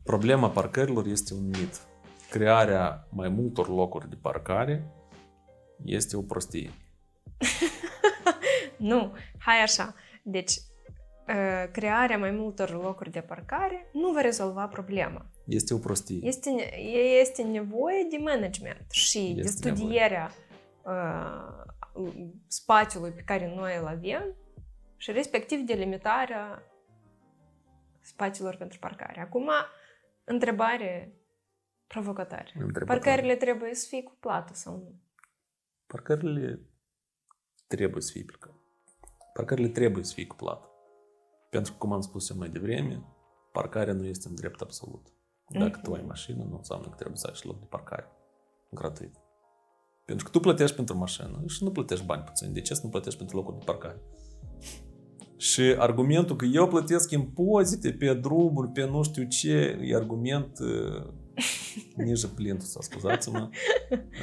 Problema 0.04 0.50
parcărilor 0.50 1.06
este 1.06 1.34
un 1.34 1.46
mit. 1.46 1.82
Crearea 2.30 3.08
mai 3.10 3.30
multor 3.30 3.70
locuri 3.70 4.10
de 4.10 4.16
parcare 4.22 4.92
este 5.86 6.18
o 6.18 6.22
prostie. 6.22 6.72
Nu, 8.80 9.14
hai 9.38 9.62
așa. 9.62 9.96
Deci, 10.24 10.52
uh, 10.52 11.72
crearea 11.72 12.18
mai 12.18 12.32
multor 12.32 12.70
locuri 12.70 13.12
de 13.12 13.20
parcare 13.20 13.90
nu 13.94 14.12
va 14.12 14.22
rezolva 14.22 14.68
problema. 14.68 15.26
Este 15.50 15.74
o 15.74 15.78
prostie. 15.78 16.20
Este, 16.22 16.50
este 17.22 17.44
nevoie 17.44 18.08
de 18.10 18.18
management 18.18 18.92
și 18.92 19.32
de 19.36 19.42
Este 19.42 19.70
studierea 19.70 20.32
uh, 20.84 21.70
spațiului 22.48 23.12
pe 23.12 23.22
care 23.22 23.54
noi 23.56 23.78
îl 23.80 23.88
avem 23.88 24.36
și 24.98 25.12
respectiv 25.12 25.60
de 25.60 25.74
limitarea 25.74 26.64
spațiilor 28.02 28.56
pentru 28.56 28.80
parcare. 28.80 29.22
Acum, 29.22 29.50
întrebare 30.24 31.14
provocatoare. 31.88 32.52
Întrebătoare. 32.54 33.00
Parcările 33.00 33.36
trebuie 33.36 33.74
să 33.74 33.88
fie 33.88 34.04
cu 34.04 34.18
plată 34.20 34.54
sau 34.54 34.76
nu? 34.76 35.02
Parcările 35.88 36.60
trebuie 37.68 38.02
să 38.02 38.12
fie 38.12 38.24
plăcate. 38.24 38.58
Parcările 39.34 39.68
trebuie 39.68 40.04
să 40.04 40.14
fie 40.14 40.28
cu 40.28 40.36
plată. 40.36 40.70
Pentru 41.50 41.72
că, 41.72 41.78
cum 41.78 41.92
am 41.92 42.02
spus 42.02 42.30
eu 42.30 42.38
mai 42.38 42.50
devreme, 42.50 43.04
parcarea 43.52 43.94
nu 43.94 44.06
este 44.06 44.28
un 44.28 44.36
drept 44.36 44.62
absolut. 44.62 45.08
Dacă 45.50 45.72
Mhm. 45.74 45.82
tu 45.82 45.94
ai 45.94 46.04
mașină, 46.08 46.44
nu 46.50 46.56
înseamnă 46.58 46.88
că 46.88 46.96
trebuie 46.96 47.18
să 47.18 47.28
ai 47.28 47.36
și 47.36 47.46
loc 47.46 47.60
de 47.60 47.66
parcare. 47.70 48.08
Gratuit. 48.72 49.16
Pentru 50.06 50.26
că 50.26 50.32
tu 50.32 50.40
plătești 50.40 50.76
pentru 50.76 50.98
mașină 50.98 51.44
și 51.48 51.64
nu 51.64 51.72
plătești 51.72 52.06
bani 52.06 52.24
puțini. 52.24 52.54
De 52.54 52.62
ce 52.62 52.74
să 52.74 52.82
nu 52.84 52.90
plătești 52.90 53.18
pentru 53.18 53.36
locuri 53.38 53.58
de 53.58 53.64
parcare? 53.66 54.02
Și 55.38 55.62
argumentul 55.62 56.36
că 56.36 56.46
eu 56.46 56.68
plătesc 56.68 57.12
impozite 57.12 57.92
pe 57.92 58.14
drumuri, 58.14 58.70
pe 58.70 58.86
nu 58.86 59.04
știu 59.04 59.24
ce, 59.24 59.80
e 59.82 59.96
argument 59.96 60.60
uh, 60.60 61.14
nici 62.06 62.26
plin, 62.26 62.60
să 62.60 62.80
scuzați-mă. 62.82 63.50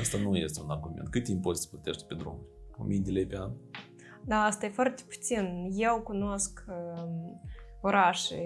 Asta 0.00 0.18
nu 0.18 0.36
este 0.36 0.60
un 0.60 0.70
argument. 0.70 1.08
Cât 1.08 1.26
impozite 1.26 1.66
plătești 1.70 2.04
pe 2.04 2.14
drumuri? 2.14 2.46
1000 2.78 2.98
de 2.98 3.10
lei 3.10 3.26
pe 3.26 3.36
an? 3.38 3.50
Da, 4.24 4.36
asta 4.44 4.66
e 4.66 4.68
foarte 4.68 5.02
puțin. 5.08 5.68
Eu 5.72 6.00
cunosc 6.04 6.64
um, 6.68 7.40
orașe, 7.86 8.38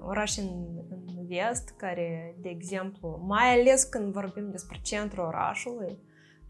orașe 0.00 0.40
în, 0.40 0.48
în 0.88 1.26
vest 1.26 1.74
care, 1.76 2.36
de 2.40 2.48
exemplu, 2.48 3.24
mai 3.26 3.60
ales 3.60 3.84
când 3.84 4.12
vorbim 4.12 4.50
despre 4.50 4.78
centrul 4.82 5.24
orașului, 5.24 5.98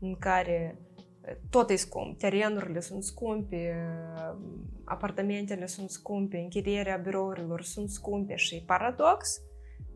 în 0.01 0.17
care 0.19 0.79
eh, 1.21 1.37
tot 1.51 1.71
e 1.71 1.77
scump, 1.77 2.19
terenurile 2.19 2.81
sunt 2.81 3.03
scumpe, 3.03 3.57
eh, 3.57 4.37
apartamentele 4.85 5.67
sunt 5.67 5.91
scumpe, 5.91 6.37
închirierea 6.37 6.97
birourilor 6.97 7.62
sunt 7.62 7.89
scumpe 7.89 8.35
și 8.35 8.62
paradox 8.67 9.41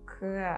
că 0.05 0.57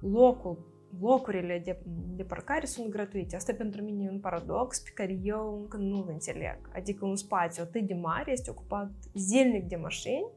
locul 0.00 0.72
locurile 1.00 1.62
de, 1.64 1.78
de 2.16 2.22
parcare 2.22 2.66
sunt 2.66 2.88
gratuite. 2.88 3.36
Asta 3.36 3.52
pentru 3.52 3.82
mine 3.82 4.04
e 4.04 4.10
un 4.10 4.20
paradox 4.20 4.80
pe 4.80 4.90
care 4.94 5.18
eu 5.22 5.58
încă 5.60 5.76
nu-l 5.76 6.06
înțeleg. 6.08 6.58
Adică 6.74 7.04
un 7.04 7.16
spațiu 7.16 7.62
atât 7.62 7.86
de 7.86 7.94
mare 7.94 8.32
este 8.32 8.50
ocupat 8.50 8.90
zilnic 9.14 9.64
de 9.68 9.76
mașini 9.76 10.30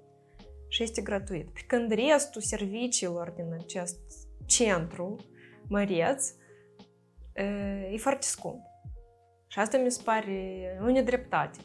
și 0.67 0.84
este 0.84 1.01
gratuit. 1.01 1.49
Pe 1.49 1.60
când 1.67 1.91
restul 1.91 2.41
serviciilor 2.41 3.30
din 3.30 3.53
acest 3.53 3.99
centru 4.45 5.15
măreț 5.67 6.34
e, 7.34 7.43
e 7.91 7.97
foarte 7.97 8.25
scump. 8.25 8.62
Și 9.47 9.60
asta 9.60 9.77
mi 9.77 9.91
se 9.91 10.01
pare 10.03 10.80
o 10.82 10.86
nedreptate. 10.91 11.60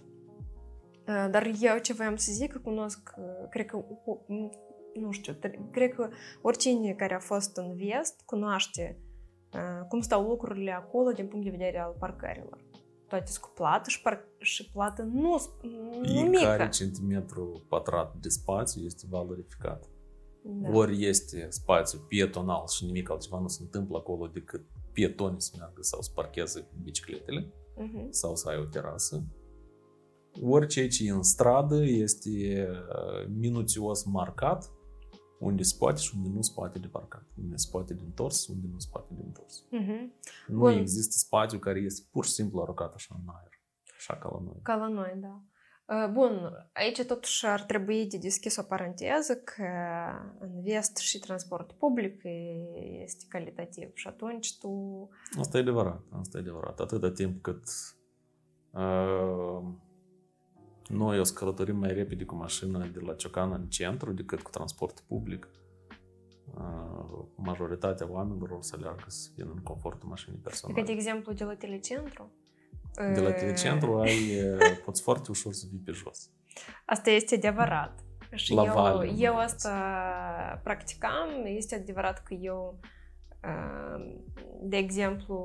E, 1.06 1.28
Dar 1.28 1.50
eu 1.60 1.78
ce 1.78 1.92
voiam 1.92 2.16
să 2.16 2.32
zic, 2.32 2.52
că 2.52 2.58
cunosc, 2.58 3.14
e, 3.18 3.48
cred 3.48 3.66
că, 3.66 3.76
u- 3.76 4.22
u- 4.26 4.50
nu 4.94 5.10
știu, 5.10 5.32
tre- 5.32 5.68
cred 5.70 5.94
că 5.94 6.08
oricine 6.42 6.92
care 6.92 7.14
a 7.14 7.18
fost 7.18 7.56
în 7.56 7.76
vest 7.76 8.22
cunoaște 8.24 8.98
uh, 9.54 9.86
cum 9.88 10.00
stau 10.00 10.28
lucrurile 10.28 10.72
acolo 10.72 11.10
din 11.10 11.28
punct 11.28 11.44
de 11.44 11.50
vedere 11.50 11.78
al 11.78 11.96
parcărilor. 11.98 12.64
Toate 13.12 13.30
sunt 13.30 13.44
cu 13.44 13.50
plată 13.54 13.88
și, 13.88 14.02
par- 14.02 14.28
și 14.38 14.70
plată 14.70 15.02
nu, 15.02 15.42
nu 16.02 16.20
mică. 16.20 16.36
Fiecare 16.38 16.68
centimetru 16.68 17.64
pătrat 17.68 18.14
de 18.20 18.28
spațiu 18.28 18.82
este 18.84 19.06
valorificat. 19.10 19.88
Da. 20.44 20.68
Ori 20.68 21.04
este 21.04 21.46
spațiu 21.50 21.98
pietonal 21.98 22.66
și 22.68 22.84
nimic 22.84 23.10
altceva 23.10 23.38
nu 23.40 23.48
se 23.48 23.62
întâmplă 23.62 23.96
acolo 23.96 24.26
decât 24.26 24.64
pietonii 24.92 25.40
să 25.40 25.54
meargă 25.58 25.82
sau 25.82 26.00
să 26.00 26.10
parcheze 26.14 26.68
bicicletele 26.82 27.52
Mhm. 27.76 28.06
sau 28.10 28.36
să 28.36 28.48
ai 28.48 28.58
o 28.58 28.64
terasă. 28.64 29.24
Ori 30.42 30.66
ceea 30.66 30.88
ce 30.88 31.06
e 31.06 31.10
în 31.10 31.22
stradă 31.22 31.84
este 31.84 32.68
uh, 32.70 33.28
minuțios 33.38 34.04
marcat 34.04 34.70
unde 35.42 35.62
se 35.62 35.74
poate 35.78 36.00
și 36.00 36.12
unde 36.16 36.28
nu 36.28 36.42
se 36.42 36.52
poate 36.54 36.78
de 36.78 36.86
parcat. 36.86 37.26
Unde 37.42 37.56
se 37.56 37.68
poate 37.70 37.94
de 37.94 38.02
întors, 38.04 38.46
unde 38.46 38.66
nu 38.72 38.78
se 38.78 38.88
poate 38.90 39.14
de 39.14 39.22
întors. 39.24 39.64
Mhm. 39.70 40.12
Nu 40.46 40.58
Bun. 40.58 40.72
există 40.72 41.14
spațiu 41.16 41.58
care 41.58 41.80
este 41.80 42.08
pur 42.10 42.24
și 42.24 42.30
simplu 42.30 42.60
aruncat 42.60 42.94
așa 42.94 43.20
în 43.24 43.32
aer. 43.34 43.60
Așa 43.96 44.16
ca 44.16 44.28
la 44.32 44.40
noi. 44.44 44.60
Ca 44.62 44.74
la 44.74 44.88
noi, 44.88 45.12
da. 45.16 45.42
Uh, 45.86 46.10
Bun, 46.12 46.52
aici 46.72 47.04
totuși 47.04 47.46
ar 47.46 47.62
trebui 47.62 48.06
de 48.06 48.16
deschis 48.16 48.56
o 48.56 48.62
paranteză 48.62 49.36
că 49.36 49.66
în 50.38 50.62
vest 50.62 50.96
și 50.96 51.18
transportul 51.18 51.76
public 51.78 52.22
e- 52.24 53.02
este 53.02 53.24
calitativ 53.28 53.90
și 53.94 54.08
atunci 54.08 54.58
tu... 54.58 54.70
Asta 55.38 55.56
e 55.58 55.60
adevărat, 55.60 56.02
asta 56.20 56.38
e 56.38 56.40
adevărat. 56.40 56.80
Atâta 56.80 57.10
timp 57.10 57.42
cât 57.42 57.62
uh, 58.70 59.62
noi 60.92 61.18
o 61.18 61.22
să 61.22 61.32
călătorim 61.32 61.76
mai 61.76 61.92
repede 61.92 62.24
cu 62.24 62.34
mașina 62.34 62.86
de 62.86 63.00
la 63.00 63.14
Ciocan 63.14 63.52
în 63.52 63.66
centru 63.66 64.12
decât 64.12 64.42
cu 64.42 64.50
transport 64.50 65.00
public, 65.00 65.48
uh, 66.54 67.24
majoritatea 67.36 68.10
oamenilor 68.10 68.50
o 68.50 68.60
să 68.60 68.74
aleargă 68.78 69.04
să 69.06 69.28
vină 69.36 69.50
în 69.54 69.62
confortul 69.62 70.08
mașinii 70.08 70.34
Adică, 70.34 70.48
personale. 70.48 70.82
de 70.82 70.92
exemplu, 70.92 71.32
de 71.32 71.44
la 71.44 71.54
telecentru. 71.54 72.32
De 73.14 73.20
la 73.20 73.28
uh, 73.28 73.34
telecentru 73.34 74.00
ai, 74.00 74.40
uh, 74.50 74.78
poți 74.84 75.02
foarte 75.02 75.30
ușor 75.30 75.52
să 75.52 75.66
vii 75.70 75.78
pe 75.84 75.92
jos. 75.92 76.30
Asta 76.84 77.10
este 77.10 77.34
adevărat. 77.34 78.04
Și 78.34 78.52
La 78.52 78.64
eu, 78.64 78.72
Vale, 78.72 78.96
mai 78.96 79.16
eu 79.18 79.36
ales. 79.36 79.52
asta 79.52 80.60
practicam. 80.62 81.28
Este 81.44 81.74
adevărat 81.74 82.22
că 82.22 82.34
eu, 82.34 82.78
uh, 83.44 84.20
de 84.62 84.76
exemplu, 84.76 85.36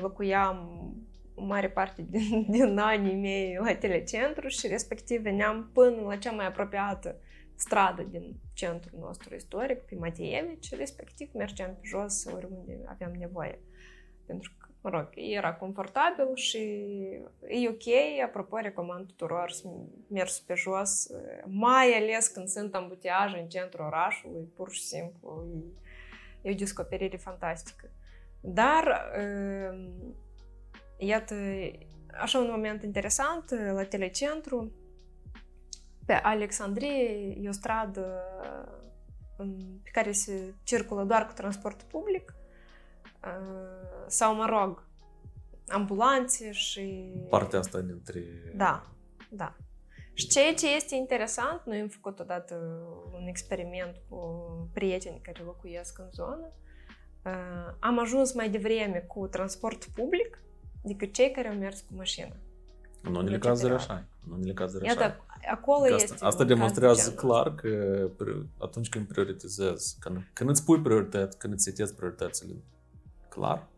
locuiam 0.00 0.56
o 0.68 1.17
mare 1.40 1.68
parte 1.70 2.02
din, 2.08 2.46
din 2.50 2.78
anii 2.78 3.14
mei 3.14 3.58
la 3.60 3.74
telecentru 3.74 4.48
și 4.48 4.66
respectiv 4.66 5.20
veneam 5.20 5.70
până 5.72 6.00
la 6.00 6.16
cea 6.16 6.32
mai 6.32 6.46
apropiată 6.46 7.20
stradă 7.58 8.02
din 8.02 8.34
centrul 8.52 8.98
nostru 8.98 9.34
istoric, 9.34 9.78
pe 9.78 9.94
Matievici, 9.94 10.64
și 10.64 10.74
respectiv 10.74 11.30
mergeam 11.34 11.70
pe 11.74 11.80
jos 11.82 12.24
oriunde 12.24 12.80
aveam 12.84 13.12
nevoie. 13.18 13.60
Pentru 14.26 14.52
că, 14.58 14.68
mă 14.80 14.90
rog, 14.90 15.08
era 15.14 15.54
confortabil 15.54 16.34
și 16.34 16.58
e 17.48 17.68
ok, 17.68 18.22
apropo, 18.24 18.56
recomand 18.56 19.06
tuturor 19.06 19.50
să 19.50 19.68
mers 20.08 20.40
pe 20.40 20.54
jos, 20.54 21.10
mai 21.44 21.92
ales 21.92 22.26
când 22.26 22.48
sunt 22.48 22.74
ambutiaje 22.74 23.38
în 23.38 23.48
centrul 23.48 23.86
orașului, 23.86 24.52
pur 24.56 24.70
și 24.70 24.82
simplu, 24.82 25.46
e, 26.42 26.48
e 26.48 26.52
o 26.52 26.54
descoperire 26.54 27.16
fantastică. 27.16 27.90
Dar, 28.40 29.12
uh, 29.18 29.88
iată, 30.98 31.34
așa 32.20 32.38
un 32.38 32.48
moment 32.50 32.82
interesant, 32.82 33.50
la 33.50 33.84
telecentru, 33.84 34.72
pe 36.06 36.12
Alexandrie 36.12 37.36
e 37.40 37.48
o 37.48 37.52
stradă 37.52 38.22
în- 39.36 39.78
pe 39.82 39.90
care 39.92 40.12
se 40.12 40.54
circulă 40.62 41.04
doar 41.04 41.26
cu 41.26 41.32
transport 41.32 41.82
public, 41.82 42.34
uh, 43.24 44.04
sau, 44.06 44.34
mă 44.34 44.46
rog, 44.46 44.86
ambulanțe 45.68 46.52
și... 46.52 47.12
Partea 47.28 47.58
asta 47.58 47.80
dintre... 47.80 48.22
Da, 48.54 48.86
da. 49.30 49.56
Și 50.12 50.26
ceea 50.26 50.54
ce 50.54 50.74
este 50.74 50.94
interesant, 50.94 51.62
noi 51.64 51.80
am 51.80 51.88
făcut 51.88 52.18
odată 52.20 52.54
un 53.14 53.26
experiment 53.26 53.96
cu 54.08 54.18
prieteni 54.72 55.20
care 55.22 55.42
locuiesc 55.44 55.98
în 55.98 56.10
zonă. 56.10 56.52
Uh, 57.24 57.74
am 57.80 57.98
ajuns 57.98 58.32
mai 58.32 58.50
devreme 58.50 58.98
cu 58.98 59.26
transport 59.26 59.84
public 59.84 60.42
decât 60.88 61.12
cei 61.12 61.30
care 61.30 61.48
au 61.48 61.54
mers 61.54 61.80
cu 61.80 61.94
mașină. 61.96 62.34
În 63.02 63.14
unele 63.14 63.38
cazuri 63.38 63.72
așa. 63.72 64.04
În 64.26 64.32
unele 64.32 64.52
cazuri 64.52 64.86
așa. 64.86 65.00
Iată, 65.00 65.24
acolo 65.50 65.80
Că 65.84 65.94
este 65.94 66.12
asta, 66.12 66.26
asta 66.26 66.42
un 66.42 66.48
caz 66.48 66.56
demonstrează 66.56 67.10
de 67.10 67.16
genul 67.16 67.32
clar 67.34 67.54
că 67.54 68.08
pri- 68.16 68.46
atunci 68.58 68.88
când 68.88 69.06
prioritizezi, 69.06 69.96
când, 70.00 70.30
când 70.32 70.50
îți 70.50 70.64
pui 70.64 70.80
priorități, 70.80 71.38
când 71.38 71.52
îți 71.52 71.62
setezi 71.62 71.94
prioritățile 71.94 72.54
clar, 73.28 73.68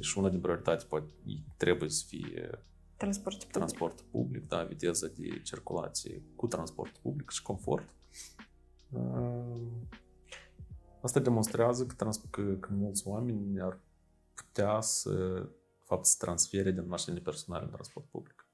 și 0.00 0.18
una 0.18 0.28
din 0.28 0.40
priorități 0.40 0.86
poate 0.86 1.12
trebuie 1.56 1.88
să 1.88 2.04
fie 2.08 2.58
Transport 2.96 3.36
public. 3.36 3.52
transport 3.52 4.00
public, 4.00 4.48
da, 4.48 4.62
viteză 4.62 5.12
de 5.16 5.40
circulație 5.44 6.22
cu 6.36 6.46
transport 6.46 6.96
public 6.96 7.30
și 7.30 7.42
confort. 7.42 7.88
Uh, 8.90 9.60
Asta 11.00 11.20
demonstrează 11.20 11.86
că, 11.86 11.94
trans- 11.94 12.20
că, 12.30 12.42
că 12.42 12.68
mulți 12.72 13.08
oameni 13.08 13.60
ar 13.60 13.78
putea 14.34 14.80
să, 14.80 15.10
de 15.14 15.48
fapt, 15.94 16.04
să 16.06 16.14
transfere 16.18 16.70
din 16.70 16.88
mașinile 16.88 17.20
personale 17.22 17.64
în 17.64 17.70
transport 17.70 18.06
public. 18.10 18.46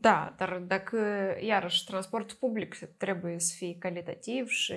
Da, 0.00 0.34
dar 0.36 0.58
dacă, 0.66 0.98
iarăși, 1.40 1.84
transportul 1.84 2.36
public 2.40 2.78
trebuie 2.96 3.38
să 3.38 3.54
fie 3.56 3.76
calitativ 3.78 4.48
și, 4.48 4.74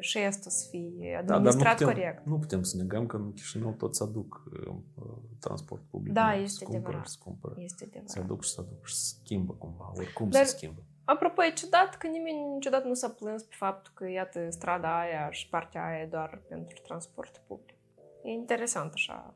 și 0.00 0.18
asta 0.18 0.50
să 0.50 0.68
fie 0.70 1.12
Da, 1.14 1.22
dar 1.22 1.40
nu 1.40 1.48
administrat 1.48 1.76
putem, 1.78 1.92
corect. 1.92 2.26
nu 2.26 2.38
putem 2.38 2.62
să 2.62 2.76
negăm 2.76 3.06
că 3.06 3.16
în 3.16 3.32
Chișinău 3.32 3.72
tot 3.72 3.96
se 3.96 4.02
aduc 4.02 4.42
uh, 4.66 4.74
uh, 4.94 5.16
transport 5.40 5.82
public. 5.90 6.12
Da, 6.12 6.34
nu? 6.34 6.42
este 6.42 6.58
se 6.58 6.64
cumpără, 6.64 6.86
adevărat. 6.86 7.08
se 7.08 7.18
cumpără. 7.24 7.54
Este 7.58 7.84
Se 7.84 7.90
adevărat. 7.98 8.24
aduc 8.24 8.44
și 8.44 8.50
se 8.50 8.60
aduc 8.60 8.86
și 8.86 8.94
se 8.94 9.14
schimbă 9.22 9.52
cumva, 9.52 9.92
oricum 9.96 10.28
Dar- 10.28 10.44
se 10.44 10.56
schimbă. 10.56 10.82
Apropo, 11.04 11.44
e 11.44 11.52
ciudat 11.52 11.96
că 11.96 12.06
nimeni 12.06 12.38
niciodată 12.54 12.86
nu 12.86 12.94
s-a 12.94 13.08
plâns 13.08 13.42
pe 13.42 13.54
faptul 13.56 13.92
că, 13.94 14.08
iată, 14.10 14.50
strada 14.50 15.00
aia 15.00 15.30
și 15.30 15.48
partea 15.48 15.84
aia 15.86 16.00
e 16.02 16.06
doar 16.06 16.42
pentru 16.48 16.80
transport 16.86 17.42
public. 17.46 17.76
E 18.22 18.30
interesant 18.30 18.92
așa, 18.92 19.34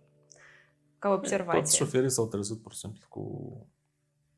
ca 1.04 1.10
Toți 1.10 1.18
observație. 1.18 1.76
șoferii 1.84 2.10
s-au 2.10 2.26
trezit 2.26 2.62
pur 2.62 2.72
și 2.72 2.78
simplu 2.78 3.06
cu, 3.08 3.22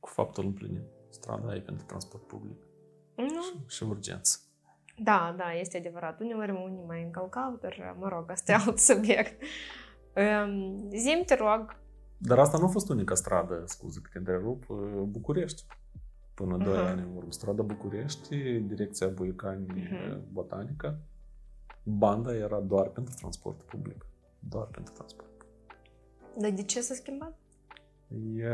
cu 0.00 0.08
faptul 0.08 0.44
împlinit. 0.44 0.82
Strada 1.08 1.54
e 1.54 1.60
pentru 1.60 1.84
transport 1.86 2.26
public 2.26 2.56
Nu? 3.16 3.24
și, 3.42 3.76
și 3.76 3.82
urgență. 3.82 4.38
Da, 4.98 5.34
da, 5.38 5.52
este 5.52 5.76
adevărat. 5.78 6.20
Uneori 6.20 6.50
unii 6.50 6.84
mai 6.86 7.02
încălcau, 7.02 7.58
dar, 7.60 7.96
mă 7.98 8.08
rog, 8.08 8.30
asta 8.30 8.52
e 8.52 8.54
alt 8.66 8.78
subiect. 8.78 9.42
Um, 10.16 10.88
Zim, 10.90 11.22
te 11.26 11.34
rog, 11.34 11.76
Dar 12.18 12.38
asta 12.38 12.58
nu 12.58 12.64
a 12.64 12.68
fost 12.68 12.88
unica 12.88 13.14
stradă, 13.14 13.62
scuze 13.66 14.00
că 14.02 14.08
te 14.12 14.18
întrerup, 14.18 14.68
uh, 14.68 14.78
București. 15.02 15.64
Până 16.34 16.56
2 16.56 16.76
Aha. 16.76 16.88
ani 16.88 17.00
în 17.00 17.16
urmă. 17.16 17.30
Strada 17.32 17.62
București, 17.62 18.36
direcția 18.58 19.08
Buicani 19.08 19.66
Mhm. 19.66 20.22
Botanica, 20.32 20.98
banda 21.82 22.34
era 22.34 22.60
doar 22.60 22.88
pentru 22.88 23.14
transport 23.14 23.62
public. 23.62 24.06
Doar 24.38 24.66
pentru 24.66 24.92
transport 24.92 25.25
public. 25.25 25.25
Dar 26.38 26.50
de 26.50 26.62
ce 26.62 26.80
s-a 26.80 26.94
schimbat? 26.94 27.38
E, 28.36 28.48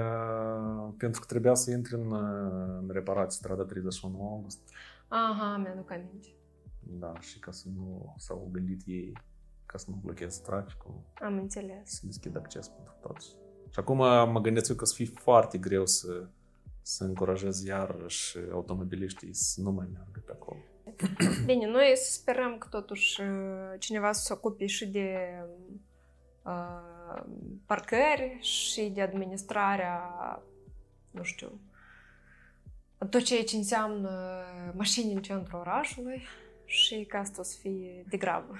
pentru 0.96 1.20
că 1.20 1.26
trebuia 1.26 1.54
să 1.54 1.70
intri 1.70 1.94
în, 1.94 2.10
uh, 2.10 2.78
în 2.80 2.88
reparație 2.92 3.38
strada 3.38 3.64
31 3.64 4.28
august. 4.28 4.58
Aha, 5.08 5.56
mi-aduc 5.56 5.90
aminte. 5.90 6.28
Da, 6.80 7.20
și 7.20 7.38
ca 7.38 7.50
să 7.50 7.66
nu 7.76 8.14
s-au 8.18 8.48
gândit 8.52 8.80
ei 8.86 9.12
ca 9.66 9.78
să 9.78 9.86
nu 9.88 9.98
blocheze 10.02 10.40
traficul, 10.44 10.94
Am 11.14 11.36
înțeles. 11.38 11.90
să 11.90 12.00
deschid 12.06 12.36
acces 12.36 12.68
pentru 12.68 12.94
toți. 13.00 13.26
Și 13.70 13.78
acum 13.78 13.96
mă 14.32 14.40
gândesc 14.42 14.70
eu 14.70 14.76
că 14.76 14.84
să 14.84 14.94
fie 14.94 15.06
foarte 15.06 15.58
greu 15.58 15.86
să, 15.86 16.26
să 16.82 17.04
încurajez 17.04 17.62
iarăși 17.64 18.38
automobiliștii 18.52 19.34
să 19.34 19.60
nu 19.60 19.70
mai 19.70 19.88
meargă 19.92 20.22
pe 20.26 20.32
acolo. 20.32 20.58
Bine, 21.46 21.66
noi 21.66 21.92
să 21.94 22.12
sperăm 22.12 22.58
că 22.58 22.66
totuși 22.70 23.20
uh, 23.20 23.26
cineva 23.78 24.12
să 24.12 24.22
se 24.24 24.32
ocupe 24.32 24.66
și 24.66 24.86
de 24.88 25.16
uh, 25.42 25.74
parcări 27.66 28.38
și 28.40 28.90
de 28.94 29.02
administrarea, 29.02 30.02
nu 31.10 31.22
știu, 31.22 31.60
a 32.98 33.06
tot 33.06 33.22
ceea 33.22 33.44
ce 33.44 33.56
înseamnă 33.56 34.42
mașini 34.74 35.12
în 35.12 35.22
centrul 35.22 35.58
orașului 35.58 36.22
și 36.64 37.04
ca 37.08 37.18
asta 37.18 37.40
o 37.40 37.44
să 37.44 37.56
fie 37.60 38.04
de 38.08 38.16
grabă. 38.16 38.54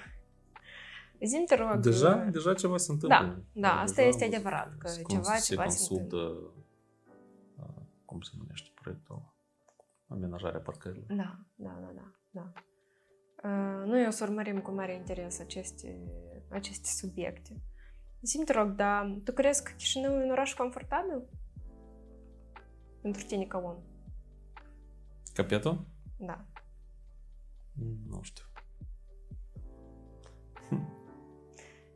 Zim, 1.25 1.45
te 1.45 1.55
rog... 1.55 1.77
Deja, 1.77 2.23
uh, 2.27 2.33
deja 2.33 2.55
ceva 2.55 2.77
se 2.77 2.93
întâmplă. 2.93 3.43
da, 3.53 3.81
asta 3.81 3.95
Deja 3.95 4.09
este 4.09 4.25
am 4.25 4.31
văzut 4.31 4.45
adevărat, 4.45 4.79
că 4.79 4.89
se 4.89 5.03
ceva- 5.03 5.21
cons- 5.23 5.45
ceva 5.45 5.69
se 5.69 5.77
se 5.77 5.87
consultă, 5.89 6.17
uh, 7.57 7.83
cum 8.05 8.21
se 8.21 8.31
numește 8.39 8.71
proiectul, 8.81 9.23
amenajarea 10.09 10.61
parcărilor. 10.61 11.07
Da, 11.09 11.39
da, 11.55 11.79
da, 11.81 11.93
da. 11.95 12.13
da. 12.31 12.53
Uh, 13.49 13.87
Noi 13.87 14.07
o 14.07 14.11
să 14.11 14.25
urmărim 14.25 14.61
cu 14.61 14.71
mare 14.71 14.95
interes 14.95 15.41
aceste, 15.41 15.99
aceste 16.49 16.89
subiecte. 16.89 17.61
Zim, 18.23 18.45
te 18.45 18.53
rog, 18.53 18.71
dar 18.71 19.21
tu 19.25 19.33
crezi 19.33 19.63
că 19.65 19.73
Chișinău 19.77 20.13
e 20.13 20.25
un 20.25 20.31
oraș 20.31 20.55
confortabil? 20.55 21.23
Pentru 23.01 23.25
tine 23.25 23.45
ca 23.45 23.59
om. 23.59 23.77
Capetul? 25.35 25.87
Da. 26.17 26.45
Nu 28.09 28.23
știu. 28.23 28.45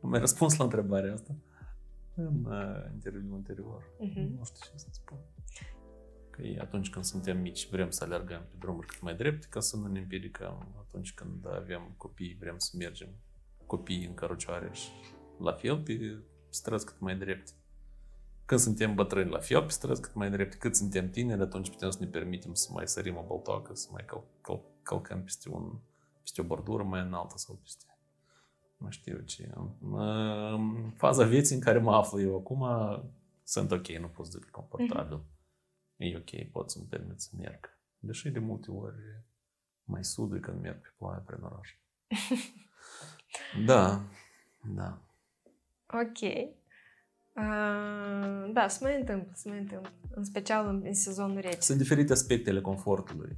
Am 0.01 0.09
mai 0.09 0.19
răspuns 0.19 0.57
la 0.57 0.63
întrebarea 0.63 1.13
asta 1.13 1.35
în 2.15 2.45
uh, 2.45 2.91
interviul 2.93 3.33
anterior. 3.33 3.83
Mhm. 3.99 4.37
Nu 4.37 4.43
știu 4.43 4.71
ce 4.71 4.77
să 4.77 4.87
spun. 4.91 5.17
Că 6.29 6.41
e 6.41 6.59
atunci 6.59 6.89
când 6.89 7.05
suntem 7.05 7.41
mici 7.41 7.69
vrem 7.69 7.89
să 7.89 8.03
alergăm 8.03 8.41
pe 8.41 8.55
drumuri 8.59 8.87
cât 8.87 9.01
mai 9.01 9.15
drepte 9.15 9.47
ca 9.49 9.59
să 9.59 9.77
nu 9.77 9.87
ne 9.87 9.99
împiedicăm. 9.99 10.75
Atunci 10.79 11.13
când 11.13 11.47
avem 11.47 11.93
copii 11.97 12.37
vrem 12.39 12.57
să 12.57 12.75
mergem 12.77 13.09
copiii 13.65 14.05
în 14.05 14.13
cărucioare 14.13 14.69
și 14.71 14.89
la 15.39 15.53
fel 15.53 15.77
pe 15.79 16.23
străzi 16.49 16.85
cât 16.85 16.99
mai 16.99 17.15
drepte. 17.15 17.51
Când 18.45 18.59
suntem 18.59 18.95
bătrâni 18.95 19.29
la 19.29 19.39
fel 19.39 19.63
pe 19.63 19.71
străzi 19.71 20.01
cât 20.01 20.13
mai 20.13 20.29
drepte, 20.29 20.57
cât 20.57 20.75
suntem 20.75 21.09
tineri, 21.09 21.41
atunci 21.41 21.69
putem 21.69 21.89
să 21.89 21.97
ne 21.99 22.07
permitem 22.07 22.53
să 22.53 22.69
mai 22.73 22.87
sărim 22.87 23.17
o 23.17 23.23
boltoacă, 23.23 23.73
să 23.73 23.87
mai 23.91 24.05
cal- 24.05 24.27
cal- 24.41 24.65
călcăm 24.83 25.23
peste, 25.23 25.49
un, 25.49 25.79
peste 26.21 26.41
o 26.41 26.43
bordură 26.43 26.83
mai 26.83 27.01
înaltă 27.01 27.37
sau 27.37 27.55
peste 27.55 27.85
nu 28.77 28.89
știu 28.89 29.19
ce. 29.19 29.53
În 29.81 30.91
faza 30.95 31.25
vieții 31.25 31.55
în 31.55 31.61
care 31.61 31.79
mă 31.79 31.95
aflu 31.95 32.21
eu 32.21 32.37
acum, 32.37 32.65
sunt 33.43 33.71
ok, 33.71 33.87
nu 33.87 34.07
pot 34.07 34.25
să 34.25 34.37
zic 34.39 34.49
confortabil. 34.49 35.23
E 35.97 36.17
ok, 36.17 36.51
pot 36.51 36.71
să-mi 36.71 36.85
permit 36.85 37.19
să 37.19 37.29
merg. 37.37 37.77
Deși 37.99 38.29
de 38.29 38.39
multe 38.39 38.71
ori 38.71 38.95
mai 39.83 40.03
sudui 40.03 40.39
când 40.39 40.61
merg 40.61 40.81
pe 40.81 40.93
ploaie 40.97 41.21
prin 41.25 41.41
oraș. 41.41 41.69
da, 43.65 44.01
da. 44.75 45.01
Ok. 45.93 46.21
Uh, 47.37 48.51
da, 48.53 48.67
se 48.67 48.79
mai 48.81 48.99
întâmplă, 48.99 49.31
se 49.35 49.49
mai 49.49 49.59
întâmplă. 49.59 49.91
În 50.09 50.23
special 50.23 50.67
în, 50.67 50.81
în 50.83 50.93
sezonul 50.93 51.39
rece. 51.39 51.59
Sunt 51.59 51.77
diferite 51.77 52.13
aspectele 52.13 52.61
confortului. 52.61 53.37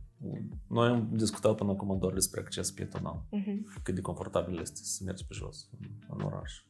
Noi 0.68 0.88
am 0.88 1.10
discutat 1.12 1.56
până 1.56 1.72
acum 1.72 2.00
doar 2.00 2.14
despre 2.14 2.40
acces 2.40 2.72
pietonal. 2.72 3.26
Mhm. 3.32 3.82
cât 3.84 3.96
de 3.96 4.02
confortabil 4.02 4.60
este 4.60 4.80
să 4.84 5.04
mergi 5.06 5.26
pe 5.26 5.34
jos 5.34 5.70
în, 5.80 5.88
în 6.08 6.22
oraș. 6.22 6.64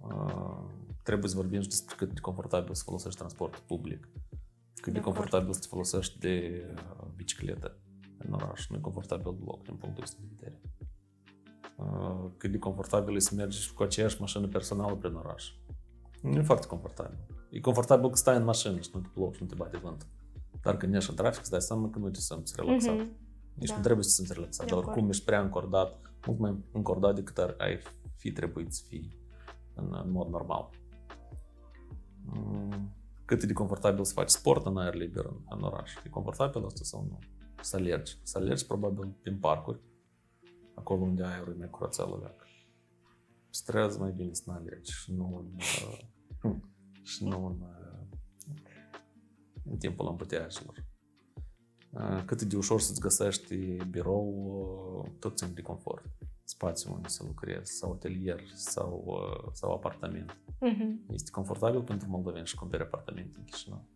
Uh, 0.00 0.64
trebuie 1.02 1.30
să 1.30 1.36
vorbim 1.36 1.60
și 1.60 1.68
despre 1.68 1.94
cât 1.98 2.14
de 2.14 2.20
confortabil 2.20 2.74
să 2.74 2.82
folosești 2.84 3.18
transport 3.18 3.58
public. 3.58 4.08
Cât 4.74 4.92
de, 4.92 4.98
De 4.98 5.04
confortabil 5.04 5.52
să 5.52 5.60
te 5.60 5.66
folosești 5.66 6.18
de 6.18 6.64
uh, 6.74 7.06
bicicletă 7.16 7.78
în 8.18 8.32
oraș. 8.32 8.66
Nu 8.68 8.76
e 8.76 8.80
confortabil 8.80 9.36
deloc 9.38 9.62
din 9.62 9.74
punctul 9.74 10.02
ăsta 10.02 10.16
de 10.20 10.26
vedere. 10.34 10.60
Uh, 10.62 10.75
cât 12.36 12.50
de 12.50 12.58
confortabil 12.58 13.14
e 13.16 13.18
să 13.18 13.34
mergi 13.34 13.72
cu 13.72 13.82
aceeași 13.82 14.20
mașină 14.20 14.46
personală 14.48 14.94
prin 14.96 15.14
oraș. 15.14 15.52
Nu 16.22 16.38
e 16.38 16.42
foarte 16.42 16.66
confortabil. 16.66 17.18
E 17.50 17.60
confortabil 17.60 18.08
că 18.10 18.16
stai 18.16 18.36
în 18.36 18.44
mașină 18.44 18.80
și 18.80 18.90
nu 18.94 19.00
te 19.00 19.08
plouă 19.14 19.32
și 19.32 19.42
nu 19.42 19.48
te 19.48 19.54
bate 19.54 19.76
vânt. 19.76 20.06
Dar 20.62 20.76
când 20.76 20.94
ești 20.94 21.10
în 21.10 21.16
trafic, 21.16 21.40
îți 21.40 21.50
dai 21.50 21.60
seama 21.60 21.90
că 21.90 21.98
nu 21.98 22.10
te 22.10 22.20
simți 22.20 22.52
relaxat. 22.56 22.94
Mhm. 22.96 23.10
Nici 23.54 23.68
Da. 23.68 23.76
nu 23.76 23.82
trebuie 23.82 24.04
să 24.04 24.10
te 24.10 24.14
simți 24.14 24.32
relaxat, 24.32 24.66
De 24.66 24.70
dar 24.70 24.78
acord. 24.80 24.92
oricum 24.96 25.10
ești 25.10 25.24
prea 25.24 25.40
încordat, 25.40 26.00
mult 26.26 26.38
mai 26.38 26.64
încordat 26.72 27.14
decât 27.14 27.38
ar 27.38 27.54
ai 27.58 27.78
fi 28.16 28.32
trebuit 28.32 28.72
să 28.72 28.82
fii 28.88 29.16
în, 29.74 30.00
în 30.04 30.10
mod 30.10 30.28
normal. 30.28 30.68
Mm, 32.24 32.90
Cât 33.24 33.42
e 33.42 33.46
de 33.46 33.52
confortabil 33.52 34.04
să 34.04 34.12
faci 34.12 34.28
sport 34.28 34.66
în 34.66 34.76
aer 34.76 34.94
liber 34.94 35.24
în, 35.24 35.36
în 35.50 35.62
oraș? 35.62 35.92
E 36.04 36.08
confortabil 36.08 36.64
asta 36.64 36.80
sau 36.84 37.06
nu? 37.08 37.18
Să 37.60 37.76
alergi. 37.76 38.18
Să 38.22 38.38
alergi 38.38 38.66
probabil 38.66 39.14
prin 39.22 39.38
parcuri, 39.38 39.80
acolo 40.76 41.02
unde 41.02 41.24
aerul 41.24 41.52
e 41.52 41.58
mai 41.58 41.70
curățel 41.70 42.12
o 42.12 42.16
veacă. 42.16 42.44
Străzi 43.50 43.98
mai 43.98 44.12
bine 44.12 44.32
să 44.32 44.42
nu 44.46 44.52
alergi 44.52 44.92
și 44.92 45.12
nu 45.12 45.36
în, 45.36 45.54
uh, 45.54 46.56
și 47.10 47.24
nu 47.24 47.46
în, 47.46 47.60
uh, 47.60 47.86
în 49.64 49.76
timpul 49.76 50.08
împuteajelor. 50.08 50.84
Uh, 51.90 52.22
cât 52.24 52.40
e 52.40 52.44
de 52.44 52.56
ușor 52.56 52.80
să-ți 52.80 53.00
găsești 53.00 53.56
birou, 53.90 54.34
uh, 55.04 55.10
tot 55.18 55.36
țin 55.36 55.54
de 55.54 55.62
confort. 55.62 56.04
Spațiu 56.44 56.92
unde 56.92 57.08
să 57.08 57.24
lucrezi, 57.26 57.72
sau 57.72 57.92
atelier, 57.92 58.40
sau, 58.54 59.04
uh, 59.06 59.50
sau 59.52 59.72
apartament. 59.72 60.36
Mhm. 60.60 61.06
Este 61.08 61.30
confortabil 61.30 61.82
pentru 61.82 62.08
moldoveni 62.08 62.46
și 62.46 62.54
cumperi 62.54 62.82
apartamente 62.82 63.38
în 63.38 63.44
Chișinău. 63.44 63.88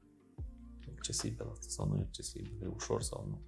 accesibil 0.97 1.49
asta 1.51 1.67
sau 1.69 1.89
nu 1.89 1.97
e 1.97 2.01
accesibil, 2.01 2.59
e 2.63 2.67
ușor 2.67 3.03
sau 3.03 3.27
nu. 3.29 3.41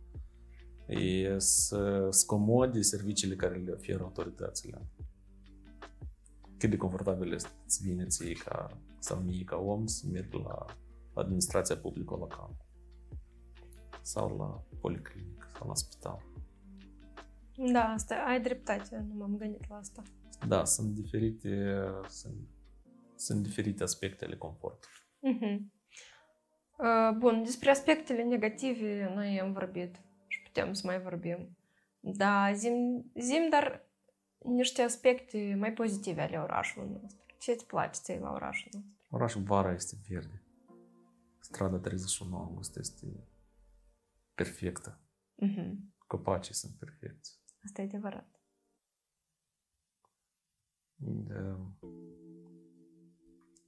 E 0.92 1.38
să 1.38 2.08
scomode 2.10 2.80
serviciile 2.80 3.36
care 3.36 3.56
le 3.56 3.72
oferă 3.72 4.02
autoritățile. 4.02 4.86
Cât 6.58 6.70
de 6.70 6.76
confortabil 6.76 7.32
este 7.32 7.48
îți 7.64 7.82
vine 7.82 8.06
ție 8.06 8.32
ca, 8.32 8.80
sau 8.98 9.20
mie 9.20 9.44
ca 9.44 9.56
om 9.56 9.86
să 9.86 10.06
merg 10.12 10.32
la 10.32 10.64
administrația 11.14 11.76
publică 11.76 12.14
locală 12.14 12.56
sau 14.02 14.36
la 14.36 14.76
policlinică 14.80 15.46
sau 15.58 15.68
la 15.68 15.74
spital. 15.74 16.22
Da, 17.72 17.84
asta, 17.84 18.14
ai 18.26 18.40
dreptate, 18.40 19.06
nu 19.08 19.14
m-am 19.14 19.36
gândit 19.36 19.68
la 19.68 19.76
asta. 19.76 20.02
Da, 20.48 20.64
sunt 20.64 20.94
diferite, 20.94 21.84
sunt, 22.08 22.48
sunt 23.16 23.42
diferite 23.42 23.82
aspectele 23.82 24.36
confortului. 24.36 24.96
Uh-huh. 25.32 25.80
Uh, 26.78 27.16
bun, 27.18 27.42
despre 27.44 27.70
aspectele 27.70 28.22
negative 28.22 29.12
noi 29.14 29.40
am 29.40 29.52
vorbit 29.52 29.96
și 29.96 30.11
putem 30.52 30.72
să 30.72 30.86
mai 30.86 31.00
vorbim. 31.00 31.56
Da, 32.00 32.52
zim, 32.54 33.10
zim 33.14 33.48
dar 33.50 33.86
niște 34.38 34.82
aspecte 34.82 35.54
mai 35.58 35.72
pozitive 35.72 36.20
ale 36.20 36.38
orașului 36.38 36.88
nostru. 37.02 37.24
Ce 37.38 37.52
îți 37.52 37.66
place 37.66 38.00
ție 38.00 38.18
la 38.18 38.32
orașul 38.32 38.70
nostru? 38.72 38.92
Orașul 39.10 39.42
vara 39.42 39.72
este 39.72 39.96
verde. 40.08 40.42
Strada 41.40 41.78
31 41.78 42.36
august 42.36 42.76
este 42.76 43.06
perfectă. 44.34 45.00
Uh-huh. 45.46 45.72
Copacii 46.06 46.54
sunt 46.54 46.72
perfecți. 46.78 47.40
Asta 47.64 47.80
e 47.82 47.84
adevărat. 47.84 48.40
De... 50.94 51.56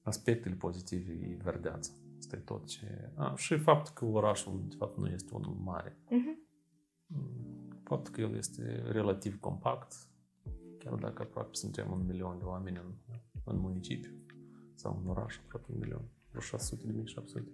Aspectele 0.02 0.54
pozitive 0.54 1.12
e 1.12 1.38
verdeața. 1.42 1.92
Asta 2.18 2.36
e 2.36 2.38
tot 2.38 2.66
ce... 2.66 3.12
A, 3.14 3.34
și 3.36 3.58
faptul 3.58 3.94
că 3.94 4.04
orașul, 4.04 4.64
de 4.68 4.74
fapt, 4.76 4.96
nu 4.96 5.08
este 5.08 5.34
unul 5.34 5.54
mare. 5.54 5.90
Uh-huh. 5.90 6.43
Faptul 7.85 8.12
că 8.12 8.20
el 8.20 8.35
este 8.37 8.83
relativ 8.90 9.40
compact, 9.40 9.94
chiar 10.79 10.94
dacă 10.94 11.22
aproape 11.22 11.55
suntem 11.55 11.90
un 11.90 12.07
milion 12.07 12.38
de 12.38 12.44
oameni 12.44 12.77
în, 12.77 12.94
în 13.44 13.59
municipiu 13.59 14.12
sau 14.74 15.00
în 15.03 15.11
oraș, 15.11 15.38
aproape 15.44 15.66
un 15.72 15.79
milion, 15.79 16.09
vreo 16.29 16.40
600 16.40 16.87
de 16.87 16.92
mii, 16.92 17.07
700. 17.07 17.48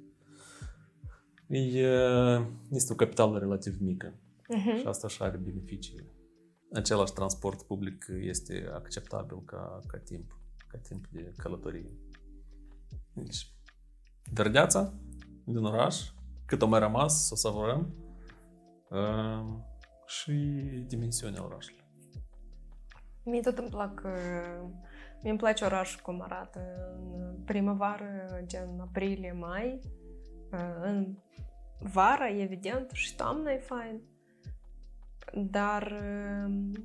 E, 1.47 1.89
este 2.71 2.93
o 2.93 2.97
capitală 2.97 3.39
relativ 3.39 3.81
mică 3.81 4.15
Uh-huh. 4.51 4.79
și 4.79 4.87
asta 4.87 5.09
și 5.09 5.23
are 5.23 5.37
beneficiile. 5.37 6.07
Același 6.73 7.13
transport 7.13 7.63
public 7.63 8.07
este 8.21 8.71
acceptabil 8.75 9.43
ca, 9.45 9.81
ca 9.87 9.99
timp, 9.99 10.39
ca 10.67 10.79
timp 10.79 11.07
de 11.07 11.35
călătorie. 11.37 11.99
Deci, 13.13 13.55
verdeața 14.33 14.95
din 15.45 15.65
oraș, 15.65 16.11
cât 16.47 16.63
o 16.63 16.67
mai 16.67 16.79
rămas, 16.79 17.27
să 17.27 17.31
o 17.33 17.37
savurăm, 17.37 17.95
uh, 17.99 18.00
și 20.07 20.33
dimensiunea 20.87 21.45
orașului. 21.45 21.85
Mie 23.25 23.41
tot 23.41 23.59
îmi 23.59 23.69
plac, 23.69 24.03
uh, 24.05 24.69
mie 25.23 25.31
îmi 25.31 25.39
place 25.39 25.65
orașul 25.65 26.01
cum 26.03 26.23
arată 26.23 26.61
în 26.97 27.43
primăvară, 27.45 28.41
gen 28.47 28.81
aprilie, 28.81 29.33
mai. 29.33 29.81
Uh, 30.53 30.77
În 30.83 31.17
vara, 31.79 32.29
evident, 32.29 32.91
și 32.91 33.17
toamna 33.17 33.51
e 33.51 33.59
fain. 33.59 34.01
Dar 35.35 35.83
uh, 35.83 36.81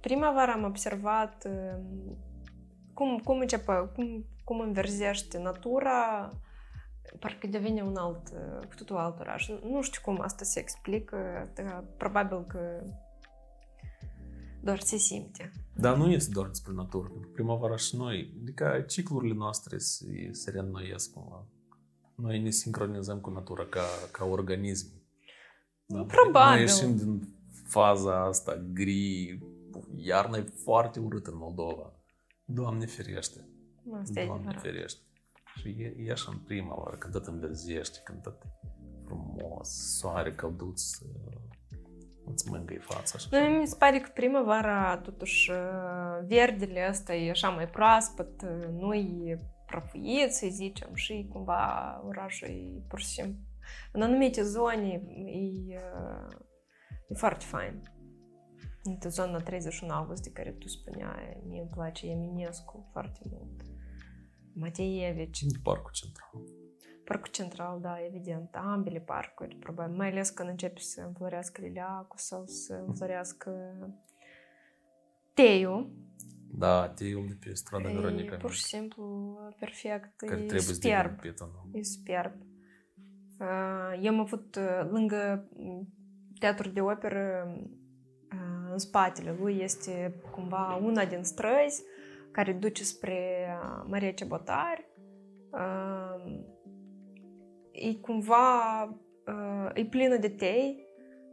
primăvara 0.00 0.52
am 0.52 0.64
observat 0.64 1.46
uh, 1.46 1.80
cum, 2.94 3.18
cum 3.18 3.38
începe, 3.38 3.90
cum, 3.94 4.26
cum 4.44 4.60
înverzește 4.60 5.38
natura, 5.38 6.30
parcă 7.18 7.46
devine 7.46 7.82
un 7.82 7.96
alt, 7.96 8.28
uh, 8.32 8.66
cu 8.66 8.74
totul 8.74 8.96
alt 8.96 9.20
oraș. 9.20 9.48
Nu 9.48 9.82
știu 9.82 10.00
cum 10.04 10.20
asta 10.20 10.44
se 10.44 10.60
explică, 10.60 11.16
dar 11.54 11.84
probabil 11.96 12.44
că 12.44 12.82
doar 14.62 14.80
se 14.80 14.96
simte. 14.96 15.52
Dar 15.76 15.96
nu 15.96 16.10
este 16.10 16.30
doar 16.32 16.46
despre 16.46 16.72
natură, 16.72 17.08
pentru 17.08 17.28
că 17.28 17.32
primăvara 17.34 17.76
și 17.76 17.96
noi, 17.96 18.34
adică 18.40 18.84
ciclurile 18.88 19.34
noastre 19.34 19.78
se, 19.78 20.28
se 20.32 20.50
reînnoiesc 20.50 21.12
cumva. 21.12 21.46
Noi 22.14 22.42
ne 22.42 22.50
sincronizăm 22.50 23.20
cu 23.20 23.30
natura 23.30 23.66
ca, 23.66 23.84
ca 24.12 24.24
organism. 24.24 24.86
Probabil. 25.86 26.50
Noi 26.50 26.60
ieșim 26.60 26.96
din 26.96 27.34
faza 27.64 28.24
asta 28.24 28.56
gri, 28.72 29.38
iarna 29.96 30.36
e 30.36 30.42
foarte 30.42 31.00
urâtă 31.00 31.30
în 31.30 31.36
Moldova. 31.36 31.92
Doamne 32.44 32.86
ferește! 32.86 33.48
Asta 34.00 34.20
e 34.20 34.26
Doamne 34.26 34.46
adevărat. 34.46 34.62
ferește! 34.62 35.03
Și 35.64 35.82
e- 35.82 35.94
ieși 36.02 36.28
în 36.28 36.38
primăvară, 36.38 36.96
când 36.96 37.12
tot 37.12 37.26
înverzește, 37.26 38.00
când 38.04 38.22
tot 38.22 38.42
e 38.44 38.48
frumos, 39.04 39.98
soare 39.98 40.34
călduț, 40.34 40.98
uh, 40.98 41.32
îți 42.24 42.50
mângâi 42.50 42.78
fața. 42.78 43.18
Și 43.18 43.28
Nu, 43.30 43.38
așa. 43.38 43.48
mi 43.48 43.66
se 43.66 43.76
pare 43.78 44.00
că 44.00 44.10
primăvara, 44.14 44.98
totuși, 44.98 45.50
uh, 45.50 46.26
verdele 46.26 46.86
ăsta 46.88 47.14
e 47.14 47.30
așa 47.30 47.48
mai 47.48 47.68
proaspăt, 47.68 48.42
uh, 48.42 48.68
nu 48.70 48.94
e 48.94 49.38
prăfuit, 49.66 50.32
să 50.32 50.46
zicem, 50.50 50.94
și 50.94 51.28
cumva 51.32 52.02
orașul 52.06 52.48
e 52.48 52.82
pur 52.88 53.00
și 53.00 53.06
simplu. 53.06 53.40
În 53.92 54.02
anumite 54.02 54.42
zone 54.42 54.92
e, 54.92 55.76
uh, 55.76 56.36
e 57.08 57.14
foarte 57.14 57.44
fain. 57.44 57.82
Uite, 58.84 59.08
zona 59.08 59.38
31 59.38 59.92
august 59.92 60.22
de 60.22 60.30
care 60.30 60.50
tu 60.50 60.68
spuneai, 60.68 61.42
mie 61.48 61.60
îmi 61.60 61.70
place 61.70 62.06
Eminescu 62.06 62.88
foarte 62.92 63.20
mult. 63.30 63.73
Mateevici, 64.54 65.42
În 65.42 65.60
parcul 65.62 65.90
central. 65.92 66.30
Parcul 67.04 67.30
Central, 67.30 67.80
da, 67.80 67.96
evident, 68.06 68.54
ambele 68.54 68.98
parcuri, 69.00 69.56
probabil, 69.56 69.96
mai 69.96 70.10
ales 70.10 70.30
când 70.30 70.48
începe 70.48 70.80
să 70.80 71.02
înflorească 71.06 71.60
liliacul 71.60 72.18
sau 72.18 72.46
să 72.46 72.84
înflorească 72.86 73.50
teiul. 75.34 75.90
Da, 76.56 76.88
teiul 76.88 77.26
de 77.28 77.36
pe 77.40 77.54
strada 77.54 77.90
E 77.90 77.94
Veronica, 77.94 78.36
pur 78.36 78.52
și 78.52 78.62
simplu 78.62 79.36
perfect, 79.58 80.16
care 80.16 80.32
e 80.32 80.36
trebuie 80.36 80.60
să 80.60 80.72
superb, 80.72 81.02
devină 81.02 81.20
betonul. 81.22 81.68
e 81.72 81.82
superb. 81.82 82.32
Uh, 83.38 84.00
Eu 84.02 84.12
am 84.12 84.20
avut 84.20 84.56
uh, 84.56 84.88
lângă 84.90 85.48
m, 85.56 85.88
teatru 86.38 86.68
de 86.68 86.80
operă 86.80 87.56
uh, 88.32 88.70
în 88.72 88.78
spatele 88.78 89.36
lui 89.40 89.58
este 89.60 90.20
cumva 90.30 90.74
una 90.74 91.04
din 91.04 91.22
străzi 91.22 91.82
care 92.34 92.52
duce 92.52 92.84
spre 92.84 93.46
uh, 93.48 93.84
Maria 93.86 94.12
Cebotari. 94.12 94.88
Uh, 95.50 96.42
E 97.74 97.94
cumva 97.94 98.82
uh, 99.26 99.70
e 99.74 99.84
plină 99.84 100.16
de 100.16 100.28
tei 100.28 100.86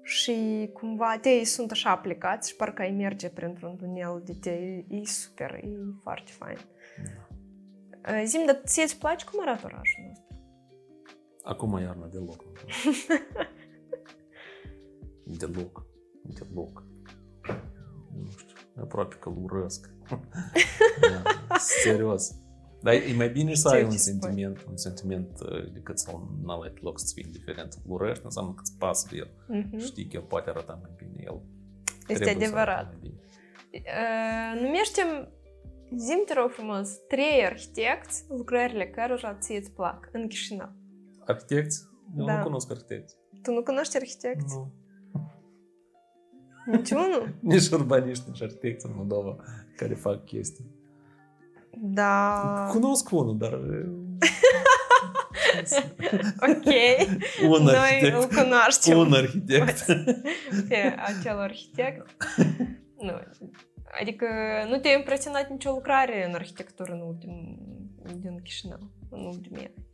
și 0.04 0.70
cumva 0.74 1.18
teii 1.22 1.46
sunt 1.46 1.72
așa 1.72 1.90
aplicați 1.90 2.50
și 2.50 2.56
parcă 2.56 2.82
ai 2.82 2.92
merge 2.92 3.30
printr-un 3.30 3.76
tunel 3.76 4.22
de 4.26 4.34
tei. 4.42 4.86
E 4.90 5.06
super, 5.06 5.54
e 5.54 5.78
foarte 6.04 6.32
fain. 6.32 6.58
Da. 7.04 8.14
Uh, 8.14 8.24
Zim, 8.26 8.46
dar 8.46 8.62
ție 8.66 8.84
îți 8.84 9.00
place 9.00 9.26
cum 9.26 9.42
arată 9.42 9.62
orașul 9.66 10.04
nostru? 10.08 10.26
Acum 11.44 11.80
iarna 11.80 12.08
deloc. 12.08 12.44
nu. 15.26 15.36
deloc. 15.48 15.86
Deloc. 16.24 16.84
Nu 18.14 18.30
știu. 18.38 18.51
Aproape 18.80 19.16
că 19.16 19.30
îl 19.30 19.36
urăsc. 19.44 19.90
da, 21.02 21.22
serios. 21.58 22.36
Dar 22.82 22.94
e 22.94 23.14
mai 23.16 23.30
bine 23.30 23.54
să 23.54 23.70
Ce 23.70 23.76
ai 23.76 23.84
un 23.84 23.90
ce 23.90 23.98
spui? 23.98 24.12
sentiment, 24.20 24.66
un 24.70 24.78
sentiment 24.78 25.40
uh, 25.40 25.72
decât 25.74 26.00
să 26.00 26.12
în 26.44 26.50
alt 26.50 26.82
loc 26.82 27.00
să 27.00 27.12
fii 27.16 27.24
indiferent. 27.26 27.74
Îl 27.86 27.92
urăști 27.92 28.24
înseamnă 28.26 28.52
că 28.54 28.62
îți 28.64 28.78
pasă 28.78 29.08
de 29.12 29.18
el. 29.18 29.32
Mhm. 29.48 29.78
Știi 29.80 30.08
că 30.08 30.16
el 30.18 30.24
poate 30.24 30.50
arăta 30.50 30.80
mai 30.82 30.92
bine. 30.98 31.24
El 31.24 31.42
Este 32.08 32.24
trebuie 32.24 32.48
să 32.48 32.56
arate 32.56 32.72
adevărat. 32.72 32.88
mai 32.88 32.98
bine. 33.02 33.16
Uh, 33.72 34.62
numește 34.62 35.02
Zim, 35.98 36.24
te 36.26 36.34
rog 36.34 36.50
frumos, 36.52 36.90
trei 37.08 37.46
arhitecți, 37.46 38.26
lucrările 38.30 38.88
cărora 38.88 39.36
ție 39.36 39.58
îți 39.58 39.72
plac 39.72 40.10
în 40.12 40.28
Chișinău. 40.28 40.72
Arhitecți? 41.26 41.84
Eu 42.18 42.26
Da. 42.26 42.38
nu 42.38 42.44
cunosc 42.44 42.72
arhitecți. 42.72 43.16
Tu 43.42 43.52
nu 43.52 43.64
cunoști 43.64 43.96
arhitecți? 43.98 44.56
Nu. 44.56 44.74
Niciunul? 46.66 47.34
Nici 47.40 47.70
urbaniști, 47.70 48.30
nici 48.30 48.42
arhitecți 48.42 48.86
în 48.86 48.92
Moldova 48.96 49.36
care 49.76 49.94
fac 49.94 50.26
chestii. 50.26 50.66
Da. 51.78 52.68
Cunosc 52.72 53.12
unul, 53.12 53.38
dar... 53.38 53.54
Ok. 56.40 56.74
un 57.50 57.64
Noi 57.64 57.76
arhitect. 57.76 58.16
îl 58.16 58.44
cunoaștem. 58.44 58.98
Un 58.98 59.14
arhitect. 59.14 59.86
Pe 60.68 60.96
acel 60.98 61.38
arhitect. 61.38 62.16
Nu. 62.98 63.14
Adică 64.02 64.26
nu 64.70 64.78
te-a 64.78 64.98
impresionat 64.98 65.50
nicio 65.50 65.72
lucrare 65.72 66.26
în 66.28 66.34
arhitectură 66.34 66.92
în 66.92 67.02
ultim, 67.02 67.60
din 68.20 68.42
Chișinău, 68.44 68.92
în 69.10 69.26
ultimii 69.26 69.60
ani. 69.60 69.86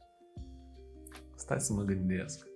Stai 1.35 1.59
să 1.59 1.73
mă 1.73 1.81
gândesc. 1.81 2.47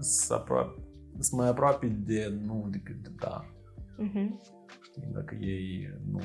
Sunt 0.00 0.38
aproape, 0.38 0.80
sunt 1.18 1.40
mai 1.40 1.48
aproape 1.48 1.86
de 1.86 2.38
nu 2.44 2.68
decât 2.70 3.02
de 3.02 3.10
da. 3.16 3.44
Mhm. 3.96 4.40
Știi, 4.82 5.10
dacă 5.12 5.34
ei 5.34 5.88
nu 6.10 6.20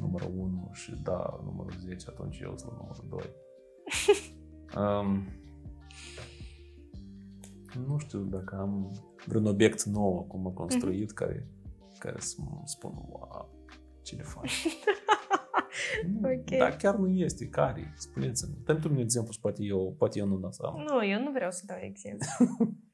numărul 0.00 0.32
1 0.36 0.70
și 0.72 0.94
da 1.02 1.40
numărul 1.44 1.72
10, 1.78 2.06
atunci 2.08 2.40
eu 2.40 2.56
sunt 2.56 2.72
numărul 2.72 3.04
2. 3.08 3.20
um, 4.76 5.22
nu 7.88 7.98
știu 7.98 8.20
dacă 8.20 8.56
am 8.56 8.90
vreun 9.26 9.46
obiect 9.46 9.82
nou 9.82 10.18
acum 10.18 10.52
construit 10.52 11.10
mm-hmm. 11.10 11.14
care, 11.14 11.48
care 11.98 12.20
să 12.20 12.36
spun, 12.64 12.92
wow, 13.08 13.68
ce 14.02 14.16
le 14.16 14.22
faci. 14.22 14.66
Ok. 16.22 16.58
Dar 16.58 16.76
chiar 16.76 16.96
nu 16.96 17.08
este. 17.08 17.48
Care? 17.48 17.92
Spuneți-mi. 17.96 18.54
Pentru 18.64 18.92
un 18.92 18.98
exemplu 18.98 19.32
și 19.32 19.40
poate 19.40 19.62
eu, 19.62 19.94
poate 19.98 20.18
eu 20.18 20.26
nu 20.26 20.36
dau 20.36 20.52
seama. 20.52 20.82
Nu, 20.82 21.06
eu 21.06 21.22
nu 21.22 21.30
vreau 21.30 21.50
să 21.50 21.62
dau 21.66 21.76
exemplu. 21.80 22.26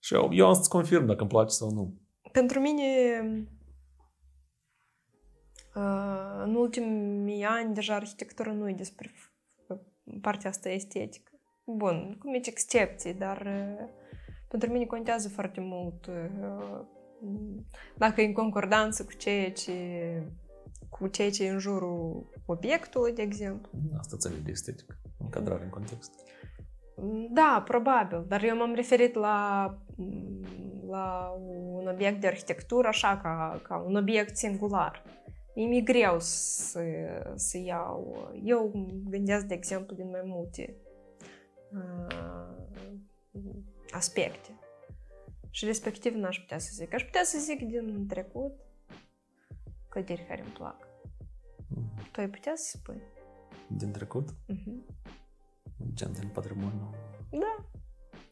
Și 0.00 0.14
eu, 0.14 0.28
eu 0.32 0.46
am 0.46 0.54
să 0.54 0.68
confirm 0.68 1.06
dacă 1.06 1.20
îmi 1.20 1.28
place 1.28 1.54
sau 1.54 1.70
nu. 1.70 1.94
Pentru 2.32 2.60
mine, 2.60 2.84
uh, 5.74 6.42
în 6.44 6.54
ultimii 6.54 7.44
ani, 7.44 7.74
deja 7.74 7.94
arhitectura 7.94 8.52
nu 8.52 8.68
e 8.68 8.74
despre 8.74 9.08
f- 9.08 9.30
partea 10.20 10.50
asta 10.50 10.68
estetică. 10.68 11.32
Bun, 11.64 12.16
cu 12.18 12.30
mici 12.30 12.46
excepții, 12.46 13.14
dar 13.14 13.40
uh, 13.46 13.88
pentru 14.48 14.70
mine 14.70 14.84
contează 14.84 15.28
foarte 15.28 15.60
mult 15.60 16.06
uh, 16.06 16.80
dacă 17.96 18.20
e 18.20 18.26
în 18.26 18.32
concordanță 18.32 19.04
cu 19.04 19.12
ceea 19.12 19.52
ce 19.52 19.72
cu 20.88 21.06
ceea 21.08 21.30
ce 21.30 21.44
e 21.44 21.50
în 21.50 21.58
jurul 21.58 22.30
obiectului, 22.46 23.12
de 23.12 23.22
exemplu. 23.22 23.70
Asta 23.98 24.16
ține 24.16 24.34
de 24.44 24.50
estetică. 24.50 24.98
Încadrare 25.18 25.64
în 25.64 25.70
context. 25.70 26.10
Da, 27.30 27.62
probabil, 27.64 28.24
dar 28.28 28.44
eu 28.44 28.56
m-am 28.56 28.74
referit 28.74 29.14
la, 29.14 29.66
la 30.88 31.34
un 31.80 31.88
obiect 31.88 32.20
de 32.20 32.26
arhitectură 32.26 32.88
așa, 32.88 33.16
ca, 33.16 33.60
ca 33.62 33.76
un 33.86 33.96
obiect 33.96 34.36
singular. 34.36 35.02
Mi-e 35.54 35.80
greu 35.80 36.16
să, 36.18 36.80
să 37.34 37.58
iau. 37.58 38.30
Eu 38.44 38.72
gândesc, 39.08 39.46
de 39.46 39.54
exemplu, 39.54 39.96
din 39.96 40.10
mai 40.10 40.22
multe 40.24 40.76
uh, 41.72 42.56
aspecte. 43.90 44.58
Și 45.50 45.64
respectiv 45.64 46.14
n-aș 46.14 46.38
putea 46.38 46.58
să 46.58 46.70
zic. 46.72 46.94
Aș 46.94 47.04
putea 47.04 47.24
să 47.24 47.38
zic 47.38 47.62
din 47.62 48.06
trecut 48.08 48.52
clădiri 49.88 50.24
care 50.28 50.40
îmi 50.40 50.50
plac. 50.50 50.76
Mhm. 51.68 52.10
Tu 52.12 52.20
ai 52.20 52.28
putea 52.28 52.52
să 52.56 52.76
spui? 52.76 53.02
Din 53.66 53.92
trecut? 53.92 54.28
Uh-huh. 54.30 54.98
Gen 55.88 56.12
din 56.12 56.28
patrimoniu, 56.28 56.90
Da. 57.30 57.64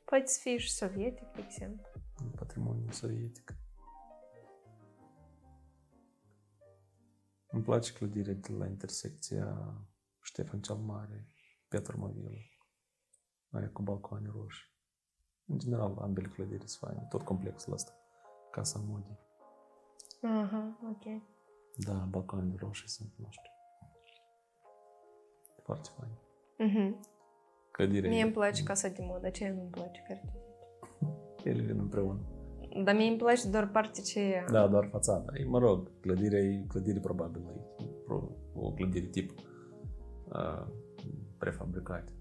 Poate 0.05 0.26
să 0.26 0.38
fie 0.42 0.57
și 0.57 0.72
sovietic, 0.72 1.28
de 1.34 1.40
exemplu. 1.46 1.86
din 2.18 2.30
patrimoniu 2.30 2.90
sovietic. 2.90 3.55
Îmi 7.51 7.62
place 7.62 7.92
clădirea 7.92 8.34
de 8.34 8.53
la 8.53 8.66
intersecția 8.66 9.74
Ștefan 10.22 10.61
cel 10.61 10.76
Mare, 10.76 11.26
Petru 11.68 11.99
Movilă. 11.99 12.30
Aia 13.51 13.70
cu 13.70 13.82
balcoane 13.82 14.28
roșii. 14.32 14.66
În 15.46 15.59
general, 15.59 15.99
ambele 15.99 16.28
clădiri 16.28 16.68
sunt 16.68 16.90
faine. 16.90 17.07
Tot 17.09 17.22
complexul 17.22 17.72
ăsta. 17.72 17.92
Casa 18.51 18.78
Modi. 18.78 19.18
Aha, 20.22 20.78
ok. 20.90 21.22
Da, 21.76 21.92
balcoanele 21.94 22.55
roșii 22.59 22.88
sunt, 22.88 23.12
nu 23.16 23.26
știu. 23.30 23.51
Foarte 25.64 25.88
fain. 25.99 26.12
Uh-huh. 26.68 26.99
Clădirea 27.79 28.11
Mie 28.11 28.22
îmi 28.22 28.33
place 28.33 28.62
casa 28.62 28.89
de 28.89 28.99
modă, 29.01 29.26
aceea 29.26 29.53
nu 29.53 29.61
îmi 29.61 29.70
place 29.70 30.05
cartea. 30.09 30.33
Ele 31.45 31.62
vin 31.62 31.79
împreună. 31.79 32.20
Dar 32.85 32.95
mie 32.95 33.09
îmi 33.09 33.16
place 33.16 33.49
doar 33.49 33.68
partea 33.70 34.03
ce... 34.03 34.45
Da, 34.51 34.66
doar 34.66 34.89
fațada. 34.91 35.33
E, 35.35 35.45
mă 35.45 35.59
rog, 35.59 35.91
clădirea 36.01 36.39
e 36.39 36.64
clădire 36.68 37.01
probabil, 37.01 37.43
e 37.79 37.85
pro- 38.05 38.37
o 38.55 38.72
clădire 38.72 39.07
tip 39.07 39.31
uh, 40.29 40.66
prefabricat. 41.39 42.12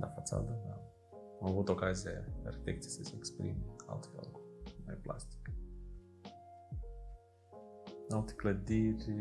Da, 0.00 0.06
fațada, 0.06 0.60
da. 0.66 0.80
Am 1.40 1.48
avut 1.48 1.68
ocazia 1.68 2.24
arhitecții 2.46 2.90
să 2.90 3.02
se 3.02 3.14
exprime 3.16 3.64
altfel, 3.86 4.30
mai 4.86 4.94
plastic. 5.02 5.50
Alte 8.08 8.32
clădiri, 8.32 9.12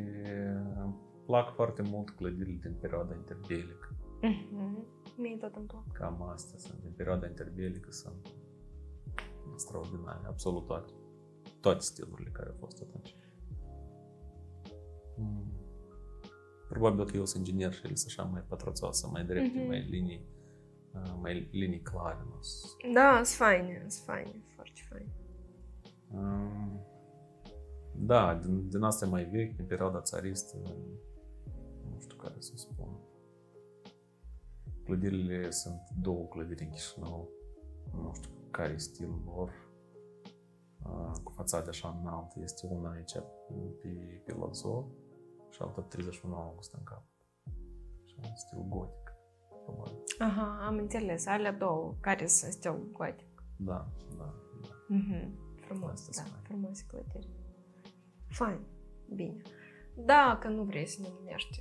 îmi 0.84 0.96
plac 1.26 1.54
foarte 1.54 1.82
mult 1.82 2.10
clădirile 2.10 2.60
din 2.62 2.76
perioada 2.82 3.14
interbelică. 3.16 3.96
Uh-huh. 4.24 4.95
Mie 5.18 5.38
tot 5.38 5.56
îmi 5.56 5.66
plac. 5.66 5.92
Cam 5.92 6.22
astea 6.22 6.60
sunt, 6.60 6.80
din 6.82 6.92
perioada 6.92 7.28
interbelică 7.28 7.92
sunt 7.92 8.28
extraordinare, 9.54 10.28
absolut 10.28 10.66
toate. 10.66 10.94
Toate 11.60 11.80
stilurile 11.80 12.30
care 12.30 12.50
au 12.50 12.56
fost 12.60 12.82
atunci. 12.82 13.16
Mm. 15.18 15.52
Probabil 16.70 17.06
că 17.06 17.18
eu 17.18 17.26
sunt 17.26 17.48
inginer 17.48 17.74
și 17.74 17.86
el 17.86 17.96
sunt 17.96 18.14
așa 18.18 18.30
mai 18.30 18.42
patroțoasă, 18.48 19.08
mai 19.12 19.26
drepte, 19.26 19.58
Mhm. 19.60 19.68
mai 19.68 19.82
linii, 19.90 20.26
uh, 20.94 21.14
mai 21.22 21.48
linii 21.52 21.82
clare. 21.82 22.26
Nu? 22.30 22.42
s- 22.42 22.76
Da, 22.94 23.12
sunt 23.24 23.28
faine, 23.28 23.86
sunt 23.88 24.06
faine, 24.06 24.44
foarte 24.56 24.80
faine. 24.90 25.14
Um, 26.14 26.80
Da, 27.98 28.36
din, 28.36 28.70
din 28.70 28.82
astea 28.82 29.08
mai 29.08 29.26
vechi, 29.26 29.56
din 29.56 29.66
perioada 29.66 30.02
țaristă, 30.02 30.58
nu 31.92 32.00
știu 32.00 32.16
care 32.18 32.34
să 32.40 32.52
spun. 32.56 32.75
Clădirile 34.86 35.50
sunt 35.50 35.82
două 36.02 36.26
clădiri 36.28 36.64
în 36.64 36.70
Chișinău, 36.70 37.30
nu 37.94 38.12
știu 38.14 38.30
care 38.52 38.74
e 38.74 38.78
stilul 38.78 39.22
lor, 39.26 39.50
uh, 40.86 41.12
cu 41.24 41.32
fațade 41.32 41.70
așa 41.70 42.00
înaltă. 42.02 42.40
Este 42.40 42.68
una 42.70 42.90
aici 42.92 43.14
pe, 43.82 43.88
pe 44.26 44.34
Lazo 44.34 44.88
și 45.50 45.62
alta 45.62 45.82
pe 45.82 45.88
31 45.88 46.36
august 46.36 46.74
în 46.74 46.84
cap. 46.84 47.04
Și 48.06 48.16
în 48.18 48.36
stil 48.36 48.66
gotic, 48.70 49.14
probabil. 49.64 50.04
Aha, 50.20 50.66
am 50.66 50.78
înțeles. 50.78 51.26
Alea 51.26 51.52
două, 51.54 51.96
care 52.00 52.28
sunt 52.28 52.52
stil 52.52 52.90
gotic. 52.92 53.44
Da, 53.58 53.88
da, 54.18 54.34
da. 54.62 54.70
Mhm. 54.88 55.44
Frumos, 55.56 55.90
Asta 55.92 56.12
da, 56.12 56.12
sunt 56.22 56.28
faine. 56.28 56.44
frumoase 56.48 56.84
clădiri. 56.88 57.30
Fain, 58.28 58.60
bine. 59.16 59.42
Da, 59.98 60.38
că 60.42 60.48
nu 60.48 60.64
vrei 60.64 60.88
să 60.88 60.98
ne 61.02 61.08
numești, 61.20 61.60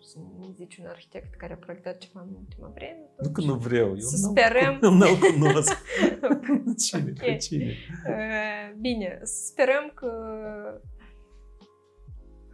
să 0.00 0.18
ne 0.38 0.46
zici 0.54 0.76
un 0.76 0.86
arhitect 0.86 1.34
care 1.34 1.52
a 1.52 1.56
proiectat 1.56 1.98
ceva 1.98 2.20
în 2.20 2.34
ultima 2.38 2.68
vreme. 2.74 3.10
Nu 3.22 3.30
că 3.30 3.40
nu 3.40 3.54
vreau, 3.54 3.88
eu 3.88 3.96
Să 3.98 4.16
n-am- 4.20 4.30
sperăm. 4.30 4.78
Nu 4.98 5.06
cunosc. 5.32 5.72
Cine? 6.86 7.10
Ok. 7.10 7.18
Pe 7.18 7.36
cine? 7.36 7.64
Uh, 8.08 8.74
Bine, 8.80 9.20
sperăm 9.22 9.90
că... 9.94 10.10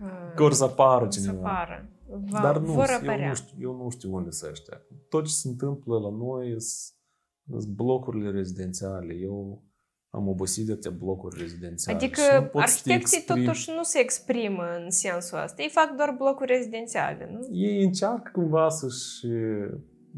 uh, 0.03 0.33
Că 0.35 0.43
or 0.43 0.53
să 0.53 0.65
apară 0.65 1.05
o 1.07 1.11
să 1.11 1.21
cineva. 1.21 1.49
apară. 1.49 1.89
Va, 2.31 2.41
Dar 2.41 2.59
nu, 2.59 2.73
vor 2.73 2.87
eu 2.89 2.97
apărea. 2.97 3.29
nu, 3.29 3.35
știu, 3.35 3.57
eu 3.61 3.77
nu 3.83 3.91
știu 3.91 4.15
unde 4.15 4.31
să 4.31 4.49
ăștia. 4.51 4.81
Tot 5.09 5.25
ce 5.27 5.33
se 5.33 5.49
întâmplă 5.49 5.99
la 5.99 6.11
noi 6.11 6.61
sunt 6.61 7.67
blocurile 7.67 8.31
rezidențiale. 8.31 9.15
Eu 9.15 9.63
am 10.11 10.29
obosit 10.29 10.67
de 10.67 10.73
atâtea 10.73 10.91
blocuri 10.91 11.41
rezidențiale. 11.41 11.99
Adică 11.99 12.21
și 12.21 12.27
nu 12.41 12.43
pot 12.43 12.67
să 12.67 12.81
te 12.85 12.91
arhitecții 12.93 13.19
exprim. 13.19 13.45
totuși 13.45 13.71
nu 13.77 13.83
se 13.83 13.99
exprimă 13.99 14.63
în 14.85 14.91
sensul 14.91 15.39
ăsta. 15.45 15.63
Ei 15.63 15.69
fac 15.69 15.97
doar 15.97 16.15
blocuri 16.19 16.53
rezidențiale, 16.57 17.29
nu? 17.33 17.57
Ei 17.57 17.85
încearcă 17.85 18.31
cumva 18.35 18.69
să-și 18.69 19.27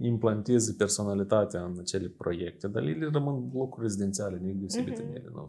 implanteze 0.01 0.72
personalitatea 0.72 1.61
în 1.64 1.76
acele 1.80 2.09
proiecte, 2.09 2.68
dar 2.68 2.82
ele 2.82 3.09
rămân 3.12 3.49
blocuri 3.49 3.82
rezidențiale, 3.82 4.38
nu 4.43 4.49
e 4.49 4.53
deosebit 4.53 4.99
Mhm. 4.99 5.07
în 5.09 5.14
ele. 5.16 5.30
Nu, 5.34 5.47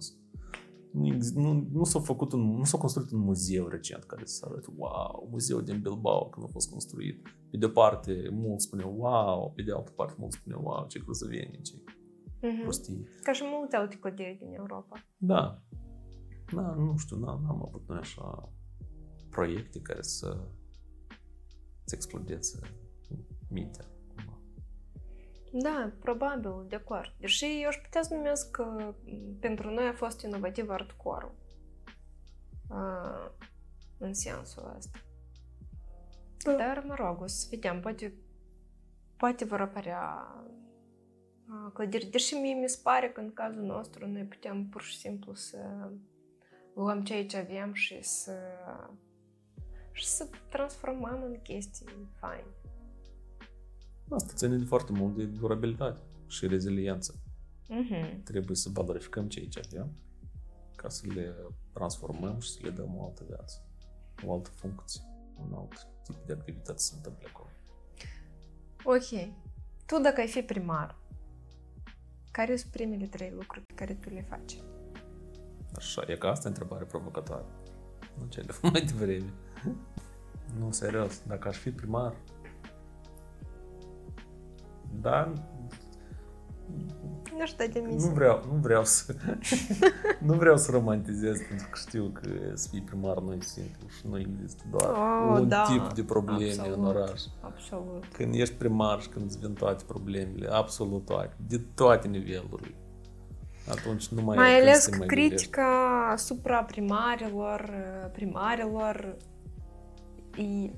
nu, 0.91 1.05
ex- 1.15 1.31
nu, 1.33 1.67
nu 1.73 1.83
s-a 1.83 1.99
făcut 1.99 2.31
un, 2.31 2.55
nu 2.57 2.63
s-a 2.63 2.77
construit 2.77 3.11
un 3.11 3.19
muzeu 3.19 3.67
recent 3.67 4.03
care 4.03 4.21
să 4.25 4.45
arate, 4.49 4.67
wow, 4.77 5.27
muzeul 5.31 5.63
din 5.63 5.79
Bilbao 5.81 6.25
când 6.25 6.45
a 6.45 6.49
fost 6.51 6.69
construit. 6.69 7.27
Pe 7.51 7.57
de 7.57 7.65
o 7.65 7.69
parte, 7.69 8.29
mulți 8.31 8.65
spuneau, 8.65 8.95
wow, 8.97 9.51
pe 9.55 9.61
de 9.61 9.71
altă 9.71 9.91
parte, 9.95 10.15
mulți 10.19 10.37
spuneau, 10.37 10.61
wow, 10.63 10.85
ce 10.87 10.99
cruzăvenie, 10.99 11.59
ce 11.61 11.73
Mhm. 12.41 12.61
prostie. 12.61 13.03
Ca 13.23 13.31
și 13.31 13.43
multe 13.45 13.75
alte 13.75 13.95
clădiri 13.95 14.37
din 14.39 14.53
Europa. 14.53 15.03
Da. 15.17 15.61
Da, 16.53 16.73
nu 16.73 16.97
știu, 16.97 17.17
n-am, 17.17 17.41
n-am 17.41 17.65
avut 17.67 17.87
noi 17.87 17.97
așa 17.97 18.49
proiecte 19.29 19.81
care 19.81 20.01
să 20.01 20.47
să 21.83 21.95
explodeze 21.95 22.59
mintea. 23.49 23.85
cumva. 24.15 24.39
Da, 25.51 25.91
probabil, 25.99 26.65
de 26.67 26.75
acord. 26.75 27.15
Deși 27.19 27.45
eu 27.61 27.67
aș 27.67 27.75
putea 27.75 28.01
să 28.01 28.13
numesc 28.13 28.51
că 28.51 28.63
m, 28.63 28.95
pentru 29.39 29.69
noi 29.69 29.87
a 29.87 29.93
fost 29.93 30.21
inovativ 30.21 30.67
hardcore 30.67 31.31
în 33.97 34.13
sensul 34.13 34.73
ăsta. 34.77 34.99
Da. 36.43 36.55
Dar, 36.55 36.83
mă 36.87 36.95
rog, 36.97 37.21
o 37.21 37.27
să 37.27 37.47
vedem, 37.49 37.79
poate, 37.79 38.13
poate 39.17 39.45
vor 39.45 39.61
apărea 39.61 39.99
a, 40.01 40.45
clădiri. 41.73 42.05
Deși 42.05 42.33
mie 42.33 42.53
mi 42.53 42.69
se 42.69 42.79
pare 42.83 43.09
că 43.09 43.19
în 43.19 43.33
cazul 43.33 43.63
nostru 43.63 44.07
noi 44.07 44.23
putem 44.23 44.69
pur 44.69 44.81
și 44.81 44.97
simplu 44.97 45.33
să 45.33 45.91
luăm 46.75 47.03
ceea 47.03 47.25
ce 47.25 47.37
avem 47.37 47.73
și 47.73 48.03
să 48.03 48.33
și 49.91 50.05
să 50.05 50.29
transformăm 50.49 51.23
în 51.23 51.41
chestii 51.41 51.85
faine. 52.19 52.47
Asta 54.09 54.33
ține 54.35 54.57
de 54.57 54.65
foarte 54.65 54.91
mult 54.91 55.15
de 55.15 55.25
durabilitate 55.25 55.99
și 56.27 56.47
reziliență. 56.47 57.15
Mhm. 57.69 58.23
Trebuie 58.23 58.55
să 58.55 58.69
valorificăm 58.73 59.27
ceea 59.27 59.45
ce 59.45 59.61
avem 59.65 59.91
ca 60.75 60.89
să 60.89 61.07
le 61.13 61.35
transformăm 61.73 62.39
și 62.39 62.49
să 62.49 62.59
le 62.61 62.69
dăm 62.69 62.97
o 62.97 63.05
altă 63.05 63.23
viață, 63.27 63.65
o 64.25 64.33
altă 64.33 64.49
funcție, 64.49 65.01
un 65.39 65.53
alt 65.53 65.87
tip 66.03 66.25
de 66.25 66.33
activități 66.33 66.85
să 66.85 66.89
se 66.89 66.95
întâmple 66.95 67.27
acolo. 67.33 67.49
Ok. 68.83 69.33
Tu 69.85 69.99
dacă 70.01 70.19
ai 70.19 70.27
fi 70.27 70.41
primar, 70.41 71.00
Care 72.31 72.55
sunt 72.55 72.71
primele 72.71 73.05
trei 73.05 73.31
lucruri 73.35 73.65
pe 73.65 73.73
care 73.73 73.93
tu 73.93 74.09
le 74.09 74.25
faci? 74.29 74.57
Așa, 75.75 76.03
e 76.07 76.15
ca 76.15 76.29
asta 76.29 76.47
e 76.47 76.49
întrebare 76.49 76.83
provocatoare. 76.85 77.45
Nu 78.19 78.27
ce 78.27 78.41
le 78.41 78.53
mai 78.71 78.81
devreme. 78.81 79.33
nu, 80.59 80.71
serios, 80.71 81.21
dacă 81.27 81.47
aș 81.47 81.57
fi 81.57 81.71
primar, 81.71 82.15
da, 84.93 85.33
nu 87.41 87.47
știu 87.47 87.65
de 87.65 87.79
demisia. 87.79 88.07
Nu 88.07 88.13
vreau, 88.13 88.43
nu 88.51 88.59
vreau 88.61 88.83
să 88.85 89.15
nu 90.27 90.33
vreau 90.33 90.57
să 90.57 90.71
romantizez 90.71 91.37
pentru 91.47 91.67
că 91.71 91.79
știu 91.87 92.11
că 92.13 92.29
să 92.53 92.67
fii 92.71 92.81
primar 92.81 93.17
nu 93.17 93.33
e 93.33 93.37
simplu 93.39 93.87
și 93.87 94.07
nu 94.09 94.19
există 94.19 94.63
doar 94.69 94.89
Oh, 94.91 95.39
un 95.39 95.47
da, 95.47 95.63
tip 95.63 95.93
de 95.93 96.03
probleme 96.03 96.49
absolut. 96.49 96.77
în 96.77 96.85
oraș. 96.85 97.21
Absolut. 97.41 98.05
Când 98.13 98.33
ești 98.33 98.55
primar 98.55 99.01
și 99.01 99.09
când 99.09 99.25
îți 99.25 99.39
vin 99.39 99.53
toate 99.53 99.83
problemele, 99.87 100.47
absolut 100.51 101.05
toate, 101.05 101.35
de 101.47 101.61
toate 101.75 102.07
nivelurile. 102.07 102.75
Atunci 103.69 104.07
nu 104.07 104.21
mai 104.21 104.35
Mai 104.35 104.47
ai 104.47 104.57
când 104.57 104.67
ales 104.67 104.83
să 104.83 104.89
te 104.89 104.91
că 104.91 104.97
mai 104.97 105.07
critica 105.07 106.09
asupra 106.11 106.63
primarilor, 106.63 107.69
primarilor 108.11 109.17
e 110.37 110.71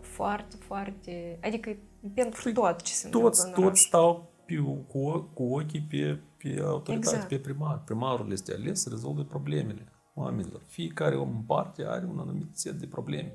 foarte, 0.00 0.56
foarte... 0.66 1.38
Adică 1.42 1.70
e 1.70 1.78
pentru 2.14 2.42
Păi, 2.42 2.52
tot 2.52 2.82
ce 2.82 2.92
se 2.92 3.08
toți, 3.08 3.24
întâmplă 3.24 3.52
în 3.56 3.62
oraș. 3.62 3.68
toți 3.68 3.80
stau 3.80 4.33
pe, 4.46 4.56
cu, 4.88 5.20
cu 5.34 5.42
ochii 5.42 5.80
pe, 5.80 6.20
pe 6.36 6.60
autoritate, 6.62 6.94
Exact. 6.94 7.28
pe 7.28 7.38
primar. 7.38 7.82
Primarul 7.84 8.32
este 8.32 8.52
ales 8.52 8.80
să 8.80 8.88
rezolve 8.88 9.22
problemele 9.22 9.88
oamenilor. 10.14 10.62
Fiecare 10.66 11.16
om 11.16 11.28
în 11.36 11.42
parte 11.42 11.84
are 11.84 12.06
un 12.06 12.18
anumit 12.18 12.56
set 12.56 12.74
de 12.74 12.86
probleme 12.86 13.32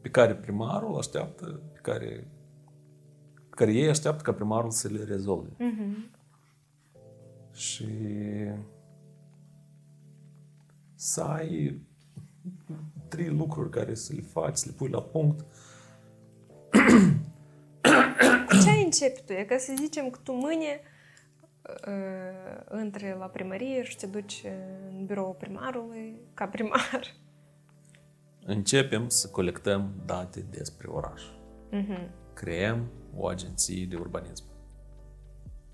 pe 0.00 0.10
care 0.10 0.34
primarul 0.34 0.98
așteaptă, 0.98 1.46
pe 1.72 1.78
care, 1.82 2.28
pe 3.34 3.54
care 3.56 3.72
ei 3.72 3.88
așteaptă 3.88 4.22
ca 4.22 4.32
primarul 4.32 4.70
să 4.70 4.88
le 4.88 5.04
rezolve. 5.04 5.48
Mhm. 5.58 6.10
Și 7.52 7.86
să 10.94 11.22
ai 11.22 11.80
trei 13.08 13.28
lucruri 13.28 13.70
care 13.70 13.94
să 13.94 14.12
le 14.12 14.20
faci, 14.20 14.56
să 14.56 14.66
le 14.68 14.74
pui 14.76 14.88
la 14.88 15.02
punct. 15.02 15.44
Cu 18.44 18.56
ce 18.62 18.70
ai 18.70 18.84
începe 18.84 19.20
tu? 19.26 19.32
E 19.32 19.44
ca 19.44 19.56
să 19.58 19.72
zicem 19.76 20.10
că 20.10 20.18
tu 20.22 20.32
mâine 20.32 20.80
uh, 21.86 22.80
intri 22.82 23.16
la 23.18 23.26
primărie 23.26 23.82
și 23.82 23.96
te 23.96 24.06
duci 24.06 24.44
în 24.90 25.06
biroul 25.06 25.34
primarului 25.38 26.20
ca 26.34 26.46
primar. 26.46 27.14
Începem 28.46 29.08
să 29.08 29.28
colectăm 29.28 29.94
date 30.06 30.40
despre 30.50 30.88
oraș. 30.88 31.22
Mhm. 31.70 32.10
creăm 32.34 32.90
o 33.16 33.26
agenție 33.26 33.86
de 33.86 33.96
urbanism. 33.96 34.44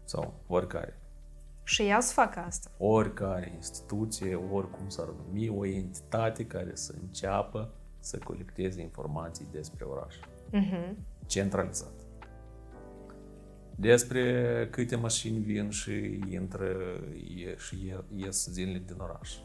Sau 0.05 0.35
oricare. 0.47 0.99
Și 1.64 1.83
ea 1.83 2.01
să 2.01 2.12
facă 2.12 2.39
asta. 2.39 2.71
Oricare 2.79 3.53
instituție, 3.55 4.35
oricum 4.35 4.89
s-ar 4.89 5.09
numi, 5.09 5.49
o 5.49 5.66
entitate 5.66 6.47
care 6.47 6.71
să 6.75 6.95
înceapă 7.01 7.75
să 7.99 8.18
colecteze 8.18 8.81
informații 8.81 9.47
despre 9.53 9.85
oraș. 9.85 10.14
Mhm. 10.51 10.97
Centralizat. 11.27 12.00
Despre 13.81 14.68
câte 14.70 14.97
mașini 14.97 15.39
vin 15.39 15.70
și 15.70 16.20
intră 16.28 16.76
ie, 17.35 17.57
și 17.57 17.87
ie- 17.87 18.05
ies 18.14 18.49
zilnic 18.51 18.87
din 18.87 18.97
oraș. 18.99 19.37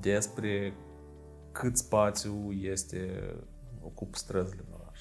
Despre 0.00 0.74
cât 1.52 1.76
spațiu 1.76 2.52
este 2.52 3.32
ocupă 3.80 4.16
străzile 4.16 4.64
în 4.66 4.74
oraș. 4.80 5.00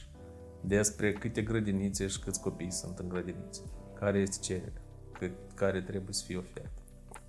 Despre 0.62 1.14
câte 1.14 1.42
grădinițe 1.42 2.08
și 2.08 2.20
câți 2.20 2.42
copii 2.42 2.72
sunt 2.72 3.00
în 3.00 3.10
grădinițe. 3.10 3.62
Care 3.94 4.20
este 4.20 4.38
cererea. 4.42 4.82
Cât, 5.12 5.32
care 5.56 5.82
trebuie 5.82 6.14
să 6.14 6.24
fie 6.26 6.38
ofertă. 6.38 6.82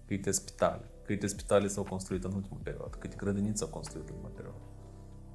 Câte 0.07 0.30
spitale. 0.30 0.84
Câte 1.03 1.26
spitale 1.26 1.66
s-au 1.66 1.84
construit 1.84 2.24
în 2.24 2.32
ultima 2.32 2.61
perioadă. 2.62 2.97
Câte 2.99 3.16
grădinițe 3.16 3.57
s-au 3.57 3.68
construit 3.68 4.09
în 4.09 4.14
ultima 4.14 4.32
perioadă. 4.34 4.62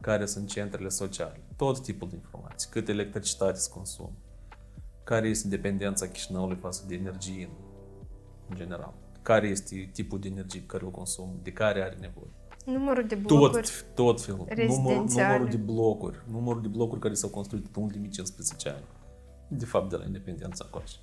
Care 0.01 0.25
sunt 0.25 0.47
centrele 0.47 0.89
sociale. 0.89 1.41
Tot 1.55 1.81
tipul 1.81 2.09
de 2.09 2.15
informații. 2.15 2.69
Cât 2.71 2.87
electricitate 2.87 3.57
se 3.57 3.69
consumă 3.69 4.13
care 5.09 5.27
este 5.27 5.47
dependența 5.47 6.07
Chișinăului 6.07 6.55
față 6.55 6.83
de 6.87 6.95
energie 6.95 7.43
în, 7.43 7.51
în 8.49 8.55
general, 8.55 8.93
care 9.21 9.47
este 9.47 9.89
tipul 9.93 10.19
de 10.19 10.27
energie 10.27 10.59
pe 10.59 10.65
care 10.65 10.85
o 10.85 10.89
consum, 10.89 11.39
de 11.43 11.51
care 11.51 11.81
are 11.81 11.97
nevoie. 11.99 12.31
Numărul 12.65 13.07
de 13.07 13.15
blocuri. 13.15 13.51
Tot, 13.51 13.85
tot 13.93 14.21
felul. 14.21 14.39
Număr, 14.39 14.55
rezidențiale. 14.57 15.27
numărul 15.27 15.49
de 15.49 15.71
blocuri. 15.71 16.17
Numărul 16.31 16.61
de 16.61 16.67
blocuri 16.67 16.99
care 16.99 17.13
s-au 17.13 17.29
construit 17.29 17.75
în 17.75 17.83
ultimii 17.83 18.09
15 18.09 18.69
ani. 18.69 18.83
De 19.47 19.65
fapt, 19.65 19.89
de 19.89 19.95
la 19.95 20.05
independența 20.05 20.65
încoace. 20.65 20.95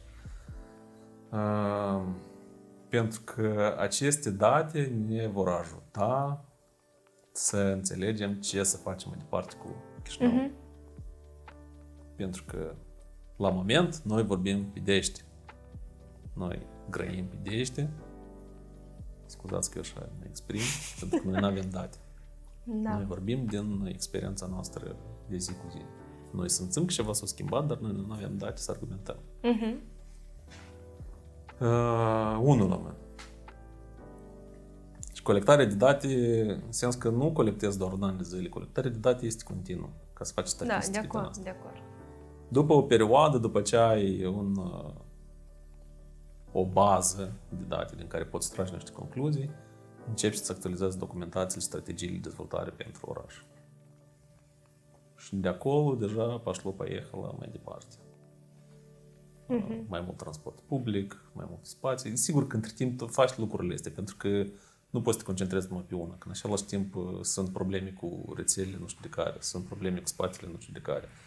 Uh, 1.33 2.07
pentru 2.89 3.21
că 3.25 3.77
aceste 3.79 4.31
date 4.31 4.93
ne 5.07 5.27
vor 5.27 5.49
ajuta 5.49 6.45
să 7.33 7.57
înțelegem 7.57 8.33
ce 8.35 8.63
să 8.63 8.77
facem 8.77 9.11
mai 9.11 9.19
departe 9.19 9.57
cu 9.57 9.75
Chișinăul. 10.03 10.33
Mhm. 10.35 10.53
Pentru 12.17 12.45
că 12.47 12.75
la 13.37 13.51
moment 13.51 13.97
noi 14.05 14.23
vorbim 14.23 14.65
pe 14.65 14.81
dește. 14.81 15.21
Noi 16.33 16.67
grăim 16.91 17.27
pe 17.27 17.51
dește. 17.51 17.91
Scuzați 19.27 19.71
că 19.71 19.79
eu 19.79 19.83
așa 19.83 20.09
mă 20.19 20.25
exprim, 20.29 20.61
pentru 21.01 21.19
că 21.19 21.29
noi 21.29 21.41
nu 21.41 21.47
avem 21.47 21.71
date. 21.71 21.97
Da. 22.65 22.95
Noi 22.95 23.05
vorbim 23.05 23.47
din 23.47 23.87
experiența 23.93 24.47
noastră 24.47 24.97
de 25.29 25.37
zi 25.37 25.51
cu 25.53 25.69
zi. 25.71 25.81
Noi 26.31 26.51
simțim 26.51 26.85
că 26.85 26.93
ceva 26.93 27.13
s-a 27.13 27.27
schimbat, 27.27 27.67
dar 27.67 27.79
noi 27.79 27.93
nu 28.07 28.13
avem 28.13 28.37
date 28.37 28.61
să 28.61 28.71
argumentăm. 28.71 29.17
Mhm. 29.43 29.81
Uh, 31.61 32.39
unul 32.41 32.69
la 32.69 32.77
mână. 32.77 32.95
Și 35.13 35.23
colectarea 35.23 35.65
de 35.65 35.75
date, 35.75 36.07
în 36.67 36.73
sens 36.73 36.95
că 36.95 37.09
nu 37.09 37.33
colectezi 37.33 37.79
doar 37.79 37.93
un 37.93 38.03
an 38.03 38.17
de 38.17 38.23
zile, 38.23 38.49
colectarea 38.49 38.91
de 38.91 38.99
date 38.99 39.27
este 39.27 39.45
continuă, 39.45 39.89
ca 40.13 40.25
să 40.25 40.33
faci 40.33 40.45
Da, 40.45 40.51
statistici 40.51 40.95
de 40.95 41.01
din 41.01 41.09
acord, 41.09 41.29
asta. 41.29 41.43
de 41.43 41.49
acord. 41.51 41.86
După 42.52 42.74
o 42.74 42.82
perioadă, 42.82 43.38
după 43.38 43.62
ce 43.62 43.78
ai 43.78 44.26
un, 44.26 44.56
uh, 44.56 44.94
o 46.52 46.66
bază 46.66 47.34
de 47.50 47.64
date 47.68 47.96
din 47.96 48.08
care 48.08 48.24
poți 48.24 48.52
trage 48.52 48.74
niște 48.74 48.92
concluzii, 48.92 49.50
începi 50.08 50.38
să 50.38 50.52
actualizezi 50.52 50.98
documentațiile, 50.98 51.64
strategiile 51.64 52.14
de 52.14 52.20
dezvoltare 52.20 52.70
pentru 52.70 53.06
oraș. 53.10 53.36
Și 55.18 55.36
de 55.36 55.48
acolo 55.48 55.96
deja 55.96 56.24
pașlo 56.24 56.72
поехала 56.72 57.36
mai 57.40 57.50
departe. 57.52 57.96
Uh, 59.48 59.80
Mai 59.88 60.02
mult 60.02 60.18
transport 60.18 60.60
public, 60.60 61.32
mai 61.34 61.46
mult 61.50 61.66
spații. 61.66 62.18
Sigur 62.18 62.48
că 62.48 62.56
între 62.56 62.72
timp 62.76 62.98
tu 62.98 63.08
faci 63.08 63.38
lucrurile 63.38 63.74
astea, 63.74 63.92
pentru 63.96 64.16
că 64.18 64.44
nu 64.90 65.02
poți 65.02 65.18
să 65.18 65.24
te 65.24 65.28
concentrezi 65.28 65.68
numai 65.70 65.86
pe 65.88 65.96
una. 65.96 66.18
Că 66.18 66.24
în 66.26 66.32
același 66.32 66.66
timp 66.66 66.96
uh, 66.96 67.20
sunt 67.22 67.50
probleme 67.50 67.90
cu 67.90 68.34
rețelele 68.36 68.78
nu 68.80 68.88
știu 68.88 69.02
de 69.02 69.10
care, 69.10 69.36
sunt 69.40 69.66
probleme 69.66 70.00
cu 70.00 70.08
spațiile 70.08 70.52
nu 70.52 70.60
știu 70.60 70.74
de 70.74 70.80
care, 70.80 71.04
uh, 71.06 71.25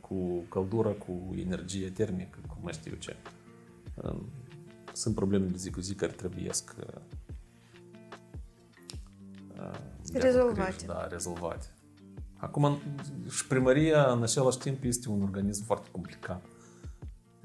cu 0.00 0.40
căldura, 0.48 0.90
cu 0.90 1.30
energie 1.36 1.90
termică, 1.90 2.38
cu 2.48 2.56
mai 2.60 2.72
știu 2.72 2.90
eu 2.92 2.98
ce. 2.98 3.16
Uh, 3.94 4.20
Sunt 4.92 5.14
probleme 5.14 5.46
de 5.46 5.56
zi 5.56 5.70
cu 5.70 5.80
zi 5.80 5.94
care 5.94 6.12
trebuie 6.12 6.50
uh, 6.78 7.00
uh, 9.58 9.78
de 10.12 10.18
Rezolvate. 10.18 10.70
grijă, 10.76 10.92
Da, 10.92 11.06
rezolvate. 11.06 11.66
Acum, 12.36 12.78
și 13.30 13.46
primăria, 13.46 14.12
în 14.12 14.22
același 14.22 14.58
timp, 14.58 14.84
este 14.84 15.08
un 15.08 15.22
organism 15.22 15.64
foarte 15.64 15.88
complicat. 15.90 16.44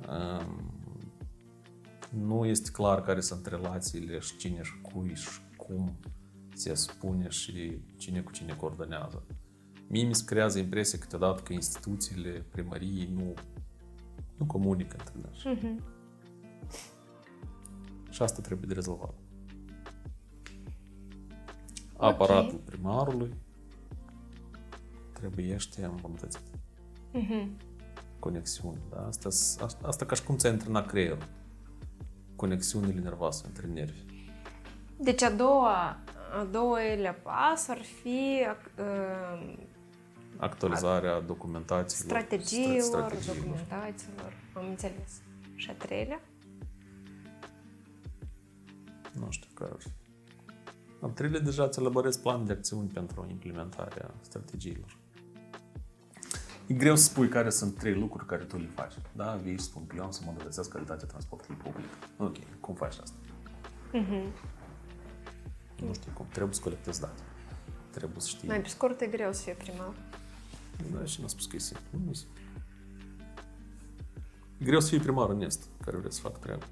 Um, 0.10 0.72
Nu 2.10 2.46
este 2.46 2.72
clar 2.72 3.02
care 3.02 3.20
sunt 3.22 3.46
relațiile 3.46 4.20
și 4.20 4.38
cine 4.38 4.62
și 4.64 4.82
cui 4.82 5.16
și 5.16 5.30
cum 5.58 5.98
se 6.54 6.74
spune 6.74 7.30
și 7.30 7.78
cine 7.98 8.22
cu 8.22 8.32
cine 8.32 8.56
coordonează. 8.56 9.24
Mie 9.88 10.04
mi 10.04 10.16
se 10.16 10.26
creează 10.26 10.60
impresia 10.60 11.00
câteodată 11.00 11.42
că 11.42 11.54
instituțiile 11.54 12.46
primăriei 12.52 13.10
nu, 13.14 13.34
nu 14.38 14.46
comunică 14.46 14.96
între 15.00 15.14
ele. 15.18 15.58
Mhm. 15.58 15.84
Și 18.10 18.22
asta 18.22 18.42
trebuie 18.42 18.68
de 18.68 18.74
rezolvat. 18.74 19.14
Aparatul 21.98 22.58
primarului 22.58 23.34
trebuie 25.14 25.58
îmbunătățit. 25.88 26.42
Mhm. 27.12 27.58
Conexiuni, 28.20 28.82
da? 28.90 29.06
Asta, 29.06 29.28
asta, 29.64 29.88
asta 29.88 30.06
ca 30.06 30.16
și 30.16 30.24
cum 30.24 30.38
ți-ai 30.38 30.52
antrenat 30.52 30.88
creierul. 30.88 31.28
Conexiunile 32.36 33.02
nervoase 33.02 33.44
între 33.48 33.68
nervi. 33.68 34.06
Deci 34.98 35.22
a 35.22 35.32
doua, 35.32 36.00
a 36.40 36.44
doilea 36.52 37.14
pas 37.14 37.68
ar 37.68 37.82
fi 37.82 38.46
uh, 38.80 39.58
Actualizarea 40.38 41.20
documentațiilor. 41.20 42.10
strategiilor, 42.22 42.78
stra- 42.78 42.82
strategiilor. 42.82 43.36
documentațiilor. 43.38 44.34
Am 44.54 44.66
înțeles. 44.70 45.22
Și 45.56 45.70
a 45.70 45.74
treilea? 45.74 46.22
Nu 49.14 49.28
știu 49.30 49.50
care 49.54 49.72
ar 49.74 49.80
fi. 49.80 49.90
Al 51.02 51.10
treilea 51.10 51.40
deja 51.40 51.64
îți 51.64 51.80
elaborezi 51.80 52.22
plan 52.22 52.46
de 52.46 52.52
acțiuni 52.52 52.88
pentru 52.90 53.28
implementarea 53.30 54.14
strategiilor. 54.22 54.98
E 56.68 56.74
greu 56.74 56.96
să 56.96 57.04
spui 57.04 57.28
care 57.28 57.50
sunt 57.50 57.78
trei 57.78 57.94
lucruri 57.94 58.26
care 58.26 58.44
tu 58.44 58.58
le 58.58 58.70
faci. 58.76 58.94
Da, 59.12 59.36
vii 59.36 59.54
și 59.58 59.64
spun 59.64 59.88
că 59.88 59.96
eu 59.96 60.04
am 60.04 60.12
să 60.12 60.20
mă 60.24 60.28
îmbunătățesc 60.30 60.70
calitatea 60.72 61.08
transportului 61.08 61.62
public. 61.64 61.86
Ok, 62.18 62.60
cum 62.60 62.76
faci 62.76 62.98
asta? 63.02 63.16
Nu 65.86 65.94
știu 65.94 66.12
cum, 66.14 66.26
trebuie 66.32 66.54
să 66.54 66.62
colectezi 66.62 67.00
date. 67.00 67.22
Trebuie 67.90 68.20
să 68.20 68.28
știi. 68.28 68.48
Mai 68.48 68.62
pe 68.62 68.68
scurt, 68.68 69.02
e 69.02 69.06
greu 69.08 69.34
să 69.34 69.42
fie 69.42 69.54
primar. 69.54 69.94
Da, 70.94 71.06
și 71.06 71.22
n-a 71.22 71.28
spus 71.28 71.46
că 71.46 71.56
e 71.56 71.60
simplu. 71.60 72.00
Nu 72.04 72.10
e 72.10 72.14
simplu. 72.14 72.42
E 74.58 74.66
greu 74.66 74.80
să 74.80 74.90
fii 74.90 75.00
primar 75.00 75.30
onest, 75.30 75.70
care 75.82 75.98
vrea 75.98 76.10
să 76.10 76.20
facă 76.22 76.38
treaba. 76.40 76.66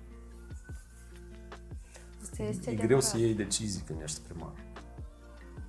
Asta 2.22 2.43
este 2.43 2.70
E 2.70 2.74
greu 2.74 2.84
adevărat. 2.86 3.03
să 3.03 3.18
iei 3.18 3.34
decizii 3.34 3.82
când 3.86 4.01
ești 4.01 4.20
primar. 4.22 4.53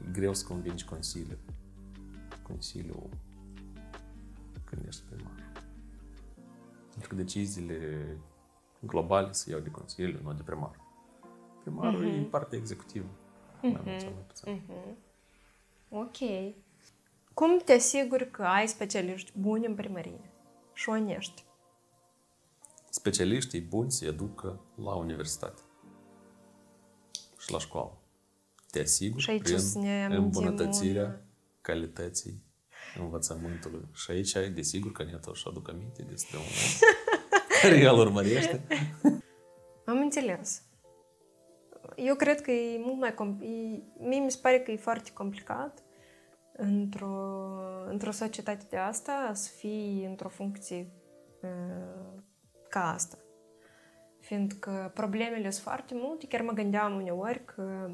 E 0.06 0.10
greu 0.12 0.34
să 0.34 0.46
convingi 0.46 0.84
Consiliul. 0.84 1.38
Consiliul 2.42 3.08
când 4.64 4.86
ești 4.86 5.02
primar. 5.10 5.52
Pentru 6.90 7.08
că 7.08 7.14
deciziile 7.14 8.06
globale 8.80 9.32
se 9.32 9.50
iau 9.50 9.60
de 9.60 9.70
Consiliu, 9.70 10.20
nu 10.22 10.32
de 10.32 10.42
primar. 10.42 10.80
Primarul 11.62 12.04
e 12.04 12.20
partea 12.22 12.58
executivă. 12.58 13.06
Mai 13.62 13.80
mult 13.84 14.00
sau 14.00 14.10
mai 14.12 14.22
puțin. 14.26 14.62
Ok. 15.88 16.16
Cum 17.36 17.58
te 17.64 17.72
asiguri 17.72 18.30
că 18.30 18.42
ai 18.42 18.68
specialiști 18.68 19.32
buni 19.38 19.66
în 19.66 19.74
primărie 19.74 20.30
și 20.72 20.88
onești? 20.88 21.44
Specialiștii 22.90 23.60
buni 23.60 23.90
se 23.92 24.06
educă 24.06 24.60
la 24.84 24.94
universitate 24.94 25.60
și 27.38 27.52
la 27.52 27.58
școală. 27.58 27.98
Te 28.70 28.80
asiguri 28.80 29.22
Și 29.22 29.30
aici 29.30 29.42
prin 29.42 29.58
să 29.58 29.78
ne 29.78 30.04
amintim 30.04 30.24
îmbunătățirea 30.24 31.04
un- 31.04 31.20
calității 31.60 32.42
învățământului. 32.98 33.88
Și 33.92 34.10
aici, 34.10 34.32
desigur 34.54 34.92
că 34.92 35.02
ne 35.04 35.16
tot 35.18 35.34
și 35.36 35.44
aduc 35.48 35.68
aminte 35.68 36.02
despre 36.02 36.36
un 36.36 36.42
om 36.44 36.88
care 37.62 37.76
el 37.78 37.98
urmărește. 37.98 38.66
Am 39.86 39.98
înțeles. 39.98 40.62
Eu 41.96 42.14
cred 42.14 42.40
că 42.40 42.50
e 42.50 42.78
mult 42.78 42.98
mai 42.98 43.14
compl- 43.14 43.44
e, 43.44 43.82
Mie 43.98 44.20
mi 44.20 44.30
se 44.30 44.38
pare 44.42 44.60
că 44.60 44.70
e 44.70 44.76
foarte 44.76 45.10
complicat 45.12 45.82
într-o, 46.56 47.16
într-o 47.88 48.10
societate 48.10 48.66
de 48.70 48.76
asta 48.76 49.30
să 49.32 49.50
fii 49.56 50.04
într-o 50.08 50.28
funcție 50.28 50.90
uh, 51.42 52.22
ca 52.68 52.92
asta. 52.92 53.18
Fiindcă 54.20 54.90
problemele 54.94 55.50
sunt 55.50 55.64
foarte 55.64 55.94
multe, 55.96 56.26
chiar 56.26 56.40
mă 56.40 56.52
gândeam 56.52 56.94
uneori 56.94 57.44
că 57.44 57.90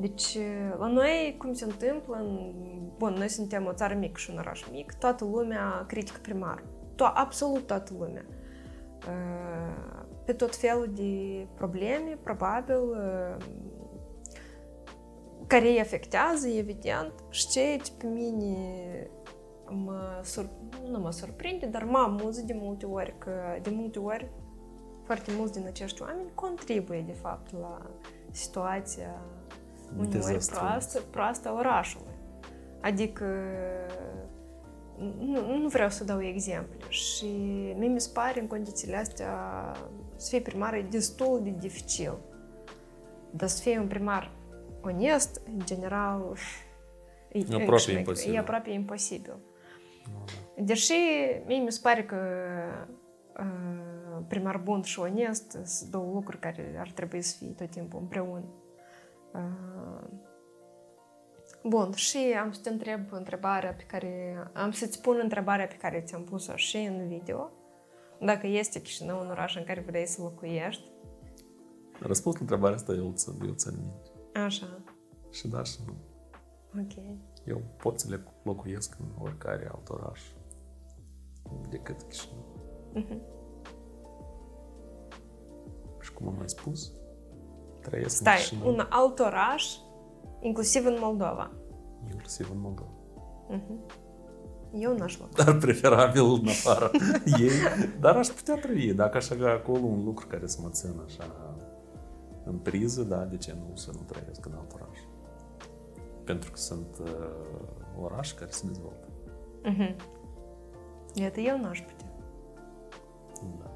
deci, 0.00 0.38
la 0.78 0.86
noi, 0.86 1.34
cum 1.38 1.52
se 1.52 1.64
întâmplă, 1.64 2.16
în... 2.16 2.52
bun, 2.96 3.12
noi 3.12 3.28
suntem 3.28 3.66
o 3.66 3.72
țară 3.72 3.94
mică 3.94 4.18
și 4.18 4.30
un 4.30 4.38
oraș 4.38 4.68
mic, 4.70 4.92
toată 4.92 5.24
lumea 5.24 5.84
critică 5.86 6.18
primarul. 6.22 6.66
To- 6.94 7.14
absolut 7.14 7.66
toată 7.66 7.92
lumea. 7.98 8.24
Uh, 9.08 10.04
Pe 10.24 10.32
tot 10.32 10.56
felul 10.56 10.90
de 10.94 11.46
probleme, 11.54 12.18
probabil, 12.22 12.80
uh, 12.80 13.36
care 15.50 15.68
îi 15.68 15.80
afectează, 15.80 16.48
evident, 16.48 17.12
și 17.30 17.48
ceea 17.48 17.76
ce 17.76 17.92
pe 17.98 18.06
mine 18.06 18.56
mă 19.68 20.20
sur... 20.22 20.48
nu 20.90 20.98
mă 20.98 21.10
surprinde, 21.10 21.66
dar 21.66 21.84
mă 21.84 21.98
amuză 21.98 22.42
de 22.46 22.54
multe 22.60 22.86
ori, 22.86 23.14
că 23.18 23.30
de 23.62 23.70
multe 23.70 23.98
ori 23.98 24.30
foarte 25.04 25.32
mulți 25.36 25.52
din 25.52 25.66
acești 25.66 26.02
oameni 26.02 26.30
contribuie, 26.34 27.04
de 27.06 27.12
fapt, 27.12 27.52
la 27.52 27.90
situația 28.30 29.22
uneori 29.92 30.10
Dezastruos. 30.10 30.58
proastă, 30.58 31.00
proastă 31.10 31.48
a 31.48 31.52
orașului. 31.52 32.14
Adică 32.80 33.24
nu, 35.18 35.58
nu 35.58 35.68
vreau 35.68 35.88
să 35.88 36.04
dau 36.04 36.22
exemple 36.22 36.88
și 36.88 37.26
mie 37.76 37.88
mi 37.88 38.00
se 38.00 38.10
pare 38.12 38.40
în 38.40 38.46
condițiile 38.46 38.96
astea 38.96 39.34
să 40.16 40.28
fii 40.28 40.40
primar 40.40 40.74
e 40.74 40.86
destul 40.90 41.40
de 41.42 41.54
dificil. 41.58 42.18
Dar 43.30 43.48
să 43.48 43.62
fii 43.62 43.76
un 43.76 43.86
primar 43.86 44.30
onest, 44.82 45.40
în 45.44 45.60
general, 45.64 46.36
e, 47.32 47.38
Aproape 47.38 47.64
încă 47.64 47.76
și 47.76 47.88
mai- 47.90 47.98
imposibil. 47.98 48.34
E 48.34 48.38
aproape 48.38 48.70
imposibil. 48.70 49.36
Deși 50.56 50.92
mie 51.46 51.58
mi 51.58 51.72
se 51.72 51.78
pare 51.82 52.04
că 52.04 52.16
uh, 53.38 54.24
primar 54.28 54.56
bun 54.56 54.82
și 54.82 54.98
onest 54.98 55.58
sunt 55.64 55.90
două 55.90 56.12
lucruri 56.12 56.38
care 56.38 56.76
ar 56.78 56.90
trebui 56.90 57.22
să 57.22 57.36
fie 57.38 57.48
tot 57.48 57.70
timpul 57.70 58.00
împreună. 58.00 58.44
Uh, 59.32 60.08
Bun, 61.64 61.92
și 61.92 62.18
am 62.42 62.52
să 62.52 62.60
te 62.62 62.68
întreb 62.68 63.00
întrebarea 63.10 63.72
pe 63.72 63.82
care... 63.82 64.36
Am 64.52 64.70
să-ți 64.70 65.00
pun 65.00 65.18
întrebarea 65.22 65.66
pe 65.66 65.76
care 65.76 66.02
ți-am 66.06 66.24
pus-o 66.24 66.56
și 66.56 66.76
în 66.76 67.08
video. 67.08 67.50
Dacă 68.20 68.46
este 68.46 68.80
Chișinău 68.80 69.20
un 69.20 69.30
oraș 69.30 69.56
în 69.56 69.64
care 69.64 69.84
vrei 69.86 70.06
să 70.06 70.22
locuiești. 70.22 70.82
Răspunsul 71.98 72.32
la 72.32 72.54
întrebarea 72.54 72.76
asta 72.76 72.92
eu 72.92 73.12
ți 73.14 73.30
eu 73.46 73.52
țin 73.52 73.72
minte. 73.78 74.09
Așa, 74.34 74.66
Și 75.30 75.48
da 75.48 75.62
și 75.62 75.78
nu. 75.86 75.92
ok. 76.80 77.04
Eu 77.44 77.60
pot 77.76 78.00
să 78.00 78.06
le 78.10 78.20
locuiesc 78.42 78.96
în 79.00 79.06
oricare 79.24 79.70
alt 79.72 79.88
oraș 79.88 80.20
decât 81.68 82.02
Chișinău. 82.02 82.44
Mhm. 82.94 83.20
Și 86.00 86.12
cum 86.12 86.28
am 86.28 86.34
mai 86.36 86.48
spus, 86.48 86.92
trăiesc 87.80 88.10
în 88.20 88.26
Stai, 88.26 88.36
Chișinău, 88.36 88.68
un 88.72 88.86
alt 88.90 89.18
oraș, 89.18 89.76
inclusiv 90.40 90.86
în 90.86 90.96
Moldova. 91.00 91.50
inclusiv 92.10 92.50
în 92.50 92.60
Moldova. 92.60 92.90
Eu 94.72 94.96
n-aș 94.96 95.18
locui. 95.18 95.44
Dar 95.44 95.56
preferabil 95.58 96.22
în 96.22 96.48
afară 96.48 96.90
ei. 97.40 97.50
Dar 98.00 98.16
aș 98.16 98.26
putea 98.28 98.54
trăi. 98.58 98.92
Dacă 98.94 99.16
aș 99.16 99.30
avea 99.30 99.52
acolo 99.52 99.84
un 99.84 100.04
lucru 100.04 100.26
care 100.26 100.46
să 100.46 100.58
mă 100.62 100.68
țină 100.70 101.02
așa 101.06 101.24
în 102.44 102.58
priză, 102.58 103.02
da, 103.02 103.24
de 103.24 103.36
ce 103.36 103.52
nu 103.52 103.76
să 103.76 103.90
nu 103.94 104.00
trăiesc 104.00 104.46
în 104.46 104.52
alt 104.52 104.72
oraș? 104.72 104.98
Pentru 106.24 106.50
că 106.50 106.56
sunt 106.56 106.98
uh, 107.00 108.00
orașe 108.00 108.34
care 108.34 108.50
se 108.50 108.66
dezvoltă. 108.66 109.08
Mhm. 109.62 109.96
Iată, 111.14 111.40
eu 111.40 111.60
n-aș 111.60 111.80
putea. 111.80 112.12
Da. 113.58 113.70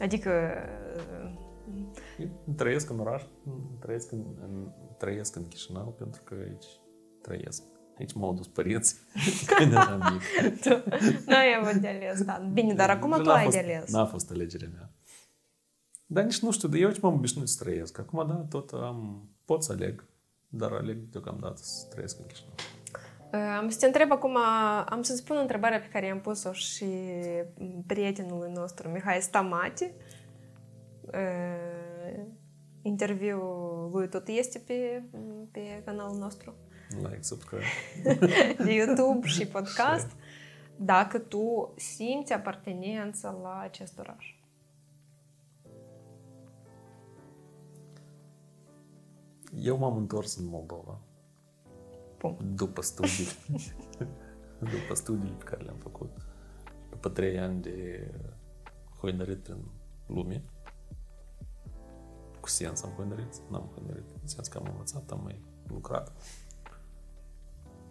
Adică... 0.00 0.30
Eu 2.18 2.54
trăiesc 2.56 2.90
în 2.90 2.98
oraș, 2.98 3.22
trăiesc 3.78 4.12
în, 4.12 4.24
în, 4.42 4.68
trăiesc 4.98 5.36
în 5.36 5.48
Chișinău 5.48 5.94
pentru 5.98 6.22
că 6.22 6.34
aici 6.34 6.66
trăiesc. 7.22 7.62
Aici 7.98 8.12
m-au 8.12 8.32
dus 8.34 8.46
părinții 8.46 8.98
când 9.56 9.72
eram 9.72 10.02
mic. 10.12 10.22
N-ai 11.26 11.58
avut 11.60 11.80
de 11.80 11.88
ales, 11.88 12.22
da. 12.24 12.50
Bine, 12.52 12.74
dar 12.74 12.90
acum 12.90 13.12
Și 13.12 13.18
tu 13.18 13.24
n-a 13.24 13.34
ai 13.34 13.44
fost, 13.44 13.56
de 13.56 13.62
ales. 13.62 13.92
N-a 13.92 14.04
fost 14.04 14.30
alegerea 14.30 14.68
mea. 14.72 14.90
Dar 16.14 16.24
nici 16.24 16.38
nu 16.38 16.50
știu, 16.52 16.76
eu 16.76 16.90
ce 16.90 16.98
m-am 17.02 17.14
obișnuit 17.14 17.48
să 17.48 17.64
trăiesc. 17.64 17.98
Acum, 17.98 18.26
da, 18.26 18.34
tot 18.34 18.70
am, 18.72 19.28
pot 19.44 19.62
să 19.62 19.72
aleg, 19.72 20.04
dar 20.48 20.72
aleg 20.72 20.98
deocamdată 21.10 21.56
să 21.62 21.86
trăiesc 21.90 22.18
în 22.18 22.26
Chișinău. 22.26 22.54
Am 23.58 23.68
să 23.68 23.78
te 23.78 23.86
întreb 23.86 24.12
acum, 24.12 24.36
am 24.86 25.02
să-ți 25.02 25.18
spun 25.18 25.36
întrebarea 25.36 25.78
pe 25.78 25.88
care 25.92 26.06
i-am 26.06 26.20
pus-o 26.20 26.52
și 26.52 26.86
prietenului 27.86 28.52
nostru, 28.52 28.88
Mihai 28.88 29.20
Stamati. 29.20 29.90
Uh, 31.00 32.24
Interviul 32.82 33.90
lui 33.92 34.08
tot 34.08 34.28
este 34.28 34.58
pe, 34.58 35.02
pe 35.50 35.82
canalul 35.84 36.18
nostru 36.18 36.54
Like, 37.02 37.22
subscribe. 37.22 37.64
de 38.64 38.74
YouTube 38.78 39.26
și 39.26 39.46
podcast. 39.56 40.10
Dacă 40.76 41.18
tu 41.18 41.74
simți 41.76 42.32
apartenență 42.32 43.38
la 43.42 43.60
acest 43.62 43.98
oraș. 43.98 44.33
Eu 49.56 49.78
m-am 49.78 49.96
întors 49.96 50.36
în 50.36 50.46
Moldova 50.46 51.00
Punct. 52.18 52.42
după 52.42 52.82
studii. 52.82 53.26
după 54.72 54.94
studiile 54.94 55.34
pe 55.36 55.44
care 55.44 55.62
le-am 55.64 55.76
făcut. 55.78 56.10
După 56.90 57.08
trei 57.08 57.38
ani 57.38 57.62
de 57.62 58.10
hoinărit 58.98 59.38
prin 59.38 59.64
lume. 60.06 60.44
Cu 62.40 62.48
sens 62.48 62.82
am 62.82 62.90
hoinărit, 62.90 63.42
n-am 63.50 63.70
hoinărit. 63.74 64.10
În 64.22 64.28
sens 64.28 64.48
că 64.48 64.58
am 64.58 64.66
învățat, 64.70 65.10
am 65.10 65.20
mai 65.22 65.40
lucrat. 65.68 66.12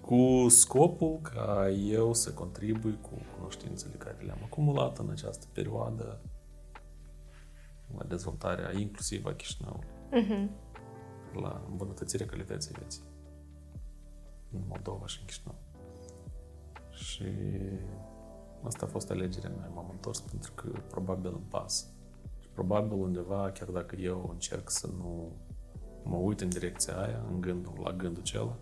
Cu 0.01 0.45
scopul 0.49 1.19
ca 1.21 1.69
eu 1.69 2.13
să 2.13 2.33
contribui 2.33 2.97
cu 3.01 3.09
cunoștințele 3.37 3.93
care 3.95 4.17
le-am 4.25 4.39
acumulat 4.43 4.97
în 4.97 5.09
această 5.09 5.45
perioadă 5.53 6.21
la 7.97 8.03
dezvoltarea 8.03 8.79
inclusiv 8.79 9.25
a 9.25 9.33
Chișinăului, 9.33 9.87
Mhm. 10.11 10.49
La 11.39 11.63
îmbunătățirea 11.69 12.25
calității 12.25 12.75
vieții 12.77 13.03
în 14.51 14.61
Moldova 14.67 15.05
și 15.05 15.19
în 15.19 15.25
Chișinău. 15.25 15.55
Și 16.89 17.25
asta 18.63 18.85
a 18.85 18.89
fost 18.89 19.11
alegerea 19.11 19.49
mea. 19.49 19.71
M-am 19.73 19.89
întors 19.91 20.19
pentru 20.19 20.51
că 20.53 20.67
probabil 20.89 21.31
îmi 21.33 21.45
pasă. 21.49 21.85
Și 22.39 22.47
probabil 22.53 22.97
undeva, 22.97 23.51
chiar 23.51 23.69
dacă 23.69 23.95
eu 23.95 24.29
încerc 24.31 24.69
să 24.69 24.87
nu 24.87 25.31
mă 26.03 26.15
uit 26.15 26.41
în 26.41 26.49
direcția 26.49 27.01
aia, 27.01 27.25
în 27.31 27.41
gândul, 27.41 27.79
la 27.83 27.91
gândul 27.91 28.21
acela, 28.21 28.57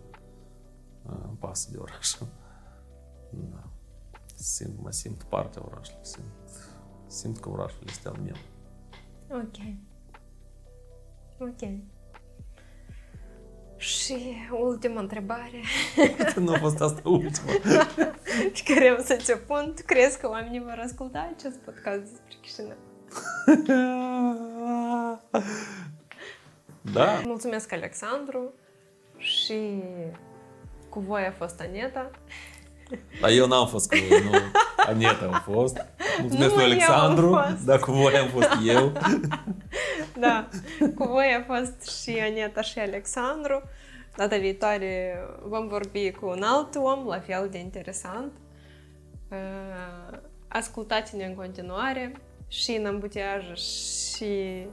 îmi 1.02 1.36
pasă 1.38 1.70
de 1.70 1.78
oraș. 1.78 2.18
Da. 3.50 3.68
Simt, 4.34 4.82
mă 4.82 4.90
simt 4.90 5.22
partea 5.22 5.62
orașului. 5.64 6.04
Simt, 6.04 6.72
simt 7.06 7.38
că 7.38 7.48
orașul 7.48 7.82
este 7.86 8.08
al 8.08 8.16
meu. 8.22 8.34
Ok. 9.28 9.56
Ok. 11.38 11.60
Și 13.82 14.36
ultima 14.50 15.00
întrebare 15.00 15.62
nu 16.36 16.52
a 16.52 16.58
fost 16.58 16.80
asta 16.80 17.08
ultima. 17.08 17.52
pe 18.54 18.62
care 18.64 18.88
am 18.88 19.02
să 19.04 19.14
ți-o 19.14 19.36
pun. 19.46 19.72
Tu 19.76 19.82
crezi 19.86 20.18
că 20.18 20.28
oamenii 20.28 20.60
vor 20.60 20.80
asculta 20.84 21.32
acest 21.36 21.56
podcast 21.56 22.00
despre 22.00 22.36
Chișinău? 22.40 22.76
da. 26.94 27.20
Mulțumesc, 27.24 27.72
Alexandru. 27.72 28.52
Și 29.16 29.82
cu 30.88 31.00
voi 31.00 31.26
a 31.26 31.32
fost 31.32 31.60
Aneta. 31.60 32.10
Dar 33.20 33.30
eu 33.30 33.46
n-am 33.46 33.66
fost 33.66 33.88
cu 33.90 33.96
voi, 34.08 34.22
nu. 34.22 34.38
Aneta 34.76 35.30
a 35.32 35.38
fost. 35.38 35.84
Mulțumesc 36.20 36.50
Nu 36.50 36.54
lui 36.56 36.64
eu 36.64 36.70
Alexandru, 36.70 37.34
am 37.34 37.50
fost. 37.52 37.64
dar 37.64 37.78
cu 37.78 37.92
voi 37.92 38.16
am 38.16 38.28
fost 38.28 38.48
eu. 38.64 38.92
Da, 40.18 40.48
cu 40.94 41.04
voi 41.08 41.44
a 41.46 41.54
fost 41.54 42.00
și 42.02 42.18
Aneta 42.20 42.60
și 42.60 42.78
Alexandru. 42.78 43.62
Data 44.16 44.36
viitoare 44.36 45.18
vom 45.44 45.68
vorbi 45.68 46.10
cu 46.10 46.26
un 46.26 46.42
alt 46.42 46.74
om, 46.74 47.06
la 47.06 47.18
fel 47.20 47.48
de 47.50 47.58
interesant. 47.58 48.32
Uh, 49.30 50.18
Ascultați-ne 50.48 51.24
în 51.24 51.34
continuare 51.34 52.12
și 52.48 52.70
în 52.70 52.86
ambutiaj 52.86 53.44
și 53.54 54.66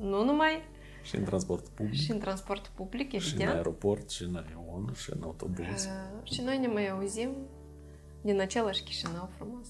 nu 0.00 0.24
numai, 0.24 0.62
Și 1.04 1.16
în 1.16 1.24
transport 1.24 1.68
public, 1.68 2.00
și 2.00 2.10
în 2.10 2.18
transport 2.18 2.66
public, 2.66 3.08
și 3.08 3.14
în 3.16 3.22
evident. 3.22 3.50
aeroport, 3.50 4.10
și 4.10 4.22
în 4.22 4.36
avion, 4.36 4.92
și 4.94 5.12
în 5.12 5.22
autobuz. 5.22 5.84
Uh, 5.84 6.32
Și 6.32 6.40
noi 6.40 6.58
ne 6.58 6.66
mai 6.66 6.88
auzim 6.88 7.30
din 8.22 8.40
același 8.40 8.82
Chișinău 8.82 9.30
frumos. 9.36 9.68